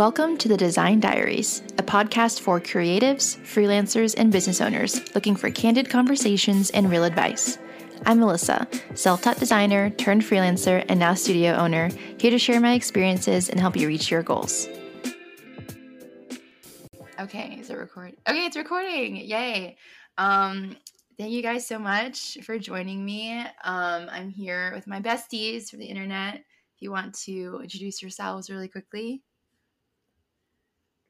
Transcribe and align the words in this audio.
Welcome 0.00 0.38
to 0.38 0.48
the 0.48 0.56
Design 0.56 0.98
Diaries, 0.98 1.60
a 1.76 1.82
podcast 1.82 2.40
for 2.40 2.58
creatives, 2.58 3.36
freelancers, 3.40 4.14
and 4.16 4.32
business 4.32 4.62
owners 4.62 5.14
looking 5.14 5.36
for 5.36 5.50
candid 5.50 5.90
conversations 5.90 6.70
and 6.70 6.90
real 6.90 7.04
advice. 7.04 7.58
I'm 8.06 8.18
Melissa, 8.18 8.66
self 8.94 9.20
taught 9.20 9.38
designer 9.38 9.90
turned 9.90 10.22
freelancer 10.22 10.86
and 10.88 10.98
now 10.98 11.12
studio 11.12 11.52
owner, 11.52 11.90
here 12.16 12.30
to 12.30 12.38
share 12.38 12.62
my 12.62 12.72
experiences 12.72 13.50
and 13.50 13.60
help 13.60 13.76
you 13.76 13.86
reach 13.88 14.10
your 14.10 14.22
goals. 14.22 14.68
Okay, 17.20 17.58
is 17.60 17.68
it 17.68 17.76
recording? 17.76 18.16
Okay, 18.26 18.46
it's 18.46 18.56
recording. 18.56 19.16
Yay. 19.16 19.76
Um, 20.16 20.78
thank 21.18 21.30
you 21.30 21.42
guys 21.42 21.66
so 21.66 21.78
much 21.78 22.38
for 22.42 22.58
joining 22.58 23.04
me. 23.04 23.38
Um, 23.38 24.08
I'm 24.10 24.30
here 24.30 24.72
with 24.74 24.86
my 24.86 25.02
besties 25.02 25.68
from 25.68 25.80
the 25.80 25.84
internet. 25.84 26.36
If 26.36 26.80
you 26.80 26.90
want 26.90 27.12
to 27.26 27.60
introduce 27.62 28.00
yourselves 28.00 28.48
really 28.48 28.68
quickly. 28.68 29.22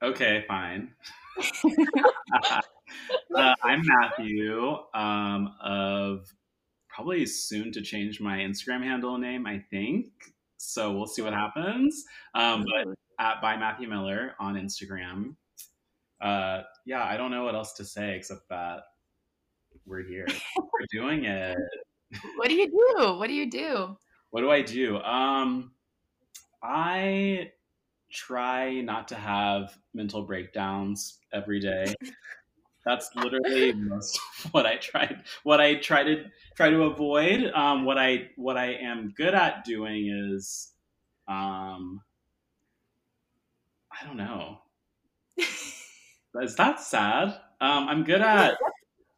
Okay, 0.02 0.44
fine. 0.48 0.94
uh, 3.36 3.54
I'm 3.62 3.82
Matthew 3.84 4.78
um, 4.94 5.54
of 5.62 6.32
probably 6.88 7.26
soon 7.26 7.70
to 7.72 7.82
change 7.82 8.18
my 8.18 8.38
Instagram 8.38 8.82
handle 8.82 9.18
name, 9.18 9.46
I 9.46 9.62
think. 9.70 10.06
So 10.56 10.92
we'll 10.92 11.06
see 11.06 11.20
what 11.20 11.34
happens. 11.34 12.04
Um, 12.34 12.64
but 12.64 12.94
at 13.18 13.42
by 13.42 13.58
Matthew 13.58 13.88
Miller 13.88 14.34
on 14.40 14.54
Instagram. 14.54 15.36
Uh, 16.20 16.62
yeah, 16.86 17.04
I 17.04 17.18
don't 17.18 17.30
know 17.30 17.44
what 17.44 17.54
else 17.54 17.74
to 17.74 17.84
say 17.84 18.16
except 18.16 18.48
that 18.48 18.80
we're 19.84 20.02
here. 20.02 20.26
we're 20.56 20.86
doing 20.90 21.24
it. 21.24 21.58
What 22.36 22.48
do 22.48 22.54
you 22.54 22.68
do? 22.68 23.18
What 23.18 23.26
do 23.26 23.34
you 23.34 23.50
do? 23.50 23.98
What 24.30 24.40
do 24.40 24.50
I 24.50 24.62
do? 24.62 24.96
Um, 24.98 25.72
I 26.62 27.52
try 28.10 28.80
not 28.80 29.08
to 29.08 29.14
have 29.14 29.76
mental 29.94 30.22
breakdowns 30.22 31.18
every 31.32 31.60
day. 31.60 31.94
That's 32.84 33.10
literally 33.14 33.72
most 33.72 34.18
what 34.52 34.64
I 34.64 34.76
tried. 34.76 35.22
What 35.42 35.60
I 35.60 35.74
try 35.76 36.02
to 36.02 36.24
try 36.56 36.70
to 36.70 36.84
avoid. 36.84 37.50
Um, 37.54 37.84
what 37.84 37.98
I 37.98 38.30
what 38.36 38.56
I 38.56 38.72
am 38.72 39.12
good 39.14 39.34
at 39.34 39.64
doing 39.64 40.08
is, 40.34 40.72
um, 41.28 42.00
I 43.92 44.06
don't 44.06 44.16
know. 44.16 44.58
is 45.36 46.56
that 46.56 46.80
sad? 46.80 47.28
Um, 47.60 47.88
I'm 47.88 48.04
good 48.04 48.20
at. 48.22 48.56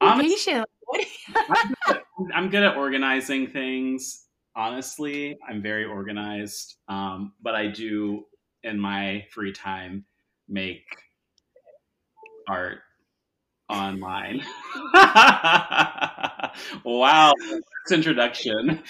Honestly, 0.01 0.53
I'm, 1.37 1.75
good, 1.87 2.03
I'm 2.35 2.51
good 2.51 2.65
at 2.65 2.77
organizing 2.77 3.47
things. 3.47 4.27
Honestly, 4.57 5.39
I'm 5.49 5.63
very 5.63 5.85
organized. 5.85 6.77
Um, 6.89 7.35
but 7.41 7.55
I 7.55 7.69
do 7.69 8.25
in 8.65 8.79
my 8.79 9.27
free 9.31 9.53
time 9.53 10.05
make 10.49 10.85
art 12.49 12.79
online. 13.73 14.43
wow, 16.85 17.33
this 17.41 17.93
introduction. 17.93 18.83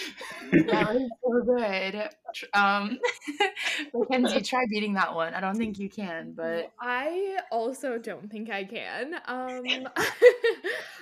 that 0.53 0.95
was 0.95 1.11
so 1.25 1.55
good. 1.55 2.09
Um, 2.55 2.99
Mackenzie, 3.95 4.41
try 4.41 4.65
beating 4.69 4.95
that 4.95 5.15
one. 5.15 5.35
I 5.35 5.41
don't 5.41 5.57
think 5.57 5.79
you 5.79 5.89
can, 5.89 6.33
but 6.37 6.73
I 6.81 7.39
also 7.51 7.99
don't 7.99 8.31
think 8.31 8.51
I 8.51 8.65
can. 8.65 9.15
Um, 9.27 9.65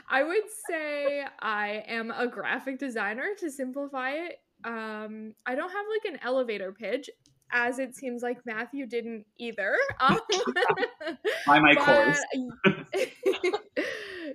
I 0.08 0.22
would 0.22 0.44
say 0.68 1.24
I 1.40 1.84
am 1.86 2.10
a 2.10 2.26
graphic 2.26 2.78
designer 2.78 3.28
to 3.38 3.50
simplify 3.50 4.10
it. 4.10 4.40
Um, 4.62 5.34
I 5.46 5.54
don't 5.54 5.70
have 5.70 5.86
like 5.88 6.12
an 6.12 6.20
elevator 6.22 6.72
pitch 6.72 7.08
as 7.52 7.78
it 7.78 7.96
seems 7.96 8.22
like 8.22 8.38
Matthew 8.44 8.86
didn't 8.86 9.26
either. 9.38 9.76
Um, 10.00 10.18
By 11.46 11.60
my 11.60 11.74
course. 11.74 12.18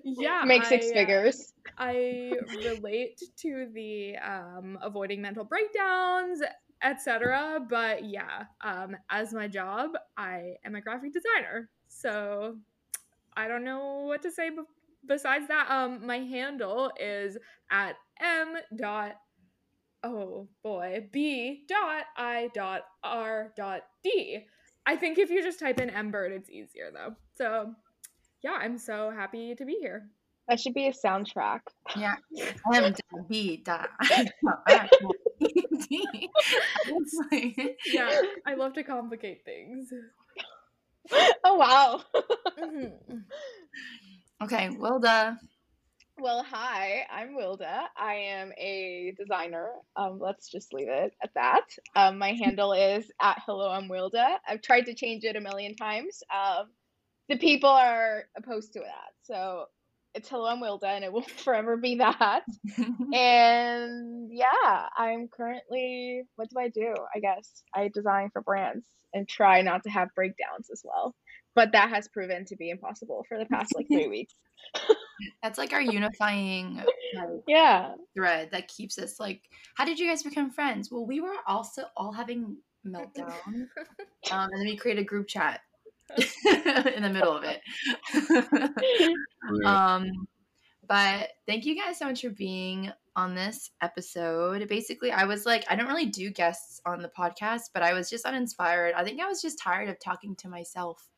yeah. 0.04 0.44
Make 0.46 0.64
six 0.66 0.88
I, 0.88 0.90
uh, 0.90 0.94
figures. 0.94 1.54
I 1.78 2.34
relate 2.64 3.20
to 3.38 3.68
the 3.74 4.18
um, 4.18 4.78
avoiding 4.82 5.22
mental 5.22 5.44
breakdowns, 5.44 6.42
etc. 6.84 7.66
But 7.68 8.06
yeah, 8.06 8.44
um, 8.62 8.96
as 9.10 9.34
my 9.34 9.48
job, 9.48 9.92
I 10.18 10.54
am 10.64 10.76
a 10.76 10.82
graphic 10.82 11.14
designer. 11.14 11.70
So 11.88 12.58
I 13.36 13.48
don't 13.48 13.64
know 13.64 14.04
what 14.06 14.22
to 14.22 14.32
say 14.32 14.50
b- 14.50 14.58
besides 15.08 15.48
that. 15.48 15.70
Um, 15.70 16.06
my 16.06 16.20
handle 16.20 16.92
is 17.00 17.38
at 17.72 17.96
m 18.22 18.56
dot 18.78 19.16
oh 20.06 20.48
boy, 20.64 21.08
B 21.12 21.66
dot 21.68 22.06
I 22.16 22.50
dot 22.54 22.84
R 23.04 23.52
dot 23.58 23.82
D. 24.04 24.46
I 24.86 24.96
think 24.96 25.18
if 25.18 25.30
you 25.30 25.42
just 25.44 25.60
type 25.60 25.80
in 25.80 25.90
mbird, 25.90 26.32
it's 26.32 26.50
easier 26.50 26.92
though. 26.94 27.16
So 27.34 27.74
yeah, 28.44 28.54
I'm 28.54 28.78
so 28.78 29.12
happy 29.12 29.56
to 29.56 29.66
be 29.66 29.78
here. 29.82 30.08
That 30.48 30.60
should 30.60 30.76
be 30.76 30.88
a 30.88 30.92
soundtrack. 30.92 31.62
Yeah. 31.98 32.16
M 32.74 32.94
dot 32.94 33.28
B 33.28 33.58
dot 33.66 33.90
I 34.00 34.90
yeah, 37.88 38.22
I 38.46 38.54
love 38.54 38.74
to 38.74 38.84
complicate 38.84 39.44
things. 39.44 39.92
Oh 41.44 41.56
wow. 41.56 42.02
Mhm. 42.60 43.24
Okay, 44.44 44.70
well 44.78 45.00
duh. 45.00 45.34
Well, 46.18 46.46
hi, 46.50 47.06
I'm 47.12 47.36
Wilda. 47.36 47.90
I 47.98 48.14
am 48.14 48.54
a 48.58 49.14
designer. 49.18 49.72
Um, 49.98 50.18
let's 50.18 50.50
just 50.50 50.74
leave 50.74 50.88
it 50.88 51.14
at 51.22 51.34
that. 51.36 51.66
Um, 51.94 52.18
my 52.18 52.32
handle 52.44 52.72
is 52.72 53.12
at 53.22 53.42
hello, 53.46 53.70
I'm 53.70 53.90
Wilda. 53.90 54.40
I've 54.48 54.62
tried 54.62 54.86
to 54.86 54.94
change 54.94 55.26
it 55.26 55.36
a 55.36 55.42
million 55.42 55.76
times. 55.76 56.24
Um, 56.34 56.68
the 57.28 57.38
people 57.38 57.70
are 57.70 58.24
opposed 58.38 58.72
to 58.74 58.80
that, 58.80 59.12
so 59.24 59.66
it's 60.14 60.30
hello, 60.30 60.46
I'm 60.46 60.62
Wilda, 60.62 60.88
and 60.88 61.04
it 61.04 61.12
will 61.14 61.22
forever 61.22 61.76
be 61.76 61.96
that. 61.96 62.44
and 63.14 64.30
yeah, 64.32 64.88
I'm 64.98 65.28
currently. 65.28 66.24
What 66.38 66.50
do 66.50 66.58
I 66.60 66.70
do? 66.70 66.96
I 67.14 67.20
guess 67.20 67.62
I 67.74 67.90
design 67.94 68.30
for 68.32 68.42
brands 68.42 68.86
and 69.14 69.28
try 69.28 69.62
not 69.64 69.84
to 69.84 69.90
have 69.90 70.16
breakdowns 70.16 70.70
as 70.72 70.82
well. 70.86 71.14
But 71.56 71.72
that 71.72 71.90
has 71.90 72.08
proven 72.10 72.46
to 72.46 72.56
be 72.56 72.70
impossible 72.70 73.26
for 73.28 73.38
the 73.40 73.46
past 73.46 73.74
like 73.76 73.88
three 73.88 74.08
weeks. 74.10 74.34
That's 75.42 75.58
like 75.58 75.72
our 75.74 75.82
unifying 75.82 76.76
like, 77.16 77.30
Yeah. 77.48 77.94
thread 78.14 78.50
that 78.52 78.68
keeps 78.68 78.98
us 79.00 79.20
like. 79.20 79.42
How 79.76 79.86
did 79.86 79.98
you 80.00 80.08
guys 80.10 80.22
become 80.24 80.52
friends? 80.52 80.92
Well, 80.92 81.06
we 81.06 81.22
were 81.22 81.36
also 81.48 81.84
all 81.96 82.12
having 82.12 82.58
meltdown, 82.86 83.32
um, 84.32 84.50
and 84.52 84.52
then 84.60 84.66
we 84.66 84.76
created 84.76 85.02
a 85.02 85.06
group 85.06 85.28
chat 85.28 85.62
in 86.18 87.02
the 87.04 87.10
middle 87.12 87.36
of 87.36 87.44
it. 87.44 87.62
um, 89.66 90.28
but 90.88 91.30
thank 91.48 91.66
you 91.66 91.76
guys 91.76 91.98
so 91.98 92.06
much 92.06 92.22
for 92.22 92.30
being 92.30 92.92
on 93.16 93.34
this 93.34 93.72
episode. 93.82 94.68
Basically, 94.68 95.12
I 95.12 95.24
was 95.26 95.46
like, 95.46 95.66
I 95.70 95.76
don't 95.76 95.88
really 95.88 96.06
do 96.06 96.30
guests 96.30 96.82
on 96.86 97.02
the 97.02 97.10
podcast, 97.18 97.70
but 97.74 97.82
I 97.82 97.94
was 97.94 98.10
just 98.10 98.26
uninspired. 98.26 98.94
I 98.96 99.04
think 99.04 99.22
I 99.22 99.28
was 99.28 99.42
just 99.42 99.58
tired 99.58 99.90
of 99.90 100.00
talking 100.00 100.36
to 100.38 100.50
myself. 100.50 101.10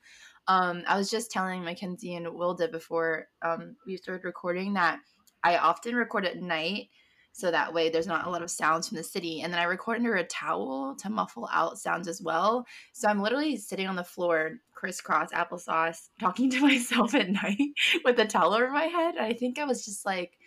Um, 0.48 0.84
I 0.88 0.98
was 0.98 1.10
just 1.10 1.32
telling 1.32 1.64
Mackenzie 1.64 2.16
and 2.16 2.34
Wilda 2.34 2.68
before 2.70 3.28
um, 3.42 3.76
we 3.86 3.98
started 3.98 4.24
recording 4.24 4.74
that 4.74 5.00
I 5.44 5.58
often 5.58 5.96
record 5.96 6.26
at 6.26 6.42
night 6.42 6.90
so 7.38 7.52
that 7.52 7.72
way 7.72 7.90
there's 7.90 8.08
not 8.08 8.26
a 8.26 8.30
lot 8.32 8.42
of 8.42 8.50
sounds 8.50 8.88
from 8.88 8.98
the 8.98 9.04
city. 9.04 9.42
And 9.42 9.54
then 9.54 9.60
I 9.60 9.66
record 9.66 9.98
under 9.98 10.16
a 10.16 10.24
towel 10.24 10.96
to 10.96 11.08
muffle 11.08 11.48
out 11.54 11.78
sounds 11.78 12.08
as 12.08 12.20
well. 12.20 12.66
So 12.94 13.08
I'm 13.08 13.22
literally 13.22 13.58
sitting 13.58 13.86
on 13.86 13.96
the 13.96 14.04
floor, 14.04 14.54
crisscross 14.74 15.30
applesauce, 15.32 16.10
talking 16.20 16.50
to 16.52 16.62
myself 16.62 17.14
at 17.14 17.30
night 17.30 17.60
with 18.04 18.18
a 18.20 18.26
towel 18.26 18.56
over 18.56 18.72
my 18.72 18.86
head. 18.86 19.18
And 19.18 19.24
I 19.24 19.34
think 19.34 19.60
I 19.60 19.66
was 19.66 19.86
just 19.86 20.04
like, 20.04 20.40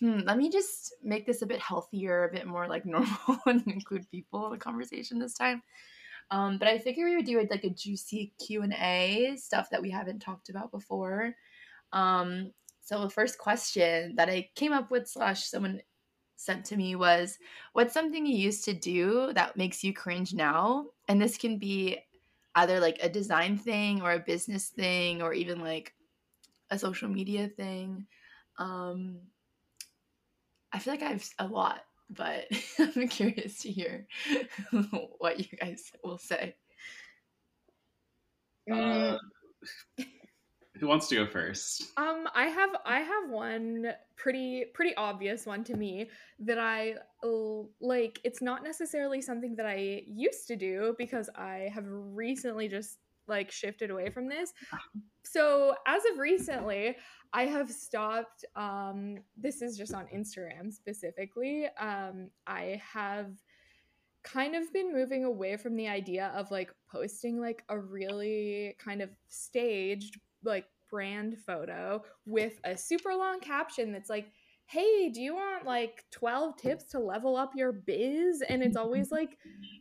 hmm, 0.00 0.22
let 0.24 0.36
me 0.36 0.50
just 0.50 0.96
make 1.00 1.26
this 1.26 1.42
a 1.42 1.46
bit 1.46 1.60
healthier, 1.60 2.24
a 2.24 2.32
bit 2.32 2.44
more 2.44 2.66
like 2.66 2.84
normal 2.84 3.38
and 3.46 3.64
include 3.68 4.10
people 4.10 4.46
in 4.46 4.52
the 4.52 4.58
conversation 4.58 5.20
this 5.20 5.34
time. 5.34 5.62
Um, 6.30 6.58
but 6.58 6.68
I 6.68 6.78
figured 6.78 7.08
we 7.08 7.16
would 7.16 7.26
do 7.26 7.44
like 7.50 7.64
a 7.64 7.70
juicy 7.70 8.32
Q 8.38 8.62
and 8.62 8.74
A 8.74 9.36
stuff 9.36 9.68
that 9.70 9.82
we 9.82 9.90
haven't 9.90 10.20
talked 10.20 10.48
about 10.48 10.70
before. 10.70 11.34
Um, 11.92 12.52
so 12.80 13.00
the 13.00 13.10
first 13.10 13.38
question 13.38 14.14
that 14.16 14.28
I 14.28 14.50
came 14.54 14.72
up 14.72 14.90
with 14.90 15.08
slash 15.08 15.44
someone 15.44 15.80
sent 16.36 16.64
to 16.66 16.76
me 16.76 16.94
was, 16.94 17.38
"What's 17.72 17.92
something 17.92 18.24
you 18.24 18.36
used 18.36 18.64
to 18.66 18.72
do 18.72 19.32
that 19.34 19.56
makes 19.56 19.82
you 19.82 19.92
cringe 19.92 20.32
now?" 20.34 20.86
And 21.08 21.20
this 21.20 21.36
can 21.36 21.58
be 21.58 21.98
either 22.54 22.80
like 22.80 22.98
a 23.02 23.08
design 23.08 23.58
thing 23.58 24.02
or 24.02 24.12
a 24.12 24.20
business 24.20 24.68
thing 24.68 25.22
or 25.22 25.32
even 25.32 25.60
like 25.60 25.94
a 26.70 26.78
social 26.78 27.08
media 27.08 27.48
thing. 27.48 28.06
Um, 28.58 29.18
I 30.72 30.78
feel 30.78 30.92
like 30.92 31.02
I 31.02 31.10
have 31.10 31.28
a 31.38 31.46
lot 31.46 31.84
but 32.10 32.46
I'm 32.78 33.08
curious 33.08 33.62
to 33.62 33.70
hear 33.70 34.06
what 35.18 35.38
you 35.38 35.58
guys 35.58 35.92
will 36.04 36.18
say. 36.18 36.54
Uh, 38.70 39.16
who 40.78 40.86
wants 40.86 41.08
to 41.08 41.16
go 41.16 41.26
first? 41.26 41.92
Um, 41.96 42.26
I 42.34 42.46
have 42.46 42.70
I 42.84 43.00
have 43.00 43.30
one 43.30 43.92
pretty 44.16 44.66
pretty 44.72 44.94
obvious 44.96 45.44
one 45.44 45.64
to 45.64 45.76
me 45.76 46.08
that 46.40 46.58
I 46.58 46.94
like 47.80 48.20
it's 48.24 48.40
not 48.40 48.62
necessarily 48.62 49.20
something 49.20 49.56
that 49.56 49.66
I 49.66 50.02
used 50.06 50.46
to 50.48 50.56
do 50.56 50.94
because 50.98 51.28
I 51.34 51.70
have 51.74 51.84
recently 51.86 52.68
just 52.68 52.98
like 53.30 53.50
shifted 53.50 53.90
away 53.90 54.10
from 54.10 54.28
this. 54.28 54.52
So, 55.22 55.76
as 55.86 56.02
of 56.10 56.18
recently, 56.18 56.96
I 57.32 57.44
have 57.44 57.70
stopped 57.70 58.44
um 58.56 59.18
this 59.36 59.62
is 59.62 59.76
just 59.76 59.94
on 59.94 60.06
Instagram 60.12 60.72
specifically. 60.72 61.68
Um 61.78 62.30
I 62.48 62.80
have 62.92 63.30
kind 64.24 64.54
of 64.54 64.72
been 64.72 64.92
moving 64.92 65.24
away 65.24 65.56
from 65.56 65.76
the 65.76 65.88
idea 65.88 66.32
of 66.34 66.50
like 66.50 66.72
posting 66.90 67.40
like 67.40 67.62
a 67.68 67.78
really 67.78 68.74
kind 68.78 69.02
of 69.02 69.10
staged 69.28 70.18
like 70.44 70.66
brand 70.90 71.38
photo 71.38 72.02
with 72.26 72.60
a 72.64 72.76
super 72.76 73.14
long 73.14 73.40
caption 73.40 73.92
that's 73.92 74.10
like 74.10 74.32
hey 74.70 75.10
do 75.10 75.20
you 75.20 75.34
want 75.34 75.66
like 75.66 76.04
12 76.12 76.56
tips 76.56 76.84
to 76.84 76.98
level 76.98 77.36
up 77.36 77.50
your 77.56 77.72
biz? 77.72 78.42
And 78.48 78.62
it's 78.62 78.76
always 78.76 79.10
like 79.18 79.36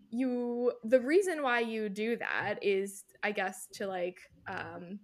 you 0.10 0.74
the 0.84 1.00
reason 1.00 1.44
why 1.44 1.60
you 1.60 1.88
do 1.88 2.18
that 2.18 2.56
is 2.64 3.04
i 3.22 3.32
guess 3.32 3.68
to 3.72 3.86
like 3.86 4.18
um 4.48 4.98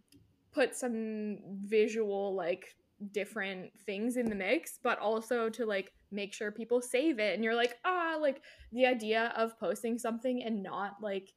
put 0.52 0.74
some 0.76 1.38
visual 1.64 2.34
like 2.34 2.66
different 3.12 3.70
things 3.86 4.18
in 4.18 4.28
the 4.28 4.36
mix 4.36 4.80
but 4.82 4.98
also 4.98 5.48
to 5.48 5.66
like 5.66 5.92
make 6.16 6.34
sure 6.34 6.52
people 6.52 6.82
save 6.82 7.20
it. 7.20 7.36
And 7.36 7.44
you're 7.44 7.56
like 7.56 7.76
ah 7.86 8.18
like 8.20 8.42
the 8.72 8.86
idea 8.86 9.34
of 9.38 9.60
posting 9.60 10.00
something 10.00 10.44
and 10.44 10.64
not 10.64 10.96
like 11.02 11.34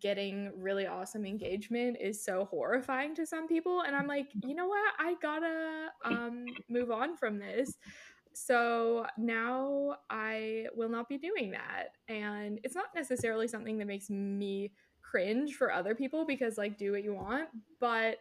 getting 0.00 0.50
really 0.56 0.86
awesome 0.86 1.24
engagement 1.24 1.96
is 2.00 2.24
so 2.24 2.46
horrifying 2.50 3.14
to 3.14 3.26
some 3.26 3.46
people 3.46 3.82
and 3.82 3.94
i'm 3.96 4.06
like 4.06 4.28
you 4.42 4.54
know 4.54 4.66
what? 4.66 4.92
I 4.98 5.14
gotta 5.22 5.88
um 6.04 6.56
move 6.68 6.90
on 6.90 7.16
from 7.16 7.38
this. 7.38 7.76
So 8.32 9.06
now 9.16 9.96
i 10.10 10.66
will 10.74 10.88
not 10.88 11.08
be 11.08 11.18
doing 11.18 11.52
that 11.52 11.88
and 12.08 12.60
it's 12.64 12.74
not 12.74 12.86
necessarily 12.94 13.48
something 13.48 13.78
that 13.78 13.86
makes 13.86 14.10
me 14.10 14.72
cringe 15.02 15.54
for 15.54 15.72
other 15.72 15.94
people 15.94 16.26
because 16.26 16.58
like 16.58 16.76
do 16.76 16.92
what 16.92 17.04
you 17.04 17.14
want 17.14 17.48
but 17.80 18.16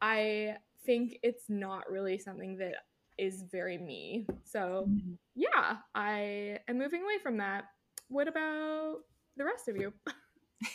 i 0.00 0.56
think 0.86 1.18
it's 1.22 1.44
not 1.48 1.90
really 1.90 2.18
something 2.18 2.56
that 2.58 2.74
is 3.18 3.42
very 3.50 3.76
me. 3.78 4.26
So 4.44 4.88
Mm-hmm. 4.88 5.14
yeah 5.34 5.78
i 5.94 6.58
am 6.68 6.78
moving 6.78 7.02
away 7.02 7.18
from 7.22 7.38
that. 7.38 7.64
What 8.08 8.28
about 8.28 8.98
the 9.36 9.44
rest 9.44 9.68
of 9.68 9.76
you 9.76 9.92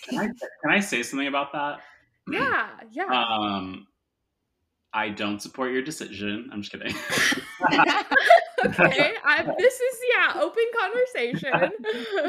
Can 0.03 0.19
I, 0.19 0.25
can 0.27 0.71
I 0.71 0.79
say 0.79 1.03
something 1.03 1.27
about 1.27 1.51
that? 1.53 1.79
yeah 2.31 2.69
yeah 2.91 3.05
Um, 3.05 3.87
I 4.93 5.09
don't 5.09 5.41
support 5.41 5.71
your 5.73 5.81
decision. 5.81 6.49
I'm 6.53 6.61
just 6.61 6.71
kidding. 6.71 6.95
okay 8.65 9.13
I, 9.25 9.43
this 9.57 9.73
is 9.79 9.99
yeah 10.15 10.41
open 10.41 10.63
conversation 10.79 11.71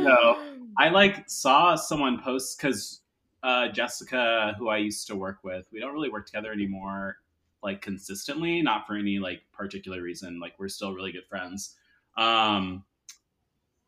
No. 0.02 0.38
I 0.78 0.88
like 0.88 1.28
saw 1.28 1.76
someone 1.76 2.20
post 2.20 2.58
because 2.58 3.00
uh, 3.44 3.68
Jessica, 3.68 4.54
who 4.58 4.68
I 4.68 4.78
used 4.78 5.06
to 5.08 5.14
work 5.16 5.44
with, 5.44 5.66
we 5.70 5.78
don't 5.78 5.92
really 5.92 6.08
work 6.08 6.24
together 6.24 6.50
anymore, 6.50 7.18
like 7.62 7.82
consistently. 7.82 8.62
Not 8.62 8.86
for 8.86 8.96
any 8.96 9.18
like 9.18 9.42
particular 9.52 10.00
reason. 10.00 10.40
Like 10.40 10.54
we're 10.58 10.68
still 10.68 10.94
really 10.94 11.12
good 11.12 11.26
friends. 11.28 11.76
Um, 12.16 12.84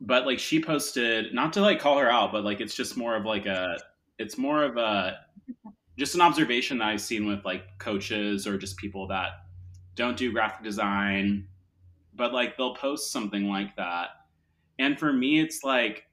but 0.01 0.27
like 0.27 0.39
she 0.39 0.63
posted, 0.63 1.33
not 1.33 1.53
to 1.55 1.61
like 1.61 1.81
call 1.81 1.99
her 1.99 2.11
out, 2.11 2.33
but 2.33 2.45
like 2.45 2.61
it's 2.61 2.75
just 2.75 2.97
more 2.97 3.17
of 3.17 3.25
like 3.25 3.47
a, 3.47 3.79
it's 4.19 4.39
more 4.39 4.63
of 4.63 4.77
a, 4.77 5.19
just 5.99 6.15
an 6.15 6.21
observation 6.21 6.79
that 6.79 6.89
I've 6.89 7.01
seen 7.01 7.27
with 7.27 7.45
like 7.45 7.79
coaches 7.79 8.47
or 8.47 8.59
just 8.59 8.77
people 8.77 9.07
that 9.09 9.31
don't 9.95 10.17
do 10.17 10.33
graphic 10.33 10.63
design, 10.63 11.49
but 12.15 12.33
like 12.33 12.57
they'll 12.57 12.75
post 12.75 13.11
something 13.11 13.49
like 13.49 13.75
that. 13.77 14.09
And 14.79 14.99
for 14.99 15.13
me, 15.13 15.41
it's 15.41 15.65
like, 15.65 16.05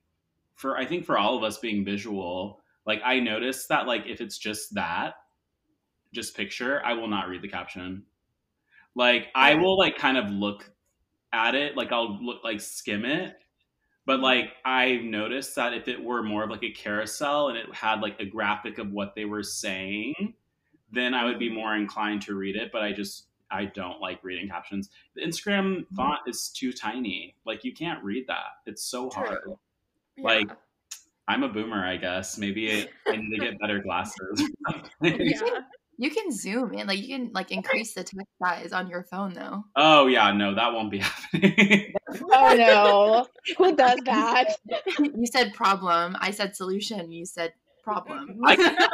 for 0.56 0.78
I 0.78 0.86
think 0.86 1.06
for 1.06 1.18
all 1.18 1.36
of 1.36 1.44
us 1.44 1.58
being 1.58 1.84
visual, 1.84 2.62
like 2.86 3.02
I 3.04 3.20
notice 3.20 3.68
that 3.68 3.88
like 3.88 4.04
if 4.08 4.22
it's 4.22 4.38
just 4.38 4.74
that, 4.76 5.16
just 6.14 6.38
picture, 6.38 6.82
I 6.86 6.94
will 6.94 7.08
not 7.08 7.28
read 7.28 7.42
the 7.42 7.50
caption. 7.50 8.04
Like 8.96 9.28
I 9.36 9.56
will 9.56 9.78
like 9.78 9.98
kind 9.98 10.18
of 10.18 10.30
look 10.30 10.70
at 11.34 11.56
it, 11.56 11.76
like 11.76 11.92
I'll 11.92 12.24
look 12.24 12.44
like 12.44 12.62
skim 12.62 13.04
it. 13.04 13.43
But 14.06 14.20
like 14.20 14.54
I 14.66 14.98
noticed 14.98 15.56
that 15.56 15.74
if 15.74 15.88
it 15.88 16.04
were 16.04 16.24
more 16.24 16.44
of 16.44 16.50
like 16.50 16.64
a 16.64 16.72
carousel 16.72 17.50
and 17.50 17.58
it 17.58 17.74
had 17.74 18.02
like 18.02 18.20
a 18.20 18.26
graphic 18.26 18.78
of 18.78 18.92
what 18.92 19.16
they 19.16 19.26
were 19.26 19.44
saying, 19.44 20.34
then 20.92 21.14
I 21.14 21.26
would 21.26 21.40
be 21.40 21.48
mm-hmm. 21.48 21.56
more 21.56 21.76
inclined 21.76 22.22
to 22.24 22.36
read 22.36 22.56
it. 22.56 22.72
But 22.72 22.84
I 22.84 22.92
just 22.92 23.28
I 23.50 23.66
don't 23.66 24.02
like 24.02 24.24
reading 24.24 24.50
captions. 24.50 24.90
The 25.16 25.22
Instagram 25.22 25.78
mm-hmm. 25.78 25.96
font 25.96 26.20
is 26.28 26.50
too 26.50 26.74
tiny. 26.74 27.36
Like 27.46 27.64
you 27.64 27.74
can't 27.74 28.04
read 28.04 28.26
that. 28.28 28.58
It's 28.66 28.84
so 28.84 29.10
hard. 29.10 29.40
True. 29.44 29.60
like, 30.18 30.50
I'm 31.28 31.44
a 31.44 31.50
boomer, 31.50 31.86
I 31.86 31.96
guess. 31.96 32.38
Maybe 32.38 32.88
I 33.08 33.16
need 33.16 33.38
to 33.38 33.46
get 33.46 33.60
better 33.60 33.80
glasses. 33.80 34.50
yeah. 35.02 35.60
You 35.98 36.10
can 36.10 36.32
zoom 36.32 36.74
in, 36.74 36.88
like 36.88 37.00
you 37.00 37.08
can 37.16 37.32
like 37.34 37.52
increase 37.52 37.94
the 37.94 38.04
text 38.04 38.32
size 38.42 38.74
on 38.74 38.90
your 38.90 39.04
phone 39.04 39.34
though. 39.34 39.64
Oh 39.76 40.08
yeah, 40.08 40.32
no, 40.32 40.56
that 40.56 40.74
won't 40.74 40.92
be 40.92 41.00
happening. 41.34 41.94
Oh 42.32 42.56
no. 42.56 43.28
Who 43.58 43.76
does 43.76 44.00
that? 44.06 44.58
You 45.00 45.26
said 45.26 45.54
problem, 45.54 46.16
I 46.20 46.32
said 46.32 46.56
solution. 46.56 47.12
You 47.12 47.26
said 47.26 47.54
problem. 47.84 48.40
I 48.46 48.56
cannot, 48.56 48.92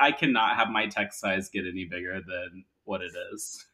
I 0.00 0.12
cannot 0.12 0.56
have 0.56 0.68
my 0.68 0.86
text 0.86 1.20
size 1.20 1.48
get 1.48 1.64
any 1.66 1.84
bigger 1.84 2.20
than 2.20 2.64
what 2.84 3.02
it 3.02 3.12
is. 3.32 3.64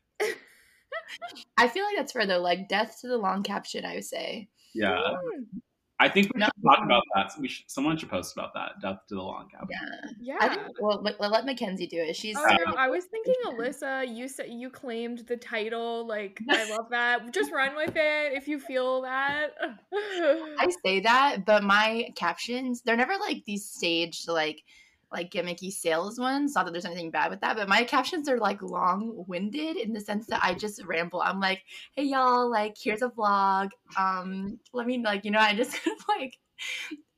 I 1.56 1.68
feel 1.68 1.84
like 1.84 1.96
that's 1.96 2.12
further 2.12 2.38
like 2.38 2.68
death 2.68 2.98
to 3.00 3.08
the 3.08 3.16
long 3.18 3.42
caption. 3.42 3.84
I 3.84 3.94
would 3.96 4.04
say. 4.04 4.48
Yeah, 4.74 4.98
Mm, 4.98 5.60
I 6.02 6.08
think 6.08 6.34
we 6.34 6.40
No. 6.40 6.46
should 6.46 6.64
talk 6.64 6.84
about 6.84 7.02
that. 7.14 7.32
We 7.38 7.46
should, 7.48 7.70
someone 7.70 7.96
should 7.96 8.10
post 8.10 8.32
about 8.36 8.52
that. 8.54 8.80
Death 8.82 8.98
to 9.08 9.14
the 9.14 9.22
long 9.22 9.48
cap. 9.48 9.68
Yeah. 9.70 10.10
yeah. 10.20 10.36
I 10.40 10.48
think. 10.48 10.80
Well, 10.80 11.00
let, 11.00 11.20
let 11.20 11.44
Mackenzie 11.46 11.86
do 11.86 11.98
it. 11.98 12.16
She's. 12.16 12.36
Oh 12.36 12.44
no, 12.66 12.74
I 12.76 12.88
was 12.88 13.04
thinking 13.04 13.34
Alyssa, 13.46 14.04
you 14.12 14.26
said 14.26 14.46
you 14.50 14.68
claimed 14.68 15.20
the 15.28 15.36
title. 15.36 16.04
Like 16.06 16.40
I 16.50 16.68
love 16.76 16.88
that. 16.90 17.32
Just 17.32 17.52
run 17.52 17.76
with 17.76 17.94
it 17.94 18.32
if 18.34 18.48
you 18.48 18.58
feel 18.58 19.02
that. 19.02 19.50
I 19.92 20.68
say 20.84 21.00
that, 21.00 21.44
but 21.46 21.62
my 21.62 22.08
captions, 22.16 22.82
they're 22.82 22.96
never 22.96 23.16
like 23.18 23.44
these 23.46 23.64
staged, 23.64 24.28
like 24.28 24.62
like 25.12 25.30
gimmicky 25.30 25.70
sales 25.72 26.18
ones. 26.18 26.54
Not 26.54 26.64
that 26.66 26.72
there's 26.72 26.84
anything 26.84 27.10
bad 27.10 27.30
with 27.30 27.40
that, 27.40 27.56
but 27.56 27.68
my 27.68 27.84
captions 27.84 28.28
are 28.28 28.38
like 28.38 28.62
long 28.62 29.24
winded 29.28 29.76
in 29.76 29.92
the 29.92 30.00
sense 30.00 30.26
that 30.26 30.40
I 30.42 30.54
just 30.54 30.84
ramble. 30.84 31.20
I'm 31.20 31.40
like, 31.40 31.62
hey 31.94 32.04
y'all, 32.04 32.50
like 32.50 32.76
here's 32.80 33.02
a 33.02 33.08
vlog. 33.08 33.70
Um, 33.96 34.58
let 34.72 34.86
me 34.86 35.02
like, 35.02 35.24
you 35.24 35.30
know, 35.30 35.38
I 35.38 35.54
just 35.54 35.72
kind 35.84 35.96
of 35.98 36.04
like 36.08 36.38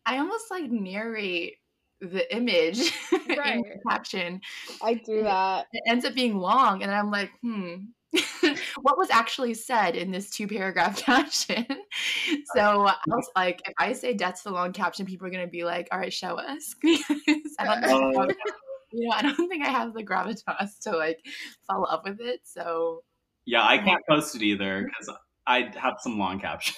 I 0.06 0.18
almost 0.18 0.50
like 0.50 0.70
narrate 0.70 1.54
the 2.00 2.34
image 2.34 2.92
Right. 3.12 3.56
in 3.56 3.62
the 3.62 3.80
caption. 3.88 4.40
I 4.82 4.94
do 4.94 5.22
that. 5.22 5.66
It 5.72 5.82
ends 5.88 6.04
up 6.04 6.14
being 6.14 6.36
long, 6.36 6.82
and 6.82 6.92
I'm 6.92 7.10
like, 7.10 7.30
hmm. 7.42 7.76
what 8.82 8.98
was 8.98 9.10
actually 9.10 9.54
said 9.54 9.96
in 9.96 10.10
this 10.10 10.30
two 10.30 10.48
paragraph 10.48 10.96
caption. 11.04 11.66
so 12.54 12.86
I 12.86 12.96
was 13.06 13.30
like, 13.36 13.62
if 13.66 13.74
I 13.78 13.92
say 13.92 14.14
death 14.14 14.42
to 14.42 14.48
the 14.48 14.54
long 14.54 14.72
caption, 14.72 15.06
people 15.06 15.26
are 15.26 15.30
gonna 15.30 15.46
be 15.46 15.64
like, 15.64 15.88
all 15.92 15.98
right, 15.98 16.12
show 16.12 16.36
us. 16.38 16.74
I 16.84 17.64
don't 17.64 17.84
uh, 17.84 17.86
know. 17.86 18.12
Oh, 18.16 18.20
uh. 18.22 18.26
you 18.92 19.08
know, 19.08 19.14
I 19.14 19.22
don't 19.22 19.48
think 19.48 19.64
I 19.64 19.70
have 19.70 19.94
the 19.94 20.04
gravitas 20.04 20.78
to 20.82 20.96
like 20.96 21.18
follow 21.66 21.84
up 21.84 22.04
with 22.04 22.20
it. 22.20 22.40
So 22.44 23.02
yeah, 23.46 23.64
I 23.64 23.78
can't 23.78 24.02
post 24.08 24.34
it 24.34 24.42
either 24.42 24.84
because 24.84 25.16
I 25.46 25.70
have 25.76 25.94
some 26.00 26.18
long 26.18 26.40
captions 26.40 26.76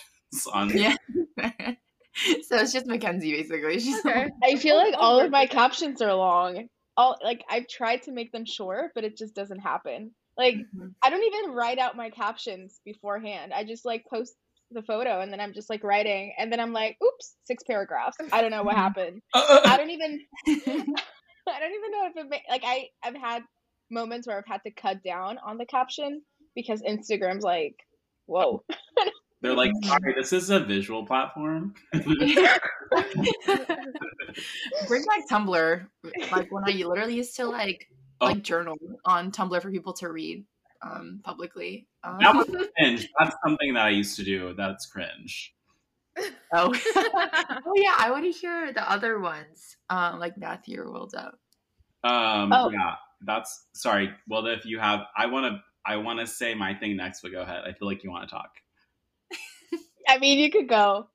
on. 0.52 0.70
yeah. 0.70 0.96
so 1.38 2.56
it's 2.56 2.72
just 2.72 2.86
Mackenzie 2.86 3.32
basically. 3.32 3.78
She's 3.78 4.04
okay. 4.04 4.30
I 4.42 4.56
feel 4.56 4.76
oh, 4.76 4.78
like 4.78 4.94
I'll- 4.94 5.00
I'll 5.00 5.10
all 5.10 5.20
of 5.20 5.30
my 5.30 5.46
captions 5.46 6.02
are 6.02 6.14
long. 6.14 6.68
All 6.98 7.16
like 7.22 7.44
I've 7.50 7.68
tried 7.68 8.02
to 8.04 8.12
make 8.12 8.32
them 8.32 8.46
short, 8.46 8.92
but 8.94 9.04
it 9.04 9.18
just 9.18 9.34
doesn't 9.34 9.58
happen. 9.58 10.12
Like 10.36 10.56
Mhm. 10.56 10.94
I 11.02 11.10
don't 11.10 11.22
even 11.22 11.52
write 11.52 11.78
out 11.78 11.96
my 11.96 12.10
captions 12.10 12.80
beforehand. 12.84 13.52
I 13.54 13.64
just 13.64 13.84
like 13.84 14.04
post 14.06 14.36
the 14.70 14.82
photo 14.82 15.20
and 15.20 15.32
then 15.32 15.40
I'm 15.40 15.52
just 15.52 15.70
like 15.70 15.84
writing 15.84 16.34
and 16.38 16.52
then 16.52 16.60
I'm 16.60 16.72
like, 16.72 16.96
oops, 17.02 17.36
six 17.44 17.62
paragraphs. 17.62 18.16
I 18.32 18.42
don't 18.42 18.50
know 18.50 18.62
what 18.62 18.74
mm-hmm. 18.74 18.82
happened. 18.82 19.22
Uh, 19.32 19.44
uh, 19.48 19.54
uh. 19.54 19.60
I 19.64 19.76
don't 19.76 19.90
even 19.90 20.20
I 20.46 21.60
don't 21.60 21.72
even 21.72 21.90
know 21.92 22.06
if 22.06 22.16
it 22.16 22.26
ma- 22.28 22.50
like 22.50 22.62
I 22.64 22.88
I've 23.02 23.16
had 23.16 23.42
moments 23.90 24.26
where 24.26 24.36
I've 24.38 24.46
had 24.46 24.62
to 24.64 24.72
cut 24.72 25.02
down 25.04 25.38
on 25.44 25.58
the 25.58 25.66
caption 25.66 26.22
because 26.54 26.82
Instagram's 26.82 27.44
like, 27.44 27.76
whoa. 28.26 28.64
They're 29.42 29.54
like, 29.54 29.70
mm-hmm. 29.70 29.88
sorry, 29.88 30.14
this 30.16 30.32
is 30.32 30.50
a 30.50 30.58
visual 30.60 31.04
platform. 31.06 31.74
Bring 31.92 32.24
back 35.04 35.28
Tumblr. 35.30 35.86
Like 36.32 36.50
when 36.50 36.64
I 36.66 36.72
literally 36.72 37.16
used 37.16 37.36
to 37.36 37.46
like 37.46 37.86
Oh. 38.20 38.26
like 38.26 38.42
journal 38.42 38.76
on 39.04 39.30
Tumblr 39.30 39.60
for 39.60 39.70
people 39.70 39.92
to 39.94 40.10
read 40.10 40.44
um 40.82 41.20
publicly. 41.24 41.86
Um, 42.04 42.18
That 42.20 42.34
was 42.34 42.46
cringe. 42.78 43.08
That's 43.18 43.36
something 43.44 43.74
that 43.74 43.86
I 43.86 43.90
used 43.90 44.16
to 44.16 44.24
do. 44.24 44.54
That's 44.56 44.86
cringe. 44.86 45.54
oh. 46.54 46.74
oh 46.96 47.72
yeah, 47.76 47.94
I 47.98 48.10
want 48.10 48.24
to 48.24 48.30
hear 48.30 48.72
the 48.72 48.90
other 48.90 49.18
ones. 49.20 49.76
Um 49.90 50.18
like 50.18 50.38
Matthew 50.38 50.80
or 50.80 50.90
Wilda. 50.90 51.32
Um, 52.04 52.52
Oh. 52.52 52.70
yeah, 52.70 52.94
that's 53.22 53.66
sorry. 53.74 54.12
Well, 54.28 54.46
if 54.46 54.64
you 54.64 54.78
have, 54.78 55.00
I 55.16 55.26
want 55.26 55.52
to. 55.52 55.60
I 55.88 55.96
want 55.96 56.18
to 56.18 56.26
say 56.26 56.52
my 56.54 56.74
thing 56.74 56.96
next, 56.96 57.20
but 57.20 57.30
go 57.30 57.42
ahead. 57.42 57.62
I 57.64 57.72
feel 57.72 57.86
like 57.86 58.02
you 58.02 58.10
want 58.10 58.28
to 58.28 58.34
talk. 58.34 58.50
I 60.08 60.18
mean, 60.18 60.38
you 60.38 60.50
could 60.50 60.68
go. 60.68 61.08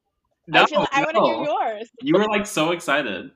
No, 0.47 0.63
I, 0.63 0.65
feel, 0.65 0.87
I 0.93 1.01
want 1.03 1.15
to 1.15 1.19
no. 1.19 1.25
hear 1.25 1.43
yours. 1.43 1.89
You 2.01 2.13
were 2.15 2.25
like 2.27 2.45
so 2.45 2.71
excited. 2.71 3.31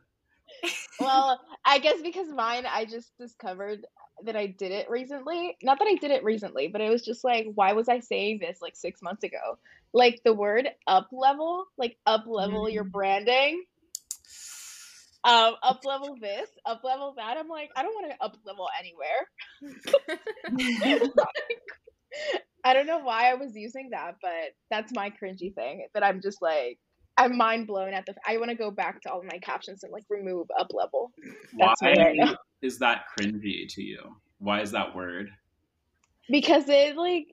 Well, 1.00 1.40
I 1.66 1.80
guess 1.80 2.02
because 2.02 2.28
mine, 2.30 2.66
I 2.72 2.86
just 2.86 3.12
discovered 3.20 3.86
that 4.24 4.36
I 4.36 4.48
did 4.48 4.72
it 4.72 4.90
recently. 4.90 5.58
Not 5.62 5.80
that 5.80 5.88
I 5.88 5.96
did 5.96 6.12
it 6.12 6.24
recently, 6.24 6.70
but 6.70 6.82
it 6.82 6.90
was 6.90 7.04
just 7.04 7.24
like, 7.24 7.48
why 7.56 7.74
was 7.74 7.90
I 7.90 8.00
saying 8.00 8.40
this 8.40 8.60
like 8.62 8.76
six 8.76 9.02
months 9.02 9.24
ago? 9.24 9.58
Like 9.94 10.22
the 10.24 10.34
word 10.34 10.70
up 10.88 11.10
level, 11.12 11.66
like 11.78 11.98
up 12.06 12.26
level 12.28 12.70
your 12.70 12.86
Mm. 12.86 12.86
branding. 12.86 13.64
Um, 15.24 15.56
up 15.64 15.82
level 15.86 16.18
this, 16.22 16.50
up 16.66 16.84
level 16.84 17.14
that. 17.18 17.38
I'm 17.38 17.48
like, 17.50 17.72
I 17.76 17.84
don't 17.84 17.96
want 17.96 18.12
to 18.12 18.24
up 18.26 18.38
level 18.46 18.68
anywhere. 18.80 19.28
I 22.64 22.74
don't 22.74 22.88
know 22.88 23.00
why 23.00 23.32
I 23.32 23.36
was 23.36 23.56
using 23.56 23.90
that, 23.92 24.16
but 24.22 24.54
that's 24.72 24.94
my 24.94 25.12
cringy 25.12 25.54
thing. 25.54 25.86
That 25.94 26.04
I'm 26.04 26.22
just 26.22 26.42
like, 26.42 26.80
I'm 27.18 27.38
mind 27.38 27.68
blown 27.68 27.94
at 27.94 28.06
the. 28.06 28.16
I 28.28 28.38
want 28.38 28.50
to 28.50 28.56
go 28.56 28.72
back 28.72 29.02
to 29.02 29.12
all 29.12 29.20
of 29.20 29.26
my 29.26 29.40
captions 29.40 29.84
and 29.84 29.92
like 29.92 30.04
remove 30.10 30.48
up 30.60 30.68
level. 30.74 31.12
That's 31.58 31.82
Why 31.82 31.94
me 31.94 32.00
right 32.00 32.16
now. 32.18 32.36
is 32.62 32.78
that 32.80 33.06
cringy 33.18 33.68
to 33.70 33.82
you? 33.82 34.00
Why 34.40 34.62
is 34.62 34.72
that 34.72 34.96
word? 34.96 35.30
because 36.30 36.68
it 36.70 36.98
like 36.98 37.28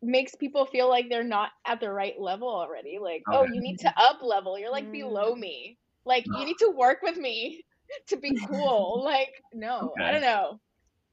makes 0.00 0.34
people 0.34 0.64
feel 0.66 0.88
like 0.88 1.08
they're 1.08 1.24
not 1.24 1.50
at 1.66 1.80
the 1.80 1.90
right 1.90 2.18
level 2.18 2.48
already. 2.48 2.98
Like, 3.00 3.22
oh, 3.30 3.44
you 3.44 3.60
need 3.60 3.78
to 3.80 3.92
up 3.96 4.22
level. 4.22 4.58
You're 4.58 4.70
like 4.70 4.90
below 4.92 5.34
Mm. 5.34 5.40
me. 5.40 5.78
Like, 6.04 6.24
you 6.26 6.44
need 6.44 6.56
to 6.60 6.70
work 6.70 7.02
with 7.02 7.16
me 7.16 7.64
to 8.08 8.16
be 8.16 8.36
cool. 8.48 9.02
like, 9.04 9.42
no, 9.52 9.94
I 10.00 10.12
don't 10.12 10.22
know. 10.22 10.60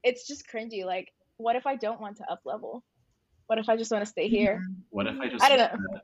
It's 0.02 0.26
just 0.26 0.48
cringy. 0.48 0.84
Like, 0.84 1.12
what 1.36 1.56
if 1.56 1.66
I 1.66 1.76
don't 1.76 2.00
want 2.00 2.16
to 2.18 2.30
up 2.30 2.40
level? 2.44 2.84
What 3.48 3.58
if 3.58 3.68
I 3.68 3.76
just 3.76 3.90
want 3.90 4.04
to 4.04 4.10
stay 4.10 4.28
here? 4.28 4.62
What 4.90 5.06
if 5.06 5.18
I 5.20 5.28
just 5.28 5.44
I 5.44 5.48
don't 5.48 5.58
know. 5.58 6.00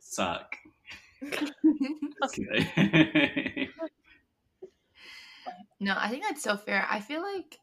Suck? 0.00 0.56
Just 1.32 1.52
no, 5.80 5.94
I 5.96 6.08
think 6.08 6.24
that's 6.24 6.42
so 6.42 6.56
fair. 6.56 6.86
I 6.90 7.00
feel 7.00 7.22
like 7.22 7.58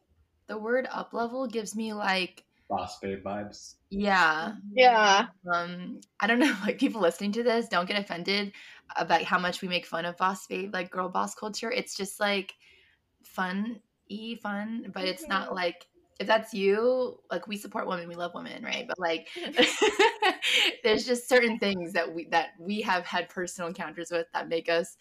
the 0.46 0.58
word 0.58 0.86
up 0.90 1.12
level 1.12 1.46
gives 1.46 1.74
me 1.74 1.92
like, 1.92 2.44
Boss 2.68 2.98
babe 3.00 3.22
vibes. 3.24 3.74
yeah, 3.90 4.54
Yeah. 4.72 5.26
um, 5.52 6.00
I 6.18 6.26
don't 6.26 6.40
know, 6.40 6.54
like 6.62 6.78
people 6.78 7.00
listening 7.00 7.32
to 7.32 7.42
this 7.42 7.68
don't 7.68 7.86
get 7.88 8.00
offended 8.00 8.52
about 8.96 9.22
how 9.22 9.38
much 9.38 9.62
we 9.62 9.68
make 9.68 9.86
fun 9.86 10.04
of 10.04 10.16
boss 10.16 10.46
babe, 10.46 10.72
like 10.74 10.90
girl 10.90 11.08
boss 11.08 11.34
culture. 11.34 11.70
It's 11.70 11.96
just 11.96 12.18
like 12.20 12.54
fun, 13.22 13.80
e 14.08 14.36
fun, 14.36 14.90
but 14.92 15.04
it's 15.04 15.28
not 15.28 15.54
like 15.54 15.86
if 16.18 16.26
that's 16.26 16.54
you, 16.54 17.18
like 17.30 17.46
we 17.46 17.56
support 17.56 17.86
women, 17.86 18.08
we 18.08 18.14
love 18.14 18.32
women, 18.34 18.62
right? 18.64 18.86
But 18.88 18.98
like 18.98 19.28
there's 20.84 21.04
just 21.06 21.28
certain 21.28 21.58
things 21.58 21.92
that 21.92 22.12
we 22.14 22.26
that 22.30 22.50
we 22.58 22.80
have 22.82 23.04
had 23.04 23.28
personal 23.28 23.68
encounters 23.68 24.10
with 24.10 24.26
that 24.32 24.48
make 24.48 24.68
us 24.68 24.96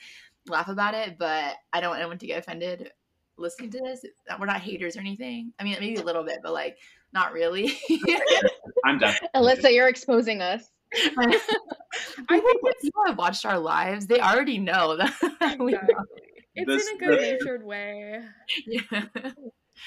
laugh 0.48 0.68
about 0.68 0.94
it. 0.94 1.18
But 1.18 1.56
I 1.74 1.82
don't 1.82 1.92
want 1.92 2.02
anyone 2.02 2.18
to 2.20 2.28
get 2.28 2.40
offended 2.40 2.92
listening 3.38 3.70
to 3.72 3.80
this. 3.80 4.06
We're 4.40 4.46
not 4.46 4.62
haters 4.62 4.96
or 4.98 5.02
anything. 5.02 5.54
I 5.60 5.64
mean, 5.64 5.78
maybe 5.80 5.96
a 5.96 6.04
little 6.04 6.24
bit, 6.24 6.40
but 6.44 6.54
like 6.54 6.78
not 7.14 7.34
really. 7.34 7.78
I'm 8.86 9.00
definitely. 9.00 9.30
Alyssa, 9.36 9.74
you're 9.74 9.88
exposing 9.88 10.42
us. 10.42 10.70
I 10.94 11.40
think 12.30 12.60
if 12.64 12.82
people 12.82 13.04
have 13.06 13.18
watched 13.18 13.46
our 13.46 13.60
lives, 13.60 14.08
they 14.08 14.20
already 14.20 14.58
know 14.60 14.98
that 14.98 15.58
we 15.60 15.74
Exactly. 15.74 15.96
It's 16.56 16.68
This- 16.68 16.88
in 16.90 16.96
a 16.96 17.00
good 17.00 17.22
natured 17.22 17.64
way. 17.66 18.22
yeah. 18.66 19.06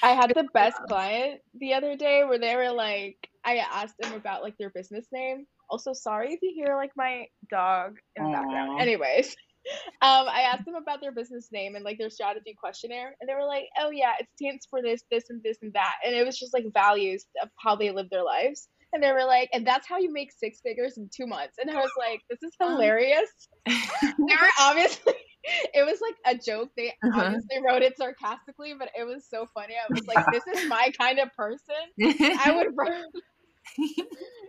I 0.03 0.11
had 0.11 0.33
the 0.35 0.47
best 0.53 0.77
client 0.87 1.41
the 1.59 1.73
other 1.73 1.95
day 1.95 2.23
where 2.23 2.39
they 2.39 2.55
were 2.55 2.71
like, 2.71 3.17
I 3.45 3.57
asked 3.57 3.95
them 3.99 4.13
about 4.13 4.43
like 4.43 4.57
their 4.57 4.69
business 4.69 5.07
name. 5.11 5.45
Also, 5.69 5.93
sorry 5.93 6.33
if 6.33 6.39
you 6.41 6.51
hear 6.55 6.75
like 6.75 6.91
my 6.95 7.25
dog 7.49 7.97
in 8.15 8.25
the 8.25 8.31
background. 8.31 8.81
Anyways, 8.81 9.35
um, 10.01 10.27
I 10.27 10.41
asked 10.41 10.65
them 10.65 10.75
about 10.75 11.01
their 11.01 11.11
business 11.11 11.49
name 11.51 11.75
and 11.75 11.85
like 11.85 11.97
their 11.97 12.09
strategy 12.09 12.55
questionnaire, 12.59 13.15
and 13.19 13.29
they 13.29 13.35
were 13.35 13.45
like, 13.45 13.65
"Oh 13.79 13.91
yeah, 13.91 14.13
it 14.19 14.27
stands 14.35 14.65
for 14.69 14.81
this, 14.81 15.03
this, 15.11 15.29
and 15.29 15.41
this 15.43 15.57
and 15.61 15.73
that," 15.73 15.95
and 16.05 16.15
it 16.15 16.25
was 16.25 16.39
just 16.39 16.53
like 16.53 16.65
values 16.73 17.25
of 17.41 17.49
how 17.57 17.75
they 17.75 17.91
live 17.91 18.09
their 18.09 18.23
lives. 18.23 18.67
And 18.91 19.03
they 19.03 19.11
were 19.11 19.25
like, 19.25 19.49
"And 19.53 19.67
that's 19.67 19.87
how 19.87 19.99
you 19.99 20.11
make 20.11 20.31
six 20.31 20.59
figures 20.61 20.97
in 20.97 21.09
two 21.15 21.27
months." 21.27 21.57
And 21.59 21.69
I 21.69 21.75
was 21.75 21.91
like, 21.97 22.21
"This 22.29 22.41
is 22.41 22.53
hilarious." 22.59 23.29
they 23.65 24.35
were 24.35 24.49
obviously 24.59 25.13
it 25.73 25.85
was 25.85 25.99
like 26.01 26.15
a 26.25 26.37
joke 26.37 26.69
they 26.75 26.89
Uh-huh. 27.03 27.21
obviously 27.25 27.61
wrote 27.65 27.81
it 27.81 27.95
sarcastically 27.97 28.73
but 28.77 28.89
it 28.97 29.03
was 29.05 29.25
so 29.25 29.45
funny 29.53 29.73
i 29.75 29.93
was 29.93 30.05
like 30.07 30.25
this 30.31 30.43
is 30.57 30.67
my 30.75 30.91
kind 30.99 31.19
of 31.19 31.33
person 31.35 31.75
i 32.39 32.51
would 32.55 32.75
write 32.75 33.03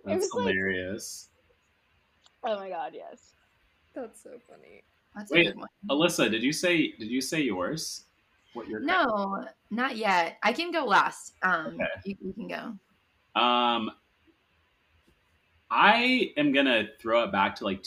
That's 0.04 0.22
was 0.22 0.30
like- 0.34 0.48
hilarious. 0.54 1.28
oh 2.44 2.56
my 2.56 2.68
god 2.68 2.92
yes 2.94 3.32
That's 3.94 4.22
so 4.22 4.30
funny. 4.48 4.82
That's 5.16 5.30
a 5.32 5.34
Wait. 5.34 5.46
good 5.48 5.56
one. 5.56 5.68
Alyssa, 5.90 6.30
did 6.30 6.42
you 6.42 6.52
say 6.52 6.92
did 6.98 7.10
you 7.10 7.20
say 7.20 7.40
yours? 7.42 8.04
What 8.54 8.68
your 8.68 8.78
No, 8.80 9.44
not 9.70 9.96
yet. 9.96 10.38
I 10.42 10.52
can 10.52 10.70
go 10.70 10.84
last. 10.84 11.34
Um, 11.42 11.66
Okay. 11.74 11.86
you, 12.04 12.16
you 12.20 12.32
can 12.32 12.48
go. 12.48 13.40
Um, 13.40 13.90
I 15.70 16.32
am 16.36 16.52
gonna 16.52 16.88
throw 17.00 17.24
it 17.24 17.32
back 17.32 17.56
to 17.56 17.64
like 17.64 17.82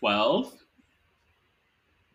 2012. 0.00 0.52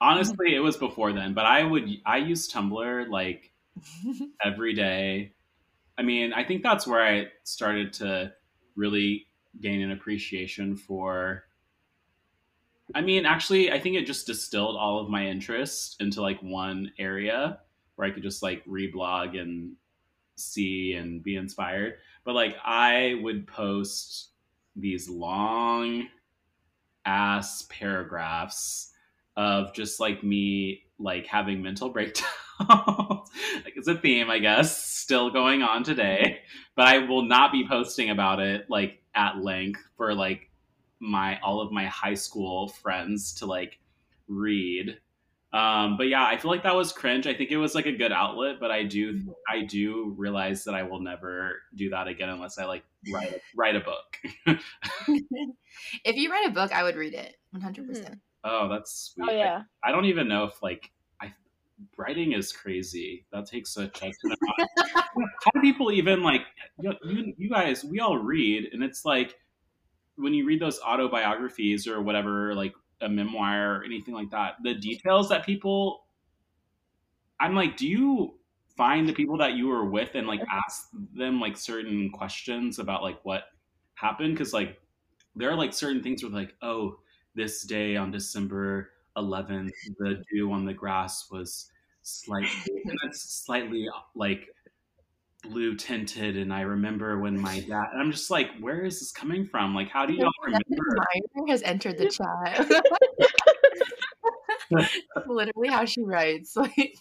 Honestly, 0.01 0.55
it 0.55 0.59
was 0.59 0.77
before 0.77 1.13
then, 1.13 1.33
but 1.33 1.45
I 1.45 1.63
would 1.63 1.89
I 2.05 2.17
use 2.17 2.51
Tumblr 2.51 3.09
like 3.09 3.51
every 4.43 4.73
day. 4.73 5.33
I 5.97 6.01
mean, 6.01 6.33
I 6.33 6.43
think 6.43 6.63
that's 6.63 6.85
where 6.85 7.01
I 7.01 7.27
started 7.43 7.93
to 7.93 8.33
really 8.75 9.27
gain 9.61 9.81
an 9.81 9.91
appreciation 9.91 10.75
for. 10.75 11.45
I 12.93 13.01
mean, 13.01 13.25
actually, 13.25 13.71
I 13.71 13.79
think 13.79 13.95
it 13.95 14.05
just 14.05 14.27
distilled 14.27 14.75
all 14.75 14.99
of 14.99 15.09
my 15.09 15.25
interest 15.25 15.95
into 15.99 16.21
like 16.21 16.39
one 16.41 16.91
area 16.99 17.59
where 17.95 18.07
I 18.07 18.11
could 18.11 18.21
just 18.21 18.43
like 18.43 18.63
reblog 18.65 19.39
and 19.39 19.73
see 20.35 20.93
and 20.93 21.23
be 21.23 21.35
inspired. 21.35 21.95
But 22.25 22.35
like, 22.35 22.55
I 22.63 23.19
would 23.23 23.47
post 23.47 24.29
these 24.75 25.09
long 25.09 26.09
ass 27.05 27.65
paragraphs 27.69 28.91
of 29.37 29.73
just 29.73 29.99
like 29.99 30.23
me 30.23 30.83
like 30.97 31.27
having 31.27 31.61
mental 31.61 31.89
breakdowns. 31.93 32.29
like 32.69 33.73
it's 33.75 33.87
a 33.87 33.95
theme, 33.95 34.29
I 34.29 34.39
guess, 34.39 34.85
still 34.85 35.29
going 35.29 35.61
on 35.61 35.83
today. 35.83 36.39
But 36.75 36.87
I 36.87 36.99
will 36.99 37.23
not 37.23 37.51
be 37.51 37.67
posting 37.67 38.09
about 38.09 38.39
it 38.39 38.65
like 38.69 39.01
at 39.13 39.37
length 39.37 39.81
for 39.97 40.13
like 40.13 40.49
my 40.99 41.39
all 41.41 41.61
of 41.61 41.71
my 41.71 41.85
high 41.85 42.13
school 42.13 42.69
friends 42.69 43.33
to 43.35 43.45
like 43.45 43.79
read. 44.27 44.97
Um, 45.55 45.95
but 45.95 46.09
yeah, 46.09 46.25
I 46.25 46.35
feel 46.35 46.51
like 46.51 46.63
that 46.63 46.75
was 46.75 46.91
cringe. 46.91 47.27
I 47.27 47.33
think 47.33 47.49
it 47.49 47.55
was 47.55 47.75
like 47.75 47.85
a 47.85 47.93
good 47.93 48.11
outlet, 48.11 48.55
but 48.59 48.71
I 48.71 48.83
do 48.83 49.21
I 49.49 49.61
do 49.61 50.13
realize 50.17 50.65
that 50.65 50.75
I 50.75 50.83
will 50.83 50.99
never 50.99 51.61
do 51.73 51.89
that 51.91 52.09
again 52.09 52.27
unless 52.27 52.57
I 52.57 52.65
like 52.65 52.83
write 53.09 53.31
a, 53.31 53.39
write 53.55 53.77
a 53.77 53.79
book. 53.79 54.17
if 56.03 56.15
you 56.17 56.29
write 56.29 56.49
a 56.49 56.51
book, 56.51 56.73
I 56.73 56.83
would 56.83 56.97
read 56.97 57.13
it 57.13 57.37
100%. 57.55 57.87
percent 57.87 58.19
Oh, 58.43 58.67
that's 58.67 59.13
sweet. 59.13 59.29
oh 59.29 59.33
yeah 59.33 59.61
I 59.81 59.93
don't 59.93 60.05
even 60.05 60.27
know 60.27 60.43
if 60.43 60.61
like 60.61 60.91
I 61.21 61.33
writing 61.97 62.33
is 62.33 62.51
crazy. 62.51 63.25
That 63.31 63.45
takes 63.45 63.73
such 63.73 63.85
a 63.85 63.91
ton 63.91 64.11
of 64.25 64.37
time. 64.57 64.67
How 65.45 65.51
do 65.53 65.61
people 65.61 65.89
even 65.89 66.21
like 66.21 66.41
you, 66.81 66.91
you 67.05 67.33
you 67.37 67.49
guys 67.49 67.81
we 67.81 68.01
all 68.01 68.17
read 68.17 68.73
and 68.73 68.83
it's 68.83 69.05
like 69.05 69.35
when 70.17 70.33
you 70.33 70.45
read 70.45 70.59
those 70.59 70.81
autobiographies 70.81 71.87
or 71.87 72.01
whatever 72.01 72.53
like 72.55 72.73
a 73.01 73.09
memoir 73.09 73.75
or 73.77 73.83
anything 73.83 74.13
like 74.13 74.29
that, 74.31 74.55
the 74.63 74.73
details 74.73 75.29
that 75.29 75.45
people 75.45 76.05
I'm 77.39 77.55
like, 77.55 77.77
do 77.77 77.87
you 77.87 78.35
find 78.77 79.07
the 79.07 79.13
people 79.13 79.37
that 79.37 79.53
you 79.53 79.67
were 79.67 79.85
with 79.85 80.15
and 80.15 80.27
like 80.27 80.41
ask 80.51 80.89
them 81.13 81.39
like 81.39 81.57
certain 81.57 82.09
questions 82.11 82.79
about 82.79 83.03
like 83.03 83.23
what 83.23 83.43
happened? 83.95 84.37
Cuz 84.37 84.53
like 84.53 84.79
there 85.35 85.49
are 85.49 85.55
like 85.55 85.73
certain 85.73 86.01
things 86.01 86.23
where 86.23 86.31
like, 86.31 86.55
oh, 86.61 86.99
this 87.35 87.63
day 87.63 87.97
on 87.97 88.11
December 88.11 88.91
11th, 89.17 89.71
the 89.99 90.23
dew 90.31 90.51
on 90.51 90.65
the 90.65 90.73
grass 90.73 91.29
was 91.29 91.71
slightly, 92.03 92.83
and 93.01 93.15
slightly 93.15 93.87
like 94.15 94.54
blue 95.49 95.75
tinted. 95.75 96.37
And 96.37 96.53
I 96.53 96.61
remember 96.61 97.19
when 97.19 97.39
my 97.39 97.59
dad, 97.59 97.85
and 97.93 98.01
I'm 98.01 98.11
just 98.11 98.29
like, 98.29 98.49
where 98.59 98.83
is 98.83 98.99
this 98.99 99.11
coming 99.11 99.45
from? 99.45 99.75
Like, 99.75 99.89
how 99.89 100.05
do 100.05 100.13
y'all 100.13 100.31
remember? 100.43 100.65
Has 101.47 101.61
entered 101.63 101.97
the 101.97 102.09
chat. 102.09 102.69
Literally 105.27 105.69
how 105.69 105.85
she 105.85 106.03
writes. 106.03 106.55
Like, 106.55 106.97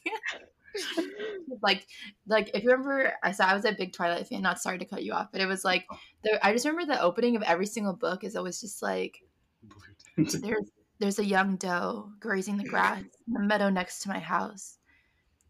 like, 1.62 1.86
like 2.26 2.50
if 2.54 2.64
you 2.64 2.70
remember, 2.70 3.12
I 3.22 3.32
saw 3.32 3.46
I 3.46 3.54
was 3.54 3.64
a 3.64 3.72
big 3.72 3.92
Twilight 3.92 4.26
fan. 4.26 4.42
Not 4.42 4.60
sorry 4.60 4.78
to 4.78 4.84
cut 4.84 5.04
you 5.04 5.12
off, 5.12 5.28
but 5.30 5.40
it 5.40 5.46
was 5.46 5.64
like 5.64 5.86
oh. 5.90 5.96
the, 6.24 6.44
I 6.44 6.52
just 6.52 6.66
remember 6.66 6.92
the 6.92 7.00
opening 7.00 7.36
of 7.36 7.42
every 7.42 7.66
single 7.66 7.94
book 7.94 8.24
is 8.24 8.36
always 8.36 8.60
just 8.60 8.82
like 8.82 9.18
there's 10.16 10.70
there's 10.98 11.18
a 11.18 11.24
young 11.24 11.56
doe 11.56 12.10
grazing 12.20 12.56
the 12.56 12.64
grass 12.64 13.02
in 13.26 13.34
the 13.34 13.40
meadow 13.40 13.68
next 13.68 14.00
to 14.00 14.08
my 14.08 14.18
house. 14.18 14.78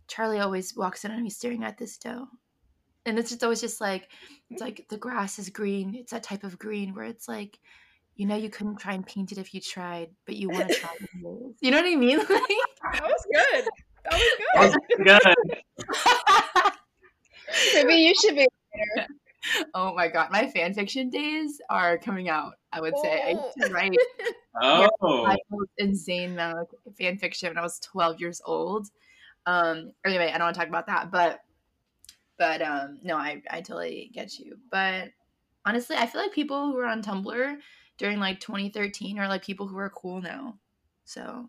Charlie 0.06 0.40
always 0.40 0.76
walks 0.76 1.04
in 1.04 1.10
on 1.10 1.22
me 1.22 1.30
staring 1.30 1.64
at 1.64 1.78
this 1.78 1.96
doe. 1.96 2.26
And 3.06 3.18
it's 3.18 3.30
just 3.30 3.44
always 3.44 3.61
just 3.61 3.80
like 3.80 4.08
it's 4.50 4.62
like 4.62 4.87
the 4.88 4.96
grass 4.96 5.38
is 5.38 5.50
green. 5.50 5.94
It's 5.94 6.12
that 6.12 6.23
type 6.23 6.44
of 6.44 6.58
green 6.58 6.94
where 6.94 7.04
it's 7.04 7.28
like, 7.28 7.58
you 8.16 8.26
know, 8.26 8.37
you 8.37 8.49
couldn't 8.49 8.76
try 8.76 8.94
and 8.94 9.06
paint 9.06 9.32
it 9.32 9.38
if 9.38 9.52
you 9.54 9.61
tried, 9.61 10.11
but 10.26 10.37
you 10.37 10.49
want 10.49 10.68
to 10.68 10.75
try. 10.75 10.90
anyways. 11.14 11.56
You 11.61 11.70
know 11.70 11.78
what 11.78 11.92
I 11.92 11.96
mean? 11.96 12.20
That 12.92 13.02
was 13.02 13.26
good. 13.32 13.64
That 14.04 14.12
was 14.12 14.76
good. 14.87 15.06
That 15.06 15.34
was 15.37 16.73
Good. 17.75 17.84
Maybe 17.87 17.94
you 18.02 18.14
should 18.14 18.37
be. 18.37 18.46
oh 19.75 19.94
my 19.94 20.08
god, 20.08 20.30
my 20.30 20.46
fan 20.49 20.75
fiction 20.75 21.11
days 21.11 21.61
are 21.70 21.99
coming 21.99 22.28
out. 22.28 22.54
I 22.73 22.80
would 22.80 22.96
say 22.99 23.23
I 23.23 23.30
used 23.30 23.56
to 23.61 23.73
write 23.73 23.96
Oh, 24.62 24.88
I 25.26 25.37
insane 25.78 26.32
amount 26.32 26.68
of 26.87 26.96
fan 26.96 27.18
fiction 27.18 27.49
when 27.49 27.58
I 27.58 27.62
was 27.62 27.80
12 27.80 28.20
years 28.20 28.40
old. 28.44 28.88
Um, 29.46 29.92
anyway, 30.04 30.30
I 30.32 30.38
don't 30.38 30.46
want 30.46 30.54
to 30.54 30.61
talk 30.61 30.68
about 30.68 30.87
that, 30.87 31.11
but 31.11 31.40
but 32.38 32.62
um, 32.62 32.98
no, 33.02 33.16
I 33.16 33.42
I 33.50 33.60
totally 33.60 34.10
get 34.12 34.38
you. 34.38 34.56
But 34.70 35.10
honestly, 35.64 35.96
I 35.96 36.06
feel 36.06 36.20
like 36.20 36.32
people 36.32 36.66
who 36.66 36.74
were 36.74 36.86
on 36.86 37.02
Tumblr 37.02 37.56
during 37.98 38.18
like 38.18 38.40
2013 38.40 39.18
are 39.18 39.28
like 39.28 39.44
people 39.44 39.66
who 39.66 39.78
are 39.78 39.90
cool 39.90 40.20
now. 40.20 40.58
So 41.04 41.48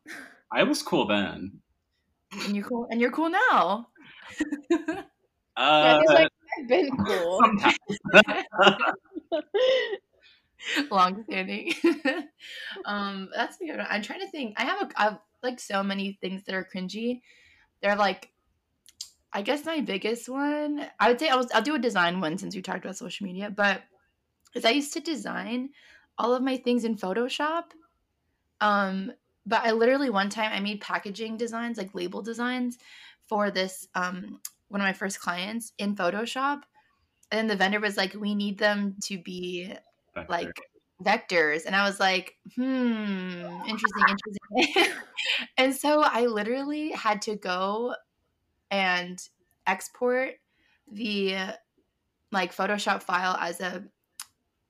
I 0.51 0.63
was 0.63 0.81
cool 0.81 1.07
then. 1.07 1.59
and 2.45 2.55
you're 2.55 2.65
cool 2.65 2.87
and 2.89 2.99
you're 2.99 3.11
cool 3.11 3.29
now. 3.29 3.87
Uh, 5.57 6.01
he's 6.01 6.09
like, 6.09 6.29
I've 6.59 6.67
been 6.67 6.89
cool. 6.97 7.39
long 10.91 11.23
standing. 11.23 11.73
um, 12.85 13.29
that's 13.33 13.59
a 13.61 13.65
good. 13.65 13.77
one. 13.77 13.87
I'm 13.89 14.01
trying 14.01 14.21
to 14.21 14.27
think. 14.27 14.55
I 14.57 14.65
have 14.65 14.81
a 14.81 14.89
I 14.97 15.03
have 15.05 15.19
like 15.43 15.59
so 15.59 15.83
many 15.83 16.17
things 16.21 16.43
that 16.43 16.55
are 16.55 16.67
cringy. 16.73 17.21
They're 17.81 17.95
like, 17.95 18.31
I 19.35 19.43
guess 19.43 19.65
my 19.65 19.81
biggest 19.81 20.29
one. 20.29 20.89
I 20.99 21.09
would 21.09 21.19
say 21.19 21.29
I 21.29 21.35
was. 21.35 21.51
I'll 21.53 21.61
do 21.61 21.75
a 21.75 21.79
design 21.79 22.21
one 22.21 22.37
since 22.39 22.55
we 22.55 22.63
talked 22.63 22.85
about 22.85 22.97
social 22.97 23.27
media, 23.27 23.51
but 23.51 23.83
is 24.55 24.65
I 24.65 24.71
used 24.71 24.93
to 24.93 25.01
design 25.01 25.71
all 26.17 26.33
of 26.35 26.43
my 26.43 26.57
things 26.57 26.85
in 26.85 26.95
Photoshop. 26.97 27.65
Um, 28.61 29.13
but 29.45 29.63
I 29.65 29.71
literally 29.71 30.09
one 30.09 30.29
time 30.29 30.51
I 30.53 30.59
made 30.61 30.81
packaging 30.81 31.37
designs, 31.37 31.77
like 31.77 31.95
label 31.95 32.21
designs, 32.23 32.77
for 33.29 33.51
this 33.51 33.87
um 33.95 34.41
one 34.69 34.81
of 34.81 34.85
my 34.85 34.93
first 34.93 35.19
clients 35.21 35.73
in 35.79 35.95
Photoshop. 35.95 36.63
And 37.31 37.49
the 37.49 37.55
vendor 37.57 37.79
was 37.79 37.97
like, 37.97 38.13
"We 38.13 38.35
need 38.35 38.59
them 38.59 38.97
to 39.05 39.17
be 39.21 39.73
back 40.13 40.29
like 40.29 40.61
vectors 41.03 41.65
and 41.65 41.75
i 41.75 41.83
was 41.85 41.99
like 41.99 42.35
hmm 42.55 43.59
interesting 43.67 44.07
interesting 44.07 44.95
and 45.57 45.75
so 45.75 46.01
i 46.01 46.25
literally 46.25 46.91
had 46.91 47.21
to 47.21 47.35
go 47.35 47.93
and 48.71 49.19
export 49.67 50.33
the 50.91 51.35
like 52.31 52.55
photoshop 52.55 53.01
file 53.01 53.37
as 53.39 53.61
a 53.61 53.83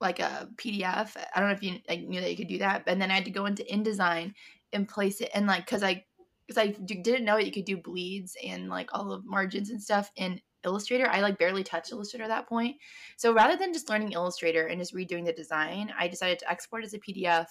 like 0.02 0.20
a 0.20 0.48
pdf 0.56 1.16
i 1.36 1.40
don't 1.40 1.50
know 1.50 1.56
if 1.56 1.64
you 1.64 1.80
like, 1.88 2.02
knew 2.02 2.22
that 2.22 2.30
you 2.30 2.38
could 2.38 2.48
do 2.48 2.58
that 2.58 2.84
and 2.88 3.02
then 3.02 3.12
i 3.12 3.16
had 3.16 3.25
to 3.25 3.32
go 3.32 3.46
into 3.46 3.64
indesign 3.64 4.34
and 4.74 4.88
place 4.88 5.22
it 5.22 5.30
and 5.34 5.48
like 5.48 5.66
because 5.66 5.84
i 5.84 6.04
because 6.46 6.62
i 6.62 6.68
didn't 6.68 7.25
know 7.25 7.36
that 7.36 7.46
you 7.46 7.52
could 7.52 7.66
do 7.66 7.78
bleeds 7.78 8.36
and 8.46 8.70
like 8.70 8.90
all 8.94 9.12
of 9.12 9.25
margins 9.25 9.70
and 9.70 9.82
stuff 9.82 10.12
in 10.16 10.40
illustrator. 10.66 11.08
I 11.10 11.22
like 11.22 11.38
barely 11.38 11.64
touched 11.64 11.92
illustrator 11.92 12.24
at 12.24 12.30
that 12.30 12.50
point. 12.50 12.75
So 13.18 13.34
rather 13.34 13.56
than 13.56 13.72
just 13.72 13.90
learning 13.90 14.12
Illustrator 14.12 14.68
and 14.68 14.82
just 14.82 14.94
redoing 14.94 15.25
the 15.25 15.32
design, 15.32 15.94
I 15.98 16.08
decided 16.08 16.40
to 16.40 16.52
export 16.52 16.84
as 16.84 16.94
a 16.94 17.00
PDF, 17.00 17.46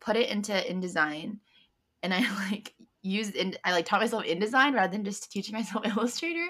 put 0.00 0.16
it 0.16 0.28
into 0.28 0.52
InDesign, 0.52 1.38
and 2.02 2.14
I 2.14 2.20
like 2.50 2.74
used 3.02 3.34
in 3.34 3.56
I 3.64 3.72
like 3.72 3.86
taught 3.86 4.00
myself 4.00 4.24
InDesign 4.24 4.74
rather 4.74 4.92
than 4.92 5.04
just 5.04 5.30
teaching 5.32 5.54
myself 5.54 5.86
Illustrator. 5.96 6.46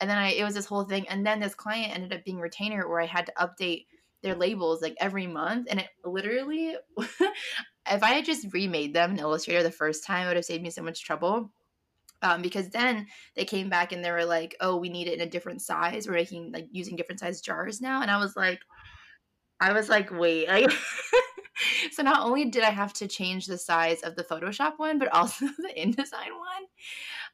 And 0.00 0.08
then 0.08 0.18
I 0.18 0.32
it 0.32 0.44
was 0.44 0.54
this 0.54 0.66
whole 0.66 0.84
thing. 0.84 1.08
And 1.08 1.26
then 1.26 1.40
this 1.40 1.54
client 1.54 1.94
ended 1.94 2.12
up 2.12 2.24
being 2.24 2.38
retainer 2.38 2.88
where 2.88 3.00
I 3.00 3.06
had 3.06 3.26
to 3.26 3.32
update 3.32 3.86
their 4.22 4.34
labels 4.34 4.80
like 4.80 4.96
every 4.98 5.26
month. 5.26 5.68
And 5.70 5.80
it 5.80 5.88
literally 6.04 6.76
if 6.98 8.02
I 8.02 8.10
had 8.10 8.24
just 8.24 8.52
remade 8.52 8.94
them 8.94 9.12
in 9.12 9.18
Illustrator 9.18 9.62
the 9.62 9.70
first 9.70 10.04
time, 10.04 10.24
it 10.24 10.28
would 10.28 10.36
have 10.36 10.44
saved 10.44 10.62
me 10.62 10.70
so 10.70 10.82
much 10.82 11.04
trouble 11.04 11.50
um, 12.22 12.40
because 12.40 12.70
then 12.70 13.06
they 13.36 13.44
came 13.44 13.68
back 13.68 13.92
and 13.92 14.02
they 14.02 14.10
were 14.10 14.24
like, 14.24 14.56
"Oh, 14.60 14.76
we 14.76 14.88
need 14.88 15.08
it 15.08 15.14
in 15.14 15.20
a 15.20 15.30
different 15.30 15.60
size. 15.60 16.08
We're 16.08 16.14
making 16.14 16.52
like 16.52 16.68
using 16.70 16.96
different 16.96 17.20
size 17.20 17.42
jars 17.42 17.82
now." 17.82 18.00
And 18.00 18.10
I 18.10 18.16
was 18.18 18.34
like, 18.34 18.60
I 19.60 19.72
was 19.72 19.88
like, 19.88 20.10
wait. 20.10 20.46
I... 20.48 20.66
so 21.92 22.02
not 22.02 22.22
only 22.22 22.46
did 22.46 22.62
I 22.62 22.70
have 22.70 22.92
to 22.94 23.08
change 23.08 23.46
the 23.46 23.58
size 23.58 24.02
of 24.02 24.16
the 24.16 24.24
Photoshop 24.24 24.74
one, 24.78 24.98
but 24.98 25.08
also 25.14 25.46
the 25.46 25.72
InDesign 25.76 26.30
one. 26.36 26.64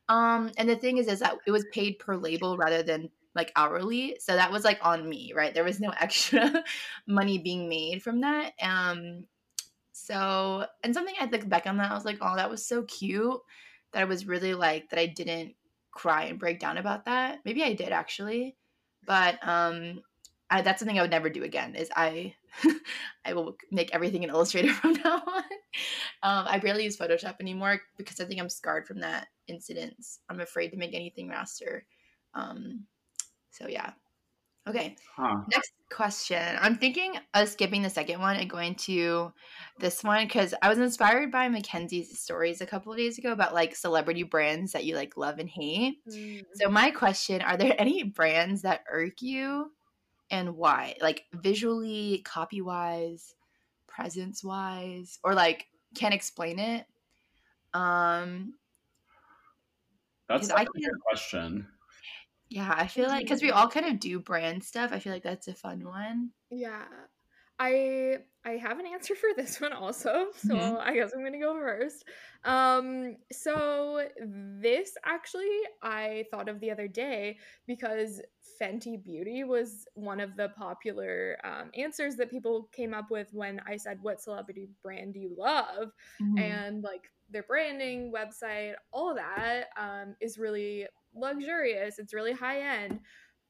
Um, 0.08 0.50
and 0.56 0.68
the 0.68 0.76
thing 0.76 0.98
is, 0.98 1.06
is 1.06 1.20
that 1.20 1.38
it 1.46 1.50
was 1.50 1.64
paid 1.72 1.98
per 1.98 2.16
label 2.16 2.56
rather 2.56 2.82
than 2.82 3.10
like 3.34 3.52
hourly. 3.56 4.16
So 4.20 4.34
that 4.34 4.50
was 4.50 4.64
like 4.64 4.80
on 4.82 5.08
me, 5.08 5.32
right? 5.34 5.54
There 5.54 5.64
was 5.64 5.80
no 5.80 5.90
extra 6.00 6.64
money 7.06 7.38
being 7.38 7.68
made 7.68 8.02
from 8.02 8.20
that. 8.22 8.52
Um, 8.60 9.24
so 9.92 10.66
and 10.82 10.94
something 10.94 11.14
I 11.20 11.26
look 11.26 11.48
back 11.48 11.66
on 11.66 11.76
that, 11.76 11.90
I 11.90 11.94
was 11.94 12.04
like, 12.04 12.18
oh, 12.20 12.36
that 12.36 12.50
was 12.50 12.64
so 12.64 12.82
cute 12.82 13.40
that 13.92 14.02
I 14.02 14.04
was 14.04 14.26
really 14.26 14.54
like 14.54 14.90
that 14.90 14.98
I 14.98 15.06
didn't 15.06 15.54
cry 15.92 16.24
and 16.24 16.38
break 16.38 16.58
down 16.58 16.78
about 16.78 17.04
that. 17.04 17.40
Maybe 17.44 17.62
I 17.62 17.74
did 17.74 17.90
actually, 17.90 18.56
but 19.06 19.36
um, 19.46 20.00
I, 20.48 20.62
that's 20.62 20.80
something 20.80 20.98
I 20.98 21.02
would 21.02 21.10
never 21.10 21.28
do 21.28 21.44
again. 21.44 21.74
Is 21.74 21.90
I 21.94 22.34
I 23.24 23.34
will 23.34 23.56
make 23.70 23.94
everything 23.94 24.22
in 24.22 24.30
Illustrator 24.30 24.72
from 24.74 24.94
now 24.94 25.22
on. 25.26 25.44
Um, 26.22 26.46
I 26.48 26.58
barely 26.58 26.84
use 26.84 26.96
Photoshop 26.96 27.36
anymore 27.40 27.80
because 27.96 28.20
I 28.20 28.24
think 28.24 28.40
I'm 28.40 28.50
scarred 28.50 28.86
from 28.86 29.00
that 29.00 29.28
incident. 29.48 29.94
I'm 30.28 30.40
afraid 30.40 30.70
to 30.70 30.76
make 30.76 30.94
anything 30.94 31.28
raster. 31.28 31.82
Um, 32.34 32.84
so 33.50 33.68
yeah. 33.68 33.92
Okay. 34.68 34.96
Huh. 35.16 35.38
Next 35.50 35.72
question. 35.90 36.56
I'm 36.60 36.76
thinking 36.76 37.14
of 37.34 37.48
skipping 37.48 37.82
the 37.82 37.90
second 37.90 38.20
one 38.20 38.36
and 38.36 38.48
going 38.48 38.74
to 38.76 39.32
this 39.78 40.04
one 40.04 40.26
because 40.26 40.54
I 40.62 40.68
was 40.68 40.78
inspired 40.78 41.32
by 41.32 41.48
Mackenzie's 41.48 42.20
stories 42.20 42.60
a 42.60 42.66
couple 42.66 42.92
of 42.92 42.98
days 42.98 43.16
ago 43.18 43.32
about 43.32 43.54
like 43.54 43.74
celebrity 43.74 44.22
brands 44.22 44.72
that 44.72 44.84
you 44.84 44.96
like 44.96 45.16
love 45.16 45.38
and 45.38 45.48
hate. 45.48 45.96
Mm. 46.08 46.42
So 46.54 46.68
my 46.68 46.90
question, 46.90 47.40
are 47.40 47.56
there 47.56 47.74
any 47.78 48.02
brands 48.02 48.62
that 48.62 48.84
irk 48.90 49.22
you 49.22 49.72
and 50.30 50.56
why? 50.56 50.96
Like 51.00 51.26
visually, 51.32 52.22
copy 52.24 52.60
wise, 52.62 53.34
presence 53.88 54.44
wise, 54.44 55.18
or 55.24 55.34
like 55.34 55.68
can't 55.96 56.14
explain 56.14 56.58
it? 56.60 56.86
Um 57.74 58.56
That's 60.28 60.48
'Cause 60.48 60.50
I 60.50 60.66
a 60.74 60.80
good 60.80 61.00
question. 61.08 61.68
yeah, 62.50 62.74
I 62.76 62.86
feel 62.88 63.08
like 63.08 63.26
cuz 63.28 63.42
we 63.42 63.50
all 63.50 63.68
kind 63.68 63.86
of 63.86 64.00
do 64.00 64.18
brand 64.20 64.64
stuff. 64.64 64.92
I 64.92 64.98
feel 64.98 65.12
like 65.12 65.22
that's 65.22 65.48
a 65.48 65.54
fun 65.54 65.84
one. 65.84 66.32
Yeah. 66.50 67.06
I 67.60 68.18
I 68.44 68.52
have 68.52 68.80
an 68.80 68.86
answer 68.86 69.14
for 69.14 69.30
this 69.36 69.60
one 69.60 69.74
also. 69.74 70.28
So 70.36 70.56
Mhm. 70.58 70.78
I 70.80 70.94
guess 70.94 71.12
I'm 71.14 71.20
going 71.20 71.34
to 71.34 71.38
go 71.38 71.54
first. 71.54 72.04
Um 72.44 73.18
so 73.32 74.08
this 74.18 74.96
actually 75.04 75.60
I 75.82 76.24
thought 76.30 76.48
of 76.48 76.60
the 76.60 76.70
other 76.70 76.88
day 76.88 77.38
because 77.66 78.22
Fenty 78.60 79.02
Beauty 79.02 79.44
was 79.44 79.86
one 79.94 80.20
of 80.20 80.36
the 80.36 80.50
popular 80.50 81.38
um, 81.44 81.70
answers 81.74 82.16
that 82.16 82.30
people 82.30 82.68
came 82.72 82.94
up 82.94 83.10
with 83.10 83.28
when 83.32 83.60
I 83.66 83.76
said 83.76 83.98
what 84.02 84.22
celebrity 84.22 84.70
brand 84.82 85.14
do 85.14 85.20
you 85.20 85.34
love 85.38 85.90
Mhm. 86.20 86.64
and 86.64 86.82
like 86.82 87.10
their 87.30 87.44
branding 87.44 88.12
website 88.12 88.74
all 88.92 89.10
of 89.10 89.16
that 89.16 89.66
um, 89.78 90.16
is 90.20 90.38
really 90.38 90.86
luxurious 91.14 91.98
it's 91.98 92.14
really 92.14 92.32
high 92.32 92.60
end 92.84 93.00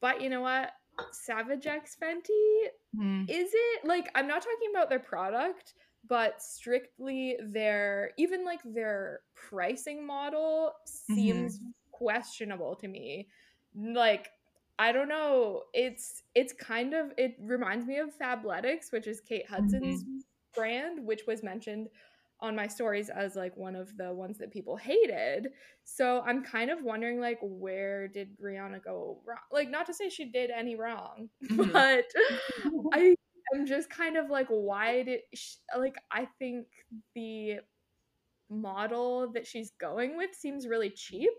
but 0.01 0.21
you 0.21 0.31
know 0.31 0.41
what 0.41 0.73
savage 1.13 1.67
x 1.67 1.97
fenty? 2.01 2.69
Mhm. 2.97 3.29
is 3.29 3.51
it 3.55 3.85
like 3.85 4.11
i'm 4.15 4.27
not 4.27 4.43
talking 4.43 4.71
about 4.71 4.89
their 4.89 4.99
product 4.99 5.75
but 6.09 6.41
strictly 6.43 7.37
their 7.41 8.11
even 8.17 8.45
like 8.45 8.61
their 8.65 9.21
pricing 9.35 10.07
model 10.07 10.73
seems 10.87 11.61
questionable 11.93 12.75
to 12.77 12.89
me. 12.89 13.29
Like 13.75 14.29
i 14.79 14.93
don't 14.93 15.09
know. 15.09 15.65
It's 15.75 16.23
it's 16.35 16.55
kind 16.55 16.95
of 16.95 17.13
it 17.19 17.37
reminds 17.39 17.87
me 17.87 17.99
of 17.99 18.17
fabletics 18.19 18.91
which 18.93 19.07
is 19.07 19.21
kate 19.21 19.47
hudson's 19.47 20.05
brand 20.55 21.05
which 21.07 21.27
was 21.27 21.43
mentioned 21.43 21.89
on 22.43 22.57
my 22.57 22.67
stories 22.67 23.11
as 23.11 23.37
like 23.37 23.57
one 23.57 23.77
of 23.77 23.97
the 23.97 24.13
ones 24.13 24.39
that 24.39 24.51
people 24.51 24.77
hated 24.77 25.49
so 25.85 26.21
i'm 26.23 26.43
kind 26.45 26.71
of 26.71 26.83
wondering 26.83 27.21
like 27.21 27.39
where 27.43 28.09
did 28.09 28.37
rihanna 28.41 28.83
go 28.83 29.23
wrong 29.27 29.39
like 29.53 29.69
not 29.71 29.87
to 29.87 29.95
say 29.95 30.09
she 30.09 30.31
did 30.31 30.51
any 30.51 30.77
wrong 30.77 31.29
Mhm. 31.51 31.83
but 31.83 32.05
I 32.93 33.15
am 33.55 33.67
just 33.67 33.91
kind 33.91 34.17
of 34.17 34.31
like, 34.31 34.49
why 34.49 35.03
did 35.03 35.21
sh 35.35 35.57
like? 35.77 35.97
I 36.11 36.27
think 36.39 36.67
the 37.15 37.61
model 38.49 39.31
that 39.33 39.47
she's 39.47 39.71
going 39.81 40.17
with 40.17 40.35
seems 40.35 40.67
really 40.67 40.91
cheap, 40.91 41.33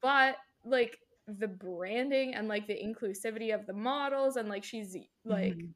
but 0.00 0.36
like 0.64 0.98
the 1.26 1.48
branding 1.48 2.34
and 2.34 2.48
like 2.48 2.66
the 2.66 2.74
inclusivity 2.82 3.54
of 3.54 3.66
the 3.66 3.72
models 3.72 4.36
and 4.36 4.48
like 4.48 4.64
she's 4.64 4.96
like 5.24 5.56
Mhm. 5.56 5.74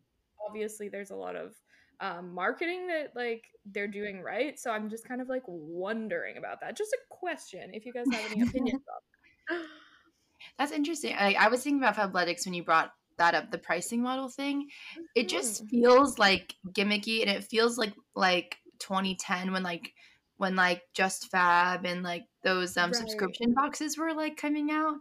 obviously 0.49 0.89
there's 0.89 1.11
a 1.11 1.17
lot 1.17 1.37
of 1.37 1.55
um, 2.01 2.35
marketing 2.35 2.87
that 2.89 3.13
like 3.17 3.45
they're 3.67 3.89
doing 3.89 4.21
right 4.21 4.59
so 4.59 4.71
i'm 4.71 4.89
just 4.91 5.07
kind 5.09 5.21
of 5.21 5.29
like 5.29 5.43
wondering 5.47 6.37
about 6.37 6.61
that 6.61 6.77
just 6.77 6.93
a 6.93 6.99
question 7.11 7.71
if 7.73 7.87
you 7.87 7.93
guys 7.93 8.07
have 8.13 8.25
any 8.25 8.41
opinions 8.43 8.83
on 8.89 9.01
that. 9.59 9.67
That's 10.59 10.73
interesting. 10.73 11.15
I, 11.15 11.35
I 11.35 11.49
was 11.49 11.63
thinking 11.63 11.83
about 11.83 11.97
Fabletics 11.97 12.45
when 12.45 12.55
you 12.55 12.65
brought 12.65 12.93
that 13.19 13.35
up, 13.35 13.51
the 13.51 13.59
pricing 13.59 14.03
model 14.03 14.29
thing. 14.29 14.69
It 15.15 15.29
just 15.29 15.63
Mhm. 15.63 15.69
feels 15.71 16.19
like 16.19 16.55
gimmicky, 16.69 17.23
and 17.23 17.31
it 17.31 17.45
feels 17.45 17.79
like 17.79 17.95
like 18.15 18.59
2010 18.79 19.53
when 19.53 19.63
like 19.63 19.95
when 20.37 20.57
like 20.57 20.83
Just 20.93 21.31
Fab 21.31 21.87
and 21.87 22.03
like 22.03 22.25
those 22.43 22.77
um 22.77 22.91
Right. 22.91 22.99
subscription 22.99 23.55
boxes 23.55 23.97
were 23.97 24.13
like 24.15 24.37
coming 24.37 24.71
out. 24.71 24.97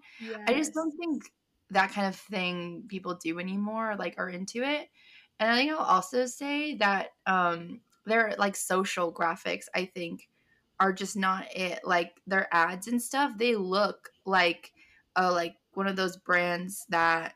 I 0.47 0.53
just 0.53 0.73
don't 0.73 0.91
think 0.97 1.23
that 1.71 1.91
kind 1.91 2.07
of 2.07 2.15
thing 2.15 2.85
people 2.87 3.15
do 3.15 3.39
anymore, 3.39 3.95
like 3.97 4.15
are 4.17 4.29
into 4.29 4.63
it. 4.63 4.87
And 5.39 5.49
I 5.51 5.55
think 5.57 5.71
I'll 5.71 5.79
also 5.79 6.25
say 6.25 6.75
that 6.75 7.11
um 7.25 7.81
their 8.05 8.35
like 8.37 8.55
social 8.55 9.13
graphics, 9.13 9.65
I 9.73 9.85
think, 9.85 10.29
are 10.79 10.93
just 10.93 11.17
not 11.17 11.47
it. 11.55 11.79
Like 11.83 12.21
their 12.27 12.47
ads 12.53 12.87
and 12.87 13.01
stuff, 13.01 13.37
they 13.37 13.55
look 13.55 14.11
like 14.25 14.73
uh 15.15 15.31
like 15.33 15.57
one 15.73 15.87
of 15.87 15.95
those 15.95 16.17
brands 16.17 16.85
that 16.89 17.35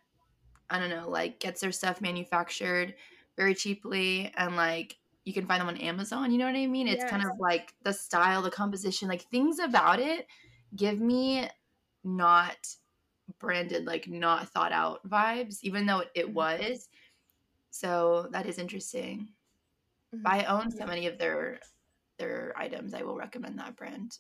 I 0.70 0.80
don't 0.80 0.90
know, 0.90 1.10
like 1.10 1.40
gets 1.40 1.62
their 1.62 1.72
stuff 1.72 2.02
manufactured 2.02 2.96
very 3.38 3.56
cheaply 3.56 4.32
and 4.38 4.56
like 4.56 4.98
you 5.26 5.34
can 5.34 5.48
find 5.48 5.62
them 5.62 5.68
on 5.70 5.78
Amazon, 5.78 6.32
you 6.32 6.38
know 6.38 6.46
what 6.46 6.56
I 6.56 6.68
mean? 6.68 6.88
It's 6.88 7.04
kind 7.04 7.24
of 7.24 7.34
like 7.40 7.74
the 7.84 7.94
style, 7.94 8.42
the 8.42 8.52
composition, 8.52 9.08
like 9.10 9.24
things 9.24 9.60
about 9.60 10.00
it 10.00 10.28
give 10.76 11.00
me 11.00 11.50
not 12.04 12.58
branded, 13.40 13.86
like 13.86 14.08
not 14.08 14.50
thought 14.50 14.72
out 14.72 15.08
vibes, 15.08 15.60
even 15.64 15.86
though 15.86 16.04
it, 16.16 16.28
Mhm. 16.28 16.34
was. 16.34 16.90
So 17.72 18.28
that 18.32 18.46
is 18.48 18.58
interesting. 18.60 19.36
Mhm. 20.14 20.26
I 20.26 20.46
own 20.46 20.72
so 20.72 20.86
many 20.86 21.08
of 21.08 21.18
their 21.20 21.62
their 22.20 22.54
items. 22.58 22.94
I 22.94 23.04
will 23.04 23.18
recommend 23.18 23.60
that 23.60 23.78
brand. 23.78 24.20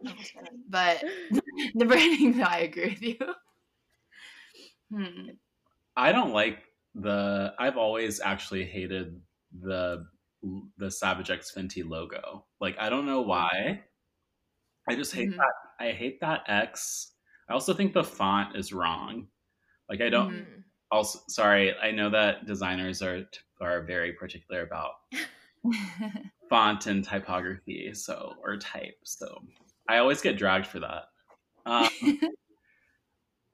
But 0.68 1.02
the 1.74 1.86
branding, 1.86 2.38
no, 2.38 2.44
I 2.44 2.60
agree 2.60 2.90
with 2.90 3.02
you. 3.02 3.18
Hmm. 4.90 5.30
I 5.96 6.12
don't 6.12 6.32
like 6.32 6.64
the. 6.94 7.54
I've 7.58 7.76
always 7.76 8.20
actually 8.20 8.64
hated 8.64 9.22
the 9.52 10.06
the 10.78 10.90
Savage 10.90 11.30
X 11.30 11.52
Fenty 11.54 11.86
logo. 11.86 12.46
Like 12.60 12.76
I 12.78 12.88
don't 12.88 13.06
know 13.06 13.22
why. 13.22 13.84
I 14.88 14.94
just 14.94 15.14
hate 15.14 15.28
Mhm. 15.28 15.36
that. 15.36 15.54
I 15.86 15.92
hate 15.92 16.20
that 16.20 16.42
X. 16.48 17.14
I 17.48 17.52
also 17.54 17.74
think 17.74 17.92
the 17.92 18.04
font 18.04 18.56
is 18.56 18.72
wrong. 18.72 19.28
Like 19.88 20.00
I 20.00 20.10
don't. 20.10 20.34
Mhm. 20.34 20.69
Also, 20.90 21.20
sorry. 21.28 21.74
I 21.78 21.90
know 21.90 22.10
that 22.10 22.46
designers 22.46 23.02
are 23.02 23.24
are 23.60 23.82
very 23.82 24.12
particular 24.12 24.62
about 24.62 24.92
font 26.48 26.86
and 26.86 27.04
typography, 27.04 27.92
so 27.94 28.34
or 28.42 28.56
type. 28.56 28.98
So 29.04 29.42
I 29.88 29.98
always 29.98 30.20
get 30.20 30.36
dragged 30.36 30.66
for 30.66 30.80
that. 30.80 31.04
Um, 31.66 31.88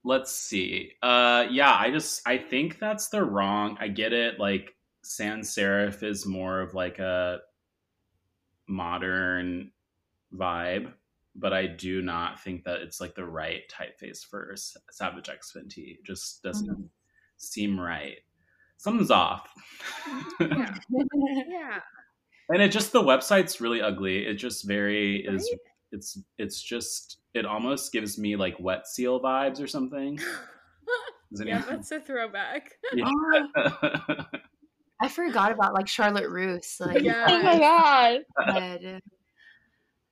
let's 0.04 0.32
see. 0.32 0.92
Uh, 1.02 1.46
yeah, 1.50 1.74
I 1.74 1.90
just 1.90 2.22
I 2.26 2.38
think 2.38 2.78
that's 2.78 3.08
the 3.08 3.22
wrong. 3.22 3.76
I 3.80 3.88
get 3.88 4.12
it. 4.12 4.38
Like 4.40 4.74
sans 5.02 5.48
serif 5.54 6.02
is 6.02 6.26
more 6.26 6.60
of 6.60 6.74
like 6.74 6.98
a 6.98 7.40
modern 8.66 9.70
vibe, 10.34 10.92
but 11.34 11.52
I 11.52 11.66
do 11.66 12.02
not 12.02 12.40
think 12.42 12.64
that 12.64 12.80
it's 12.80 13.00
like 13.00 13.14
the 13.14 13.24
right 13.24 13.62
typeface 13.70 14.24
for 14.24 14.54
Savage 14.90 15.28
X 15.28 15.52
Fenty. 15.54 15.94
It 15.94 16.04
just 16.04 16.42
doesn't 16.42 16.68
Mhm. 16.68 16.88
Seem 17.38 17.78
right. 17.78 18.16
Something's 18.78 19.10
off. 19.10 19.48
Yeah. 20.40 20.74
yeah. 21.48 21.80
and 22.50 22.62
it 22.62 22.70
just 22.70 22.92
the 22.92 23.02
website's 23.02 23.60
really 23.60 23.80
ugly 23.82 24.26
it 24.26 24.34
just 24.34 24.66
very 24.66 25.16
is 25.26 25.50
it's 25.92 26.18
it's 26.38 26.62
just 26.62 27.18
it 27.34 27.44
almost 27.46 27.92
gives 27.92 28.18
me 28.18 28.36
like 28.36 28.54
wet 28.60 28.86
seal 28.86 29.20
vibes 29.20 29.60
or 29.60 29.66
something 29.66 30.16
Does 31.32 31.42
yeah, 31.44 31.56
anyone- 31.56 31.68
that's 31.68 31.90
a 31.90 32.00
throwback. 32.00 32.70
Yeah. 32.94 33.10
I 35.02 35.08
forgot 35.08 35.52
about 35.52 35.74
like 35.74 35.88
Charlotte 35.88 36.30
Russe. 36.30 36.78
Like 36.80 37.02
Yeah. 37.02 37.26
Oh 37.28 37.42
my 37.42 37.58
god. 37.58 38.20
that, 38.46 38.84
uh, 38.84 39.00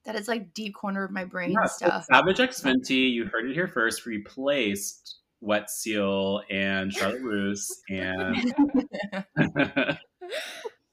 that 0.05 0.17
is 0.17 0.29
like 0.29 0.53
deep 0.53 0.75
corner 0.75 1.05
of 1.05 1.11
my 1.11 1.25
brain 1.25 1.53
Yeah, 1.53 1.65
stuff. 1.67 2.05
savage 2.13 2.41
x 2.41 2.61
fenty 2.61 3.11
you 3.13 3.27
heard 3.27 3.49
it 3.49 3.55
here 3.55 3.69
first 3.69 4.05
replaced 4.07 5.21
wet 5.45 5.71
seal 5.71 6.43
and 6.51 6.93
charlotte 6.93 7.23
russe 7.23 7.83
and 7.89 8.35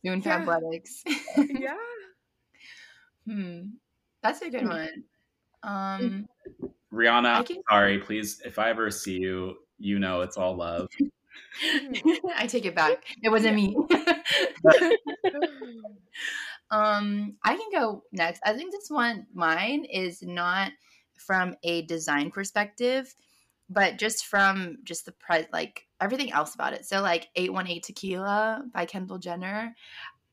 Doing 0.04 0.22
Yeah. 0.26 0.46
Fabletics. 0.46 1.04
yeah. 1.38 1.78
hmm. 3.26 3.62
That's 4.24 4.42
a 4.42 4.50
good 4.50 4.68
one. 4.68 5.04
Um 5.64 6.28
rihanna 6.94 7.46
can- 7.46 7.64
sorry 7.70 8.00
please 8.00 8.42
if 8.44 8.60
i 8.60 8.70
ever 8.70 8.92
see 8.92 9.18
you 9.18 9.56
you 9.78 9.98
know 10.00 10.22
it's 10.22 10.36
all 10.38 10.56
love 10.58 10.90
I 12.36 12.48
take 12.48 12.66
it 12.66 12.76
back. 12.76 13.04
It 13.24 13.30
wasn't 13.30 13.56
me. 13.56 13.76
um, 16.70 17.36
I 17.44 17.56
can 17.56 17.70
go 17.72 18.04
next. 18.12 18.42
I 18.46 18.54
think 18.54 18.72
this 18.72 18.90
one 18.90 19.28
mine 19.34 19.86
is 19.86 20.22
not 20.22 20.72
from 21.18 21.56
a 21.64 21.84
design 21.84 22.32
perspective, 22.32 23.14
but 23.72 23.98
just 23.98 24.26
from 24.26 24.78
just 24.84 25.06
the 25.06 25.14
pre 25.14 25.46
like 25.54 25.88
everything 26.02 26.32
else 26.32 26.54
about 26.56 26.74
it. 26.74 26.86
So 26.86 27.02
like 27.02 27.30
818 27.36 27.82
Tequila 27.82 28.64
by 28.74 28.86
Kendall 28.86 29.18
Jenner. 29.18 29.74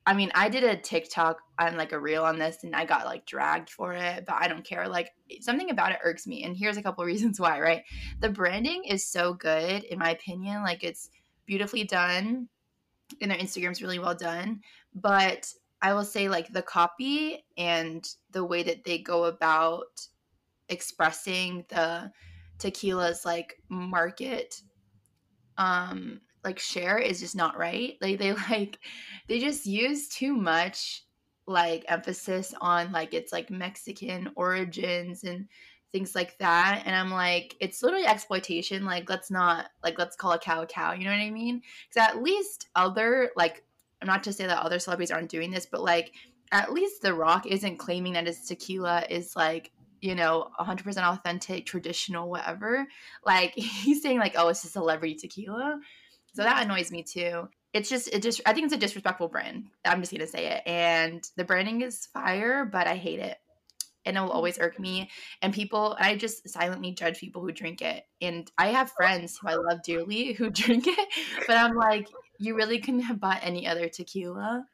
I 0.05 0.13
mean, 0.13 0.31
I 0.33 0.49
did 0.49 0.63
a 0.63 0.75
TikTok 0.75 1.37
on 1.57 1.77
like 1.77 1.91
a 1.91 1.99
reel 1.99 2.23
on 2.23 2.39
this 2.39 2.63
and 2.63 2.75
I 2.75 2.83
got 2.83 3.05
like 3.05 3.25
dragged 3.25 3.69
for 3.69 3.93
it, 3.93 4.25
but 4.25 4.35
I 4.35 4.47
don't 4.47 4.65
care. 4.65 4.87
Like 4.87 5.11
something 5.39 5.69
about 5.69 5.91
it 5.91 5.99
irks 6.03 6.27
me. 6.27 6.43
And 6.43 6.57
here's 6.57 6.77
a 6.77 6.83
couple 6.83 7.05
reasons 7.05 7.39
why, 7.39 7.59
right? 7.61 7.83
The 8.19 8.29
branding 8.29 8.83
is 8.85 9.05
so 9.05 9.33
good, 9.33 9.83
in 9.85 9.99
my 9.99 10.09
opinion. 10.09 10.63
Like 10.63 10.83
it's 10.83 11.09
beautifully 11.45 11.83
done 11.83 12.49
and 13.21 13.31
their 13.31 13.37
Instagram's 13.37 13.81
really 13.81 13.99
well 13.99 14.15
done. 14.15 14.61
But 14.93 15.53
I 15.81 15.93
will 15.93 16.03
say 16.03 16.27
like 16.27 16.51
the 16.51 16.61
copy 16.61 17.45
and 17.57 18.05
the 18.31 18.43
way 18.43 18.63
that 18.63 18.83
they 18.83 18.97
go 18.97 19.25
about 19.25 20.07
expressing 20.67 21.65
the 21.69 22.11
tequila's 22.59 23.25
like 23.25 23.61
market 23.69 24.61
um 25.57 26.21
like 26.43 26.59
share 26.59 26.97
is 26.97 27.19
just 27.19 27.35
not 27.35 27.57
right. 27.57 27.95
Like 28.01 28.19
they 28.19 28.33
like 28.49 28.79
they 29.27 29.39
just 29.39 29.65
use 29.65 30.07
too 30.07 30.35
much 30.35 31.03
like 31.47 31.83
emphasis 31.87 32.53
on 32.61 32.91
like 32.91 33.13
it's 33.13 33.33
like 33.33 33.49
Mexican 33.49 34.31
origins 34.35 35.23
and 35.23 35.47
things 35.91 36.13
like 36.13 36.37
that. 36.37 36.83
And 36.85 36.95
I'm 36.95 37.09
like, 37.09 37.55
it's 37.59 37.81
literally 37.81 38.05
exploitation. 38.05 38.85
Like 38.85 39.09
let's 39.09 39.31
not 39.31 39.67
like 39.83 39.97
let's 39.97 40.15
call 40.15 40.33
a 40.33 40.39
cow 40.39 40.61
a 40.61 40.67
cow. 40.67 40.93
You 40.93 41.05
know 41.05 41.11
what 41.11 41.21
I 41.21 41.31
mean? 41.31 41.61
Because 41.89 42.09
at 42.09 42.21
least 42.21 42.67
other 42.75 43.31
like 43.35 43.63
not 44.03 44.23
to 44.23 44.33
say 44.33 44.45
that 44.45 44.63
other 44.63 44.79
celebrities 44.79 45.11
aren't 45.11 45.29
doing 45.29 45.51
this, 45.51 45.65
but 45.65 45.81
like 45.81 46.13
at 46.51 46.71
least 46.73 47.01
The 47.01 47.13
Rock 47.13 47.45
isn't 47.45 47.77
claiming 47.77 48.13
that 48.13 48.27
his 48.27 48.45
tequila 48.45 49.03
is 49.09 49.35
like 49.35 49.71
you 50.01 50.15
know 50.15 50.49
100% 50.59 50.97
authentic, 50.97 51.65
traditional, 51.65 52.29
whatever. 52.29 52.87
Like 53.25 53.53
he's 53.55 54.01
saying 54.01 54.19
like, 54.19 54.35
oh, 54.37 54.49
it's 54.49 54.63
a 54.63 54.67
celebrity 54.67 55.15
tequila. 55.15 55.79
So 56.33 56.43
that 56.43 56.57
mm-hmm. 56.57 56.71
annoys 56.71 56.91
me 56.91 57.03
too. 57.03 57.47
It's 57.73 57.89
just 57.89 58.07
it 58.13 58.23
just 58.23 58.41
I 58.45 58.53
think 58.53 58.65
it's 58.65 58.73
a 58.73 58.77
disrespectful 58.77 59.27
brand. 59.27 59.65
I'm 59.85 60.01
just 60.01 60.11
gonna 60.11 60.27
say 60.27 60.47
it. 60.47 60.63
And 60.65 61.23
the 61.35 61.43
branding 61.43 61.81
is 61.81 62.07
fire, 62.07 62.65
but 62.65 62.87
I 62.87 62.95
hate 62.95 63.19
it. 63.19 63.37
And 64.05 64.17
it 64.17 64.21
will 64.21 64.31
always 64.31 64.57
irk 64.57 64.73
mm-hmm. 64.73 64.83
me. 64.83 65.09
And 65.41 65.53
people 65.53 65.95
I 65.99 66.15
just 66.15 66.49
silently 66.49 66.93
judge 66.93 67.19
people 67.19 67.41
who 67.41 67.51
drink 67.51 67.81
it. 67.81 68.03
And 68.21 68.49
I 68.57 68.67
have 68.67 68.91
friends 68.91 69.37
who 69.37 69.49
I 69.49 69.55
love 69.55 69.83
dearly 69.83 70.33
who 70.33 70.49
drink 70.49 70.87
it, 70.87 71.07
but 71.45 71.57
I'm 71.57 71.75
like, 71.75 72.07
you 72.39 72.55
really 72.55 72.79
couldn't 72.79 73.01
have 73.01 73.19
bought 73.19 73.39
any 73.43 73.67
other 73.67 73.87
tequila. 73.87 74.65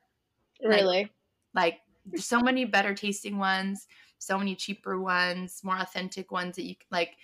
Really? 0.63 1.11
Like 1.53 1.79
there's 2.05 2.25
so 2.25 2.39
many 2.39 2.65
better 2.65 2.93
tasting 2.93 3.37
ones, 3.37 3.87
so 4.19 4.37
many 4.37 4.55
cheaper 4.55 4.99
ones, 4.99 5.61
more 5.63 5.77
authentic 5.77 6.31
ones 6.31 6.55
that 6.55 6.65
you 6.65 6.73
c- 6.73 6.87
like. 6.91 7.17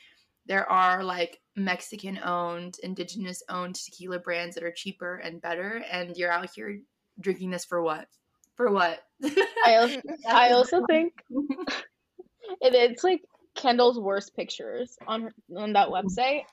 There 0.47 0.69
are 0.69 1.03
like 1.03 1.39
Mexican 1.55 2.19
owned, 2.23 2.77
indigenous 2.81 3.43
owned 3.47 3.75
tequila 3.75 4.19
brands 4.19 4.55
that 4.55 4.63
are 4.63 4.71
cheaper 4.71 5.17
and 5.17 5.41
better, 5.41 5.83
and 5.89 6.17
you're 6.17 6.31
out 6.31 6.49
here 6.55 6.79
drinking 7.19 7.51
this 7.51 7.63
for 7.63 7.81
what? 7.81 8.07
For 8.55 8.71
what? 8.71 9.03
I 9.23 9.75
also, 9.77 10.01
I 10.27 10.51
also 10.51 10.83
think 10.89 11.13
it, 11.29 12.73
it's 12.73 13.03
like 13.03 13.21
Kendall's 13.55 13.99
worst 13.99 14.35
pictures 14.35 14.97
on 15.07 15.23
her, 15.23 15.33
on 15.57 15.73
that 15.73 15.89
website. 15.89 16.43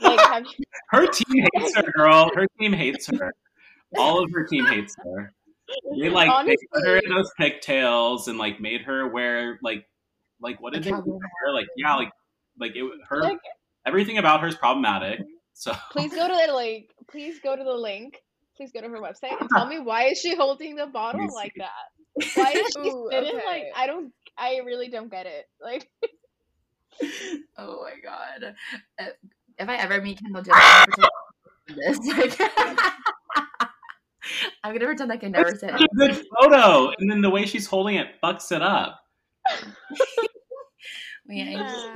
Like, 0.00 0.20
have 0.20 0.44
you, 0.44 0.64
her 0.90 1.06
team 1.06 1.44
hates 1.54 1.76
her 1.76 1.92
girl 1.94 2.30
her 2.34 2.46
team 2.58 2.72
hates 2.72 3.06
her 3.08 3.32
all 3.98 4.22
of 4.22 4.30
her 4.32 4.44
team 4.44 4.64
hates 4.64 4.96
her 5.04 5.34
they 5.98 6.08
like 6.08 6.46
they 6.46 6.56
put 6.72 6.86
her 6.86 6.96
in 6.96 7.10
those 7.10 7.30
pigtails 7.38 8.28
and 8.28 8.38
like 8.38 8.60
made 8.60 8.82
her 8.82 9.08
wear 9.08 9.58
like 9.62 9.84
like 10.40 10.60
what 10.60 10.72
did 10.72 10.84
they 10.84 10.90
do 10.90 10.96
to 11.02 11.18
her 11.42 11.52
like 11.52 11.66
yeah 11.76 11.94
like 11.94 12.10
like 12.58 12.72
it 12.74 12.84
her 13.08 13.22
like, 13.22 13.38
everything 13.86 14.18
about 14.18 14.40
her 14.40 14.48
is 14.48 14.54
problematic 14.54 15.20
so 15.58 15.74
please 15.90 16.14
go 16.14 16.28
to 16.28 16.46
the 16.46 16.54
link. 16.54 16.90
Please 17.10 17.40
go 17.40 17.56
to 17.56 17.64
the 17.64 17.72
link. 17.72 18.22
Please 18.56 18.70
go 18.70 18.80
to 18.80 18.88
her 18.88 19.00
website 19.00 19.40
and 19.40 19.50
tell 19.50 19.66
me 19.68 19.80
why 19.80 20.04
is 20.04 20.18
she 20.18 20.36
holding 20.36 20.76
the 20.76 20.86
bottle 20.86 21.26
like 21.34 21.52
that? 21.58 21.70
Why 22.34 22.50
is 22.50 22.72
she 22.72 22.90
Ooh, 22.90 23.08
spitting 23.08 23.40
like. 23.46 23.64
I 23.76 23.86
don't 23.86 24.12
I 24.36 24.60
really 24.64 24.88
don't 24.88 25.08
get 25.08 25.26
it. 25.26 25.46
Like 25.62 25.88
oh 27.58 27.84
my 27.84 27.94
god! 28.02 28.54
If 29.56 29.68
I 29.68 29.76
ever 29.76 30.00
meet 30.00 30.18
Kendall 30.20 30.42
Jenner, 30.42 30.58
I'm 30.58 30.88
gonna 30.96 31.08
pretend 31.66 31.98
this. 31.98 32.38
Like, 32.38 32.92
I'm 34.64 34.72
gonna 34.72 34.86
pretend 34.86 35.10
like 35.10 35.24
I 35.24 35.28
never 35.28 35.54
said. 35.54 35.70
Such 35.70 35.82
a 35.82 35.96
good 35.96 36.26
photo, 36.40 36.92
and 36.98 37.10
then 37.10 37.20
the 37.20 37.30
way 37.30 37.46
she's 37.46 37.66
holding 37.66 37.96
it 37.96 38.08
fucks 38.22 38.52
it 38.52 38.62
up. 38.62 39.00
Wait, 41.28 41.56
I 41.56 41.62
just 41.62 41.88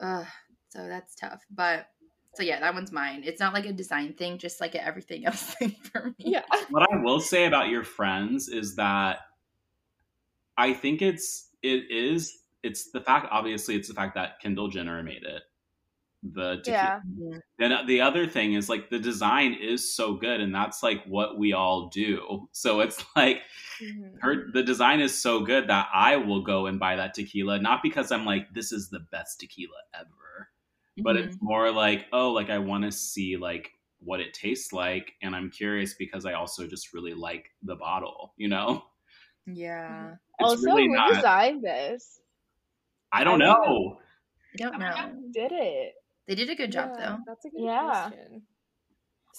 Ugh, 0.00 0.26
so 0.70 0.88
that's 0.88 1.14
tough. 1.14 1.42
But 1.50 1.86
so 2.34 2.42
yeah, 2.42 2.60
that 2.60 2.74
one's 2.74 2.92
mine. 2.92 3.22
It's 3.24 3.40
not 3.40 3.52
like 3.52 3.66
a 3.66 3.72
design 3.72 4.14
thing, 4.14 4.38
just 4.38 4.60
like 4.60 4.74
a 4.74 4.84
everything 4.84 5.26
else 5.26 5.54
thing 5.54 5.76
for 5.92 6.06
me. 6.06 6.14
Yeah. 6.18 6.42
What 6.70 6.90
I 6.90 6.96
will 7.02 7.20
say 7.20 7.46
about 7.46 7.68
your 7.68 7.84
friends 7.84 8.48
is 8.48 8.76
that 8.76 9.18
I 10.56 10.72
think 10.72 11.02
it's 11.02 11.50
it 11.62 11.90
is 11.90 12.38
it's 12.62 12.90
the 12.90 13.00
fact. 13.00 13.28
Obviously, 13.30 13.76
it's 13.76 13.88
the 13.88 13.94
fact 13.94 14.14
that 14.14 14.40
Kendall 14.40 14.68
Jenner 14.68 15.02
made 15.02 15.24
it. 15.24 15.42
The 16.22 16.56
tequila. 16.64 16.90
Yeah. 17.16 17.40
Then 17.58 17.86
the 17.86 18.00
other 18.00 18.26
thing 18.26 18.54
is 18.54 18.68
like 18.68 18.90
the 18.90 18.98
design 18.98 19.54
is 19.54 19.94
so 19.94 20.14
good, 20.14 20.40
and 20.40 20.54
that's 20.54 20.82
like 20.82 21.04
what 21.06 21.38
we 21.38 21.52
all 21.52 21.88
do. 21.88 22.48
So 22.52 22.80
it's 22.80 23.04
like 23.16 23.42
Mhm. 23.80 24.22
her 24.22 24.50
the 24.52 24.62
design 24.62 25.00
is 25.00 25.20
so 25.20 25.40
good 25.40 25.68
that 25.68 25.88
I 25.94 26.16
will 26.16 26.42
go 26.42 26.66
and 26.66 26.78
buy 26.80 26.96
that 26.96 27.14
tequila, 27.14 27.58
not 27.60 27.82
because 27.82 28.12
I'm 28.12 28.24
like 28.26 28.52
this 28.54 28.72
is 28.72 28.90
the 28.90 29.00
best 29.12 29.40
tequila 29.40 29.78
ever, 29.94 30.50
but 31.02 31.16
Mhm. 31.16 31.18
it's 31.18 31.38
more 31.40 31.70
like 31.72 32.06
oh 32.12 32.30
like 32.32 32.50
I 32.50 32.58
want 32.58 32.84
to 32.84 32.92
see 32.92 33.36
like 33.36 33.72
what 34.00 34.20
it 34.20 34.34
tastes 34.34 34.72
like, 34.72 35.14
and 35.22 35.36
I'm 35.36 35.50
curious 35.50 35.94
because 35.94 36.26
I 36.26 36.34
also 36.34 36.66
just 36.68 36.92
really 36.94 37.14
like 37.14 37.50
the 37.62 37.76
bottle. 37.76 38.34
You 38.38 38.48
know, 38.48 38.84
yeah, 39.46 40.16
it's 40.38 40.56
also, 40.56 40.62
really 40.62 40.88
who 40.88 40.96
not. 40.96 41.10
designed 41.14 41.62
this? 41.62 42.20
I 43.12 43.24
don't 43.24 43.38
I 43.38 43.38
don't 43.38 43.62
know. 43.62 43.98
I 44.54 44.58
don't 44.58 44.78
know. 44.78 45.12
Who 45.12 45.32
did 45.32 45.52
it? 45.52 45.94
They 46.28 46.34
did 46.34 46.50
a 46.50 46.54
good 46.54 46.70
job 46.72 46.92
Yeah, 46.98 47.06
though. 47.06 47.18
That's 47.26 47.44
a 47.44 47.50
good 47.50 47.62
Yeah. 47.64 48.08
question. 48.08 48.42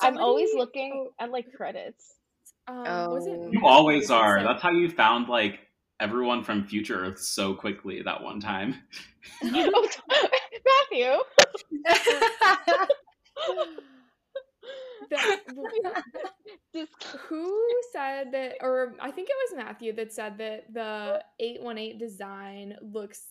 I'm 0.02 0.18
always 0.18 0.50
looking 0.56 1.10
at 1.20 1.32
like 1.32 1.52
credits. 1.54 2.16
Um, 2.68 3.12
was 3.12 3.28
it 3.28 3.32
Oh. 3.40 3.50
You 3.52 3.66
always 3.66 4.10
are. 4.10 4.42
That's 4.44 4.62
how 4.62 4.72
you 4.72 4.90
found 4.90 5.28
like 5.30 5.60
everyone 6.00 6.44
from 6.44 6.66
Future 6.66 7.06
Earth 7.06 7.20
so 7.20 7.54
quickly 7.54 8.02
that 8.02 8.22
one 8.24 8.40
time. 8.40 8.76
Matthew. 9.44 11.14
that, 15.10 15.40
who 17.30 17.70
said 17.92 18.32
that, 18.32 18.56
or 18.62 18.96
I 19.00 19.12
think 19.12 19.30
it 19.30 19.36
was 19.52 19.58
Matthew 19.64 19.94
that 19.96 20.12
said 20.14 20.38
that 20.40 20.74
the 20.74 21.24
818 21.40 21.98
design 22.00 22.76
looks 22.82 23.22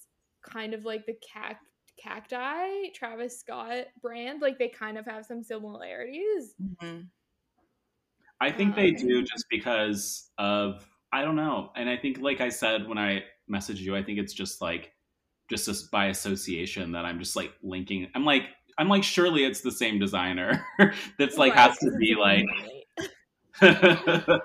kind 0.49 0.75
of 0.75 0.85
like 0.85 1.07
the 1.07 1.15
cac- 1.33 1.61
cacti 2.03 2.89
Travis 2.95 3.39
Scott 3.39 3.87
brand. 4.01 4.43
Like 4.43 4.59
they 4.59 4.69
kind 4.69 4.99
of 4.99 5.07
have 5.07 5.25
some 5.27 5.43
similarities. 5.43 6.55
Mhm. 6.63 7.09
I 8.41 8.51
think 8.51 8.75
they 8.75 8.89
Um, 8.89 8.95
do 8.97 9.23
just 9.23 9.47
because 9.51 10.31
of 10.39 10.89
I 11.13 11.23
don't 11.23 11.37
know. 11.37 11.71
And 11.77 11.89
I 11.91 11.97
think 11.97 12.19
like 12.19 12.41
I 12.41 12.49
said 12.49 12.89
when 12.89 12.99
I 12.99 13.25
messaged 13.51 13.79
you, 13.81 13.95
I 13.95 14.03
think 14.03 14.19
it's 14.19 14.33
just 14.33 14.61
like 14.63 14.95
just 15.51 15.69
as 15.69 15.85
by 15.85 16.07
association 16.07 16.93
that 16.93 17.05
I'm 17.05 17.19
just 17.19 17.37
like 17.37 17.53
linking 17.63 18.09
I'm 18.15 18.25
like 18.25 18.45
I'm 18.79 18.89
like 18.89 19.05
surely 19.05 19.45
it's 19.45 19.61
the 19.61 19.71
same 19.71 19.99
designer 19.99 20.65
that's 21.19 21.37
like 21.37 21.55
Right, 21.55 21.69
has 21.69 21.79
to 21.79 21.91
be 21.99 22.15
like 22.15 22.47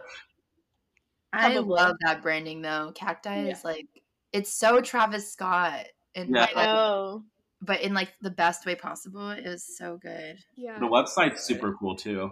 I 1.34 1.58
love 1.58 1.96
that 2.02 2.22
branding 2.22 2.62
though. 2.62 2.92
Cacti 2.96 3.30
Yeah. 3.46 3.52
is 3.52 3.64
like 3.64 3.88
it's 4.34 4.52
so 4.54 4.82
Travis 4.82 5.32
Scott 5.32 5.86
and 6.16 6.30
Yeah. 6.36 6.48
I 6.56 6.66
know. 6.66 7.24
But 7.62 7.82
in 7.82 7.94
like 7.94 8.14
the 8.22 8.30
best 8.30 8.66
way 8.66 8.76
possible. 8.76 9.30
It 9.32 9.46
was 9.46 9.64
so 9.78 9.98
good. 10.02 10.38
yeah. 10.56 10.80
the 10.80 10.86
website's 10.86 11.44
super 11.44 11.76
cool 11.80 11.96
too. 11.96 12.32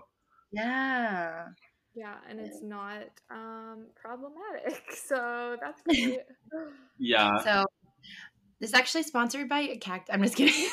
Yeah. 0.52 1.48
Yeah, 1.96 2.16
and 2.30 2.40
it's 2.42 2.62
not 2.62 3.04
um 3.32 3.88
problematic. 3.96 4.84
So 5.08 5.58
that's 5.62 5.82
great. 5.82 6.20
Yeah. 6.98 7.40
So 7.44 7.66
this 8.62 8.70
is 8.70 8.74
actually 8.74 9.04
sponsored 9.04 9.50
by 9.50 9.76
Cacti. 9.82 10.14
I'm 10.14 10.24
just 10.24 10.38
kidding. 10.38 10.54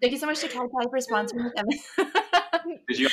Thank 0.00 0.12
you 0.12 0.18
so 0.18 0.26
much 0.26 0.38
to 0.40 0.48
Cacti 0.48 0.86
for 0.90 0.98
sponsoring 0.98 1.50
us. 1.56 2.42
Did 2.88 2.98
you 2.98 3.08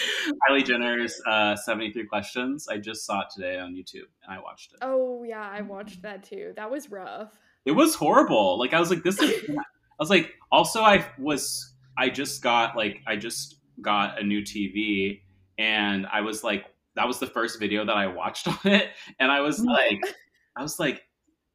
Kylie 0.50 0.66
Jenner's 0.66 1.22
uh 1.28 1.56
73 1.56 2.06
questions? 2.06 2.68
I 2.68 2.78
just 2.78 3.06
saw 3.06 3.22
it 3.22 3.28
today 3.34 3.60
on 3.60 3.74
YouTube 3.74 4.08
and 4.24 4.38
I 4.38 4.40
watched 4.40 4.74
it. 4.74 4.80
oh 4.82 5.24
yeah, 5.24 5.50
I 5.50 5.62
watched 5.62 6.02
that 6.02 6.24
too. 6.24 6.54
That 6.56 6.70
was 6.70 6.92
rough. 6.92 7.38
It 7.66 7.72
was 7.72 7.96
horrible. 7.96 8.60
Like 8.60 8.74
I 8.74 8.80
was 8.80 8.90
like, 8.90 9.04
this 9.04 9.20
is. 9.20 9.50
I 9.50 9.56
was 10.00 10.10
like, 10.10 10.34
also 10.52 10.82
I 10.82 11.06
was. 11.18 11.74
I 11.98 12.10
just 12.10 12.42
got 12.42 12.76
like 12.76 13.02
I 13.08 13.16
just 13.16 13.56
got 13.82 14.20
a 14.20 14.24
new 14.24 14.42
TV, 14.42 15.22
and 15.58 16.08
I 16.08 16.22
was 16.22 16.44
like, 16.44 16.66
that 16.96 17.08
was 17.08 17.20
the 17.20 17.28
first 17.28 17.60
video 17.60 17.86
that 17.86 17.96
I 17.96 18.08
watched 18.08 18.48
on 18.48 18.58
it, 18.66 18.90
and 19.20 19.32
I 19.32 19.42
was 19.42 19.60
like, 19.60 20.02
I 20.56 20.62
was 20.62 20.80
like, 20.80 21.04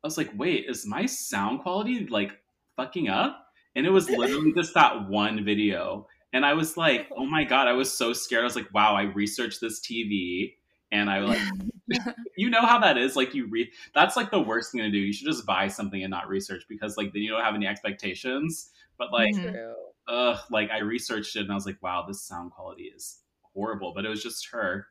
I 0.03 0.07
was 0.07 0.16
like, 0.16 0.31
wait, 0.37 0.66
is 0.68 0.87
my 0.87 1.07
sound 1.07 1.61
quality 1.61 2.07
like 2.07 2.33
fucking 2.77 3.09
up? 3.09 3.44
And 3.77 3.87
it 3.87 3.90
was 3.90 4.09
literally 4.11 4.53
just 4.53 4.74
that 4.74 5.09
one 5.09 5.44
video, 5.44 6.07
and 6.32 6.44
I 6.44 6.54
was 6.54 6.76
like, 6.76 7.08
oh 7.16 7.26
my 7.26 7.44
god, 7.44 7.68
I 7.68 7.72
was 7.72 7.96
so 7.96 8.12
scared. 8.12 8.42
I 8.42 8.44
was 8.44 8.56
like, 8.56 8.72
wow, 8.72 8.94
I 8.94 9.02
researched 9.02 9.60
this 9.60 9.80
TV, 9.80 10.54
and 10.92 11.10
I 11.10 11.20
like 11.20 11.40
you 12.36 12.50
know 12.50 12.62
how 12.62 12.78
that 12.80 12.98
is 12.98 13.16
like 13.16 13.34
you 13.34 13.46
read 13.46 13.68
that's 13.94 14.16
like 14.16 14.30
the 14.30 14.40
worst 14.40 14.72
thing 14.72 14.82
to 14.82 14.90
do. 14.90 14.98
You 14.98 15.12
should 15.12 15.26
just 15.26 15.46
buy 15.46 15.68
something 15.68 16.02
and 16.02 16.10
not 16.10 16.28
research 16.28 16.64
because 16.68 16.96
like 16.96 17.12
then 17.12 17.22
you 17.22 17.30
don't 17.30 17.44
have 17.44 17.54
any 17.54 17.66
expectations. 17.66 18.70
But 18.98 19.12
like 19.12 19.34
Mhm. 19.34 19.72
Ugh 20.08 20.38
like 20.50 20.70
i 20.70 20.78
researched 20.78 21.36
it 21.36 21.40
and 21.40 21.52
i 21.52 21.54
was 21.54 21.66
like 21.66 21.76
wow 21.82 22.02
this 22.08 22.22
sound 22.22 22.50
quality 22.52 22.84
is 22.84 23.20
horrible. 23.54 23.92
But 23.94 24.06
it 24.06 24.08
was 24.08 24.22
just 24.22 24.48
her. 24.52 24.86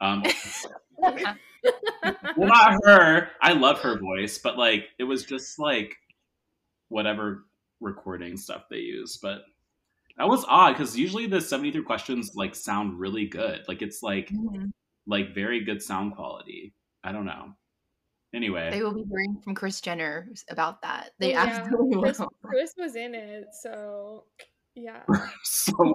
Um 0.00 0.22
well 2.36 2.48
not 2.48 2.74
her. 2.84 3.30
I 3.40 3.52
love 3.54 3.80
her 3.80 3.98
voice 3.98 4.38
but 4.38 4.58
like 4.58 4.88
it 4.98 5.04
was 5.04 5.24
just 5.24 5.58
like 5.58 5.96
whatever 6.88 7.44
recording 7.80 8.36
stuff 8.36 8.64
they 8.70 8.78
use 8.78 9.18
but 9.22 9.42
that 10.18 10.28
was 10.28 10.44
odd 10.48 10.72
because 10.72 10.96
usually 10.98 11.26
the 11.26 11.40
73 11.40 11.82
questions 11.84 12.32
like 12.34 12.54
sound 12.54 12.98
really 12.98 13.26
good 13.26 13.62
like 13.68 13.82
it's 13.82 14.02
like 14.02 14.28
Mhm. 14.30 14.70
like 15.06 15.34
very 15.34 15.64
good 15.64 15.82
sound 15.82 16.14
quality. 16.14 16.74
I 17.04 17.12
don't 17.12 17.24
know. 17.26 17.54
Anyway, 18.34 18.68
They 18.70 18.82
will 18.82 18.92
be 18.94 19.04
hearing 19.08 19.40
from 19.42 19.54
Kris 19.54 19.80
Jenner 19.80 20.28
about 20.50 20.82
that. 20.82 21.12
They 21.18 21.28
Oh, 21.34 21.42
yeah. 21.42 21.44
absolutely 21.44 22.00
Kris, 22.02 22.18
will. 22.18 22.28
Kris 22.44 22.74
was 22.76 22.94
in 22.96 23.14
it, 23.14 23.46
so 23.62 24.24
yeah. 24.74 25.02
so 25.44 25.94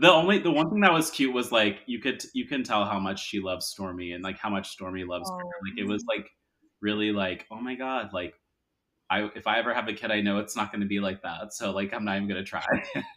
the 0.00 0.10
only 0.10 0.38
the 0.38 0.50
one 0.50 0.70
thing 0.70 0.80
that 0.80 0.92
was 0.92 1.10
cute 1.10 1.32
was 1.32 1.52
like 1.52 1.80
you 1.86 2.00
could 2.00 2.22
you 2.34 2.46
can 2.46 2.64
tell 2.64 2.84
how 2.84 2.98
much 2.98 3.24
she 3.24 3.38
loves 3.40 3.72
Stormi 3.72 4.14
and 4.14 4.24
like 4.24 4.38
how 4.38 4.50
much 4.50 4.76
Stormi 4.76 5.06
loves 5.06 5.30
her. 5.30 5.36
Like 5.36 5.78
it 5.78 5.86
was 5.86 6.04
like 6.08 6.28
really 6.82 7.12
like 7.12 7.46
oh 7.50 7.60
my 7.60 7.74
god 7.74 8.10
like 8.12 8.34
I 9.10 9.28
if 9.34 9.46
I 9.46 9.58
ever 9.58 9.74
have 9.74 9.88
a 9.88 9.92
kid 9.92 10.10
I 10.10 10.20
know 10.20 10.38
it's 10.38 10.54
not 10.56 10.70
going 10.72 10.80
to 10.82 10.86
be 10.86 11.00
like 11.00 11.22
that. 11.22 11.52
So 11.52 11.72
like 11.72 11.92
I'm 11.92 12.04
not 12.04 12.16
even 12.16 12.28
going 12.28 12.42
to 12.44 12.48
try. 12.48 12.64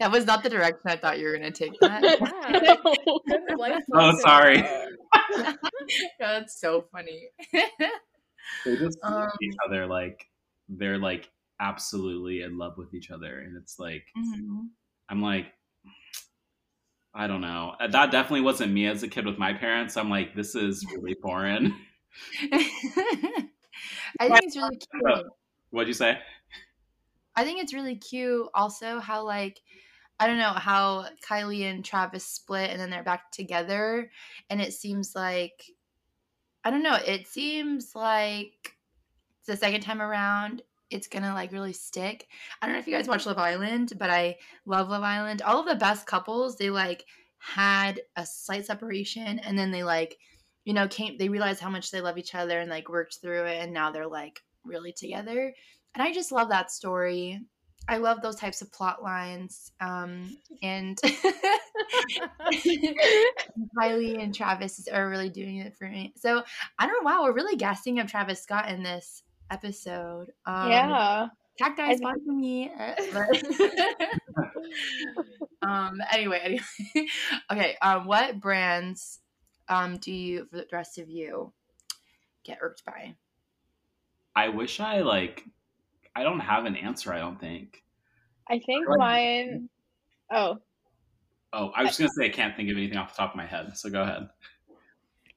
that 0.00 0.10
was 0.10 0.24
not 0.26 0.42
the 0.42 0.48
direction 0.50 0.82
I 0.86 0.96
thought 0.96 1.18
you 1.18 1.26
were 1.26 1.38
going 1.38 1.52
to 1.52 1.64
take 1.68 1.72
that. 1.80 2.02
Yeah. 2.02 2.76
Oh, 2.86 3.20
lesson. 3.58 4.20
sorry. 4.20 4.68
That's 6.20 6.60
so 6.60 6.84
funny. 6.92 7.28
they 7.52 8.76
just 8.76 8.98
love 9.02 9.24
Um, 9.24 9.30
each 9.42 9.54
other 9.66 9.86
like 9.86 10.26
they're 10.68 10.98
like 10.98 11.30
absolutely 11.60 12.42
in 12.42 12.56
love 12.58 12.74
with 12.76 12.92
each 12.94 13.10
other 13.10 13.40
and 13.40 13.56
it's 13.56 13.78
like 13.78 14.04
Mhm. 14.16 14.68
I'm 15.08 15.22
like, 15.22 15.46
I 17.14 17.26
don't 17.26 17.40
know. 17.40 17.74
Uh, 17.80 17.86
That 17.88 18.10
definitely 18.12 18.42
wasn't 18.42 18.72
me 18.72 18.86
as 18.86 19.02
a 19.02 19.08
kid 19.08 19.24
with 19.24 19.38
my 19.38 19.54
parents. 19.54 19.96
I'm 19.96 20.10
like, 20.10 20.34
this 20.34 20.54
is 20.54 20.84
really 20.94 21.16
foreign. 21.22 21.74
I 24.20 24.28
think 24.28 24.44
it's 24.44 24.56
really 24.56 24.76
cute. 24.76 25.26
What'd 25.70 25.88
you 25.88 25.94
say? 25.94 26.18
I 27.36 27.44
think 27.44 27.62
it's 27.62 27.74
really 27.74 27.96
cute 27.96 28.48
also 28.54 28.98
how 28.98 29.24
like 29.24 29.60
I 30.18 30.26
don't 30.26 30.38
know 30.38 30.52
how 30.52 31.06
Kylie 31.28 31.70
and 31.70 31.84
Travis 31.84 32.24
split 32.24 32.70
and 32.70 32.80
then 32.80 32.90
they're 32.90 33.04
back 33.04 33.30
together 33.30 34.10
and 34.50 34.60
it 34.60 34.72
seems 34.72 35.14
like 35.14 35.64
I 36.64 36.70
don't 36.70 36.82
know, 36.82 36.98
it 37.06 37.28
seems 37.28 37.94
like 37.94 38.74
the 39.46 39.56
second 39.56 39.82
time 39.82 40.02
around 40.02 40.62
it's 40.90 41.06
gonna 41.06 41.34
like 41.34 41.52
really 41.52 41.72
stick. 41.72 42.26
I 42.60 42.66
don't 42.66 42.74
know 42.74 42.80
if 42.80 42.86
you 42.86 42.94
guys 42.94 43.08
watch 43.08 43.26
Love 43.26 43.38
Island, 43.38 43.92
but 43.98 44.10
I 44.10 44.38
love 44.66 44.88
Love 44.88 45.02
Island. 45.02 45.42
All 45.42 45.60
of 45.60 45.66
the 45.66 45.76
best 45.76 46.06
couples, 46.06 46.56
they 46.56 46.70
like 46.70 47.04
had 47.38 48.00
a 48.16 48.26
slight 48.26 48.66
separation 48.66 49.38
and 49.38 49.58
then 49.58 49.70
they 49.70 49.84
like, 49.84 50.18
you 50.64 50.74
know, 50.74 50.88
came 50.88 51.16
they 51.18 51.28
realized 51.28 51.60
how 51.60 51.70
much 51.70 51.90
they 51.90 52.00
love 52.00 52.18
each 52.18 52.34
other 52.34 52.60
and 52.60 52.70
like 52.70 52.88
worked 52.88 53.18
through 53.20 53.44
it 53.46 53.62
and 53.62 53.72
now 53.72 53.90
they're 53.90 54.06
like 54.06 54.40
really 54.64 54.92
together. 54.92 55.54
And 55.94 56.02
I 56.02 56.12
just 56.12 56.32
love 56.32 56.50
that 56.50 56.70
story. 56.70 57.40
I 57.88 57.96
love 57.96 58.20
those 58.20 58.36
types 58.36 58.60
of 58.60 58.70
plot 58.70 59.02
lines. 59.02 59.72
Um, 59.80 60.36
and 60.62 60.98
Kylie 63.78 64.22
and 64.22 64.34
Travis 64.34 64.86
are 64.88 65.08
really 65.08 65.30
doing 65.30 65.56
it 65.56 65.76
for 65.76 65.88
me. 65.88 66.12
So 66.16 66.42
I 66.78 66.86
don't 66.86 67.02
know. 67.02 67.10
Wow, 67.10 67.22
we're 67.22 67.32
really 67.32 67.56
gassing 67.56 67.98
up 67.98 68.08
Travis 68.08 68.42
Scott 68.42 68.68
in 68.68 68.82
this 68.82 69.22
episode. 69.50 70.30
Um, 70.46 70.70
yeah. 70.70 71.28
Cacti 71.58 71.96
sponsor 71.96 72.32
me. 72.32 72.70
uh, 72.78 72.94
but- 73.12 73.42
um. 75.62 75.98
Anyway. 76.12 76.40
Anyway. 76.94 77.08
okay. 77.50 77.76
Um. 77.82 78.06
What 78.06 78.40
brands, 78.40 79.18
um, 79.68 79.96
do 79.98 80.12
you 80.12 80.46
for 80.50 80.56
the 80.58 80.66
rest 80.72 80.98
of 80.98 81.08
you 81.08 81.52
get 82.44 82.58
irked 82.60 82.84
by? 82.84 83.14
I 84.36 84.48
wish 84.48 84.80
I 84.80 85.00
like. 85.00 85.44
I 86.14 86.22
don't 86.22 86.40
have 86.40 86.64
an 86.64 86.76
answer. 86.76 87.12
I 87.12 87.18
don't 87.18 87.40
think. 87.40 87.82
I 88.48 88.58
think 88.60 88.88
Right. 88.88 88.98
mine. 88.98 89.68
Oh, 90.32 90.58
Oh, 91.52 91.70
I 91.74 91.82
was 91.82 91.96
just 91.96 91.98
gonna 91.98 92.10
say 92.10 92.26
I 92.26 92.34
can't 92.34 92.54
think 92.56 92.70
of 92.70 92.76
anything 92.76 92.98
off 92.98 93.12
the 93.12 93.16
top 93.16 93.30
of 93.30 93.36
my 93.36 93.46
head. 93.46 93.76
So 93.76 93.88
go 93.88 94.02
ahead. 94.02 94.28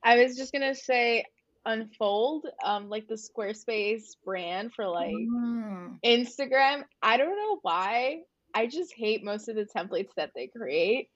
I 0.03 0.21
was 0.21 0.35
just 0.35 0.51
gonna 0.51 0.75
say 0.75 1.23
Unfold, 1.65 2.47
um, 2.63 2.89
like 2.89 3.07
the 3.07 3.15
Squarespace 3.15 4.15
brand 4.25 4.73
for 4.73 4.87
like 4.87 5.15
Mm. 5.15 5.99
Instagram. 6.03 6.83
I 7.01 7.17
don't 7.17 7.35
know 7.37 7.59
why. 7.61 8.23
I 8.53 8.67
just 8.67 8.93
hate 8.93 9.23
most 9.23 9.47
of 9.47 9.55
the 9.55 9.65
templates 9.65 10.13
that 10.17 10.31
they 10.35 10.47
create. 10.47 11.09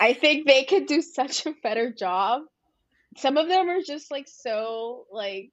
I 0.00 0.12
think 0.14 0.46
they 0.46 0.64
could 0.64 0.86
do 0.86 1.02
such 1.02 1.46
a 1.46 1.54
better 1.62 1.92
job. 1.92 2.42
Some 3.18 3.36
of 3.38 3.48
them 3.48 3.68
are 3.68 3.82
just 3.82 4.10
like 4.10 4.28
so 4.28 5.06
like 5.10 5.50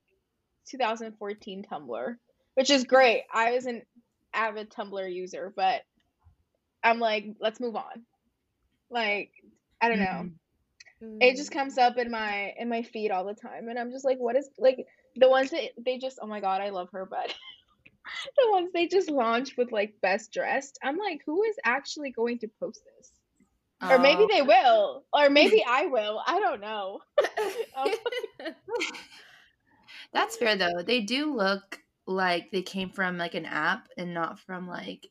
2014 0.69 1.63
Tumblr, 1.71 2.15
which 2.55 2.69
is 2.69 2.85
great. 2.85 3.23
I 3.33 3.51
was 3.53 3.65
an 3.65 3.83
avid 4.33 4.71
Tumblr 4.71 5.13
user, 5.13 5.53
but 5.55 5.81
I'm 6.83 6.99
like, 6.99 7.25
let's 7.39 7.59
move 7.59 7.75
on. 7.75 8.05
Like, 8.91 9.31
I 9.81 9.89
don't 9.89 9.99
know 9.99 10.27
Mhm. 11.01 11.19
it 11.21 11.35
just 11.37 11.51
comes 11.51 11.77
up 11.77 11.97
in 11.97 12.11
my 12.11 12.53
in 12.57 12.69
my 12.69 12.83
feed 12.83 13.11
all 13.11 13.25
the 13.25 13.33
time 13.35 13.69
and 13.69 13.79
i'm 13.79 13.91
just 13.91 14.05
like 14.05 14.19
what 14.19 14.35
is 14.35 14.49
like 14.59 14.77
the 15.15 15.29
ones 15.29 15.51
that 15.51 15.71
they 15.85 15.97
just 15.97 16.19
oh 16.21 16.27
my 16.27 16.41
god 16.41 16.61
i 16.61 16.69
love 16.69 16.89
her 16.93 17.05
but 17.05 17.33
the 18.37 18.51
ones 18.51 18.71
they 18.73 18.87
just 18.87 19.09
launched 19.09 19.57
with 19.57 19.71
like 19.71 19.95
best 20.01 20.33
dressed 20.33 20.79
i'm 20.83 20.97
like 20.97 21.21
who 21.25 21.43
is 21.43 21.57
actually 21.65 22.11
going 22.11 22.39
to 22.39 22.49
post 22.59 22.81
this 22.97 23.12
or 23.89 23.99
maybe 23.99 24.25
Oh. 24.25 24.27
they 24.31 24.41
will 24.41 25.05
or 25.13 25.29
maybe 25.29 25.63
i 25.67 25.85
will 25.87 26.21
i 26.27 26.39
don't 26.39 26.61
know 26.61 27.01
Um, 27.75 27.89
That's 30.13 30.37
fair 30.37 30.55
though. 30.55 30.81
They 30.81 31.01
do 31.01 31.33
look 31.35 31.81
like 32.05 32.51
they 32.51 32.61
came 32.61 32.89
from 32.89 33.17
like 33.17 33.33
an 33.35 33.45
app 33.45 33.89
and 33.97 34.13
not 34.13 34.39
from 34.39 34.67
like 34.67 35.07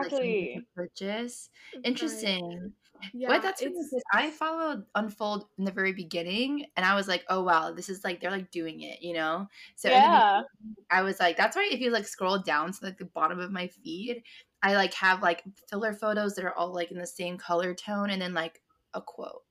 like, 0.00 0.12
exactly 0.12 0.48
to 0.54 0.62
purchase. 0.74 1.50
Right. 1.74 1.84
Interesting. 1.84 2.74
Yeah, 3.12 3.28
but 3.28 3.42
that's 3.42 3.62
funny 3.62 3.72
it's- 3.72 3.90
because 3.90 4.04
I 4.12 4.30
followed 4.30 4.86
Unfold 4.94 5.48
in 5.58 5.64
the 5.64 5.72
very 5.72 5.92
beginning, 5.92 6.66
and 6.76 6.86
I 6.86 6.94
was 6.94 7.08
like, 7.08 7.24
"Oh 7.28 7.42
wow, 7.42 7.72
this 7.72 7.88
is 7.88 8.04
like 8.04 8.20
they're 8.20 8.30
like 8.30 8.50
doing 8.50 8.80
it," 8.82 9.02
you 9.02 9.14
know. 9.14 9.48
So 9.76 9.90
yeah 9.90 10.42
I 10.90 11.02
was 11.02 11.20
like, 11.20 11.36
that's 11.36 11.56
why 11.56 11.68
if 11.72 11.80
you 11.80 11.90
like 11.90 12.06
scroll 12.06 12.38
down 12.38 12.72
to 12.72 12.84
like 12.84 12.98
the 12.98 13.06
bottom 13.06 13.40
of 13.40 13.50
my 13.52 13.68
feed, 13.68 14.24
I 14.64 14.76
like 14.76 14.94
have 14.94 15.22
like 15.22 15.44
filler 15.68 15.92
photos 15.92 16.34
that 16.34 16.44
are 16.46 16.54
all 16.54 16.72
like 16.74 16.90
in 16.90 16.98
the 16.98 17.06
same 17.06 17.36
color 17.36 17.74
tone 17.74 18.08
and 18.10 18.20
then 18.20 18.32
like 18.32 18.62
a 18.94 19.02
quote. 19.02 19.42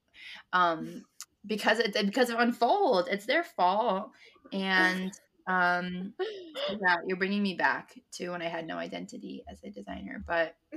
Um 0.52 1.04
because 1.46 1.78
it 1.78 1.92
because 2.04 2.30
of 2.30 2.40
Unfold, 2.40 3.08
it's 3.10 3.26
their 3.26 3.44
fault. 3.44 4.10
And 4.52 5.12
um 5.46 6.14
yeah, 6.18 6.96
you're 7.06 7.16
bringing 7.16 7.42
me 7.44 7.54
back 7.54 7.94
to 8.14 8.30
when 8.30 8.42
I 8.42 8.48
had 8.48 8.66
no 8.66 8.76
identity 8.76 9.44
as 9.48 9.62
a 9.62 9.70
designer, 9.70 10.24
but 10.26 10.56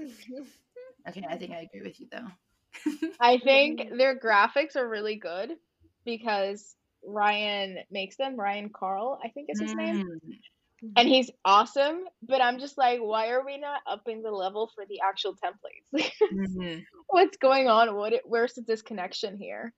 okay, 1.09 1.25
I 1.27 1.37
think 1.37 1.53
I 1.53 1.61
agree 1.61 1.81
with 1.81 1.99
you 1.99 2.07
though. 2.11 2.27
i 3.19 3.37
think 3.43 3.81
their 3.97 4.19
graphics 4.19 4.75
are 4.75 4.87
really 4.87 5.15
good 5.15 5.53
because 6.05 6.75
ryan 7.03 7.79
makes 7.89 8.17
them 8.17 8.35
ryan 8.39 8.69
carl 8.69 9.19
i 9.23 9.29
think 9.29 9.49
is 9.49 9.59
his 9.59 9.73
name 9.73 10.03
Mm. 10.05 10.37
And 10.95 11.07
he's 11.07 11.31
awesome 11.45 12.03
but 12.21 12.41
i'm 12.41 12.59
just 12.59 12.77
like 12.77 12.99
why 12.99 13.29
are 13.29 13.45
we 13.45 13.57
not 13.57 13.81
upping 13.87 14.21
the 14.21 14.31
level 14.31 14.69
for 14.73 14.85
the 14.87 14.99
actual 15.01 15.35
templates 15.35 16.05
Mhm. 16.29 16.87
what's 17.07 17.37
going 17.37 17.67
on 17.67 17.95
what 17.95 18.13
it, 18.13 18.23
where's 18.25 18.53
the 18.53 18.61
disconnection 18.61 19.37
here 19.37 19.73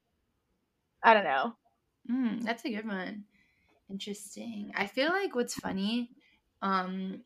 i 1.03 1.13
don't 1.13 1.23
know 1.23 1.53
Mm, 2.09 2.43
that's 2.43 2.65
a 2.65 2.69
good 2.69 2.87
one. 2.87 3.25
Interesting. 3.89 4.71
I 4.75 4.87
feel 4.87 5.09
like 5.09 5.35
what's 5.35 5.55
funny 5.55 6.11
um 6.61 7.23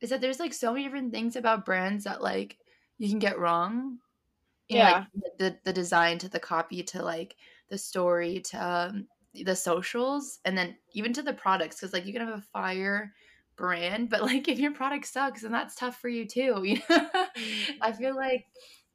is 0.00 0.10
that 0.10 0.20
there's 0.20 0.40
like 0.40 0.54
so 0.54 0.72
many 0.72 0.84
different 0.84 1.12
things 1.12 1.36
about 1.36 1.64
brands 1.66 2.04
that 2.04 2.22
like 2.22 2.58
you 2.98 3.08
can 3.08 3.18
get 3.20 3.38
wrong. 3.38 4.00
You 4.68 4.78
know, 4.78 4.84
like 4.84 4.98
the 5.38 5.58
the 5.64 5.72
design 5.72 6.18
to 6.20 6.28
the 6.30 6.40
copy 6.40 6.82
to 6.84 7.02
like 7.04 7.36
the 7.70 7.78
story 7.78 8.40
to 8.40 8.58
um, 8.58 9.08
the 9.44 9.56
socials 9.56 10.38
and 10.44 10.56
then 10.56 10.76
even 10.92 11.12
to 11.12 11.22
the 11.22 11.32
products 11.32 11.80
cuz 11.80 11.92
like 11.92 12.06
you 12.06 12.12
can 12.12 12.26
have 12.26 12.38
a 12.38 12.42
fire 12.52 13.12
brand 13.56 14.10
but 14.10 14.22
like 14.22 14.48
if 14.48 14.58
your 14.58 14.72
product 14.72 15.06
sucks 15.06 15.42
then 15.42 15.52
that's 15.52 15.74
tough 15.74 15.98
for 16.00 16.08
you 16.08 16.26
too, 16.26 16.60
you 16.64 16.80
know. 16.88 17.26
I 17.80 17.92
feel 17.92 18.14
like 18.14 18.46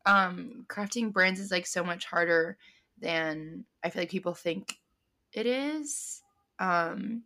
um 0.06 0.66
crafting 0.68 1.12
brands 1.12 1.40
is 1.40 1.52
like 1.52 1.68
so 1.68 1.84
much 1.84 2.06
harder 2.06 2.58
than 3.00 3.66
I 3.84 3.90
feel 3.90 4.02
like 4.02 4.10
people 4.12 4.34
think 4.34 4.80
it 5.34 5.46
is. 5.46 6.22
Um 6.60 7.24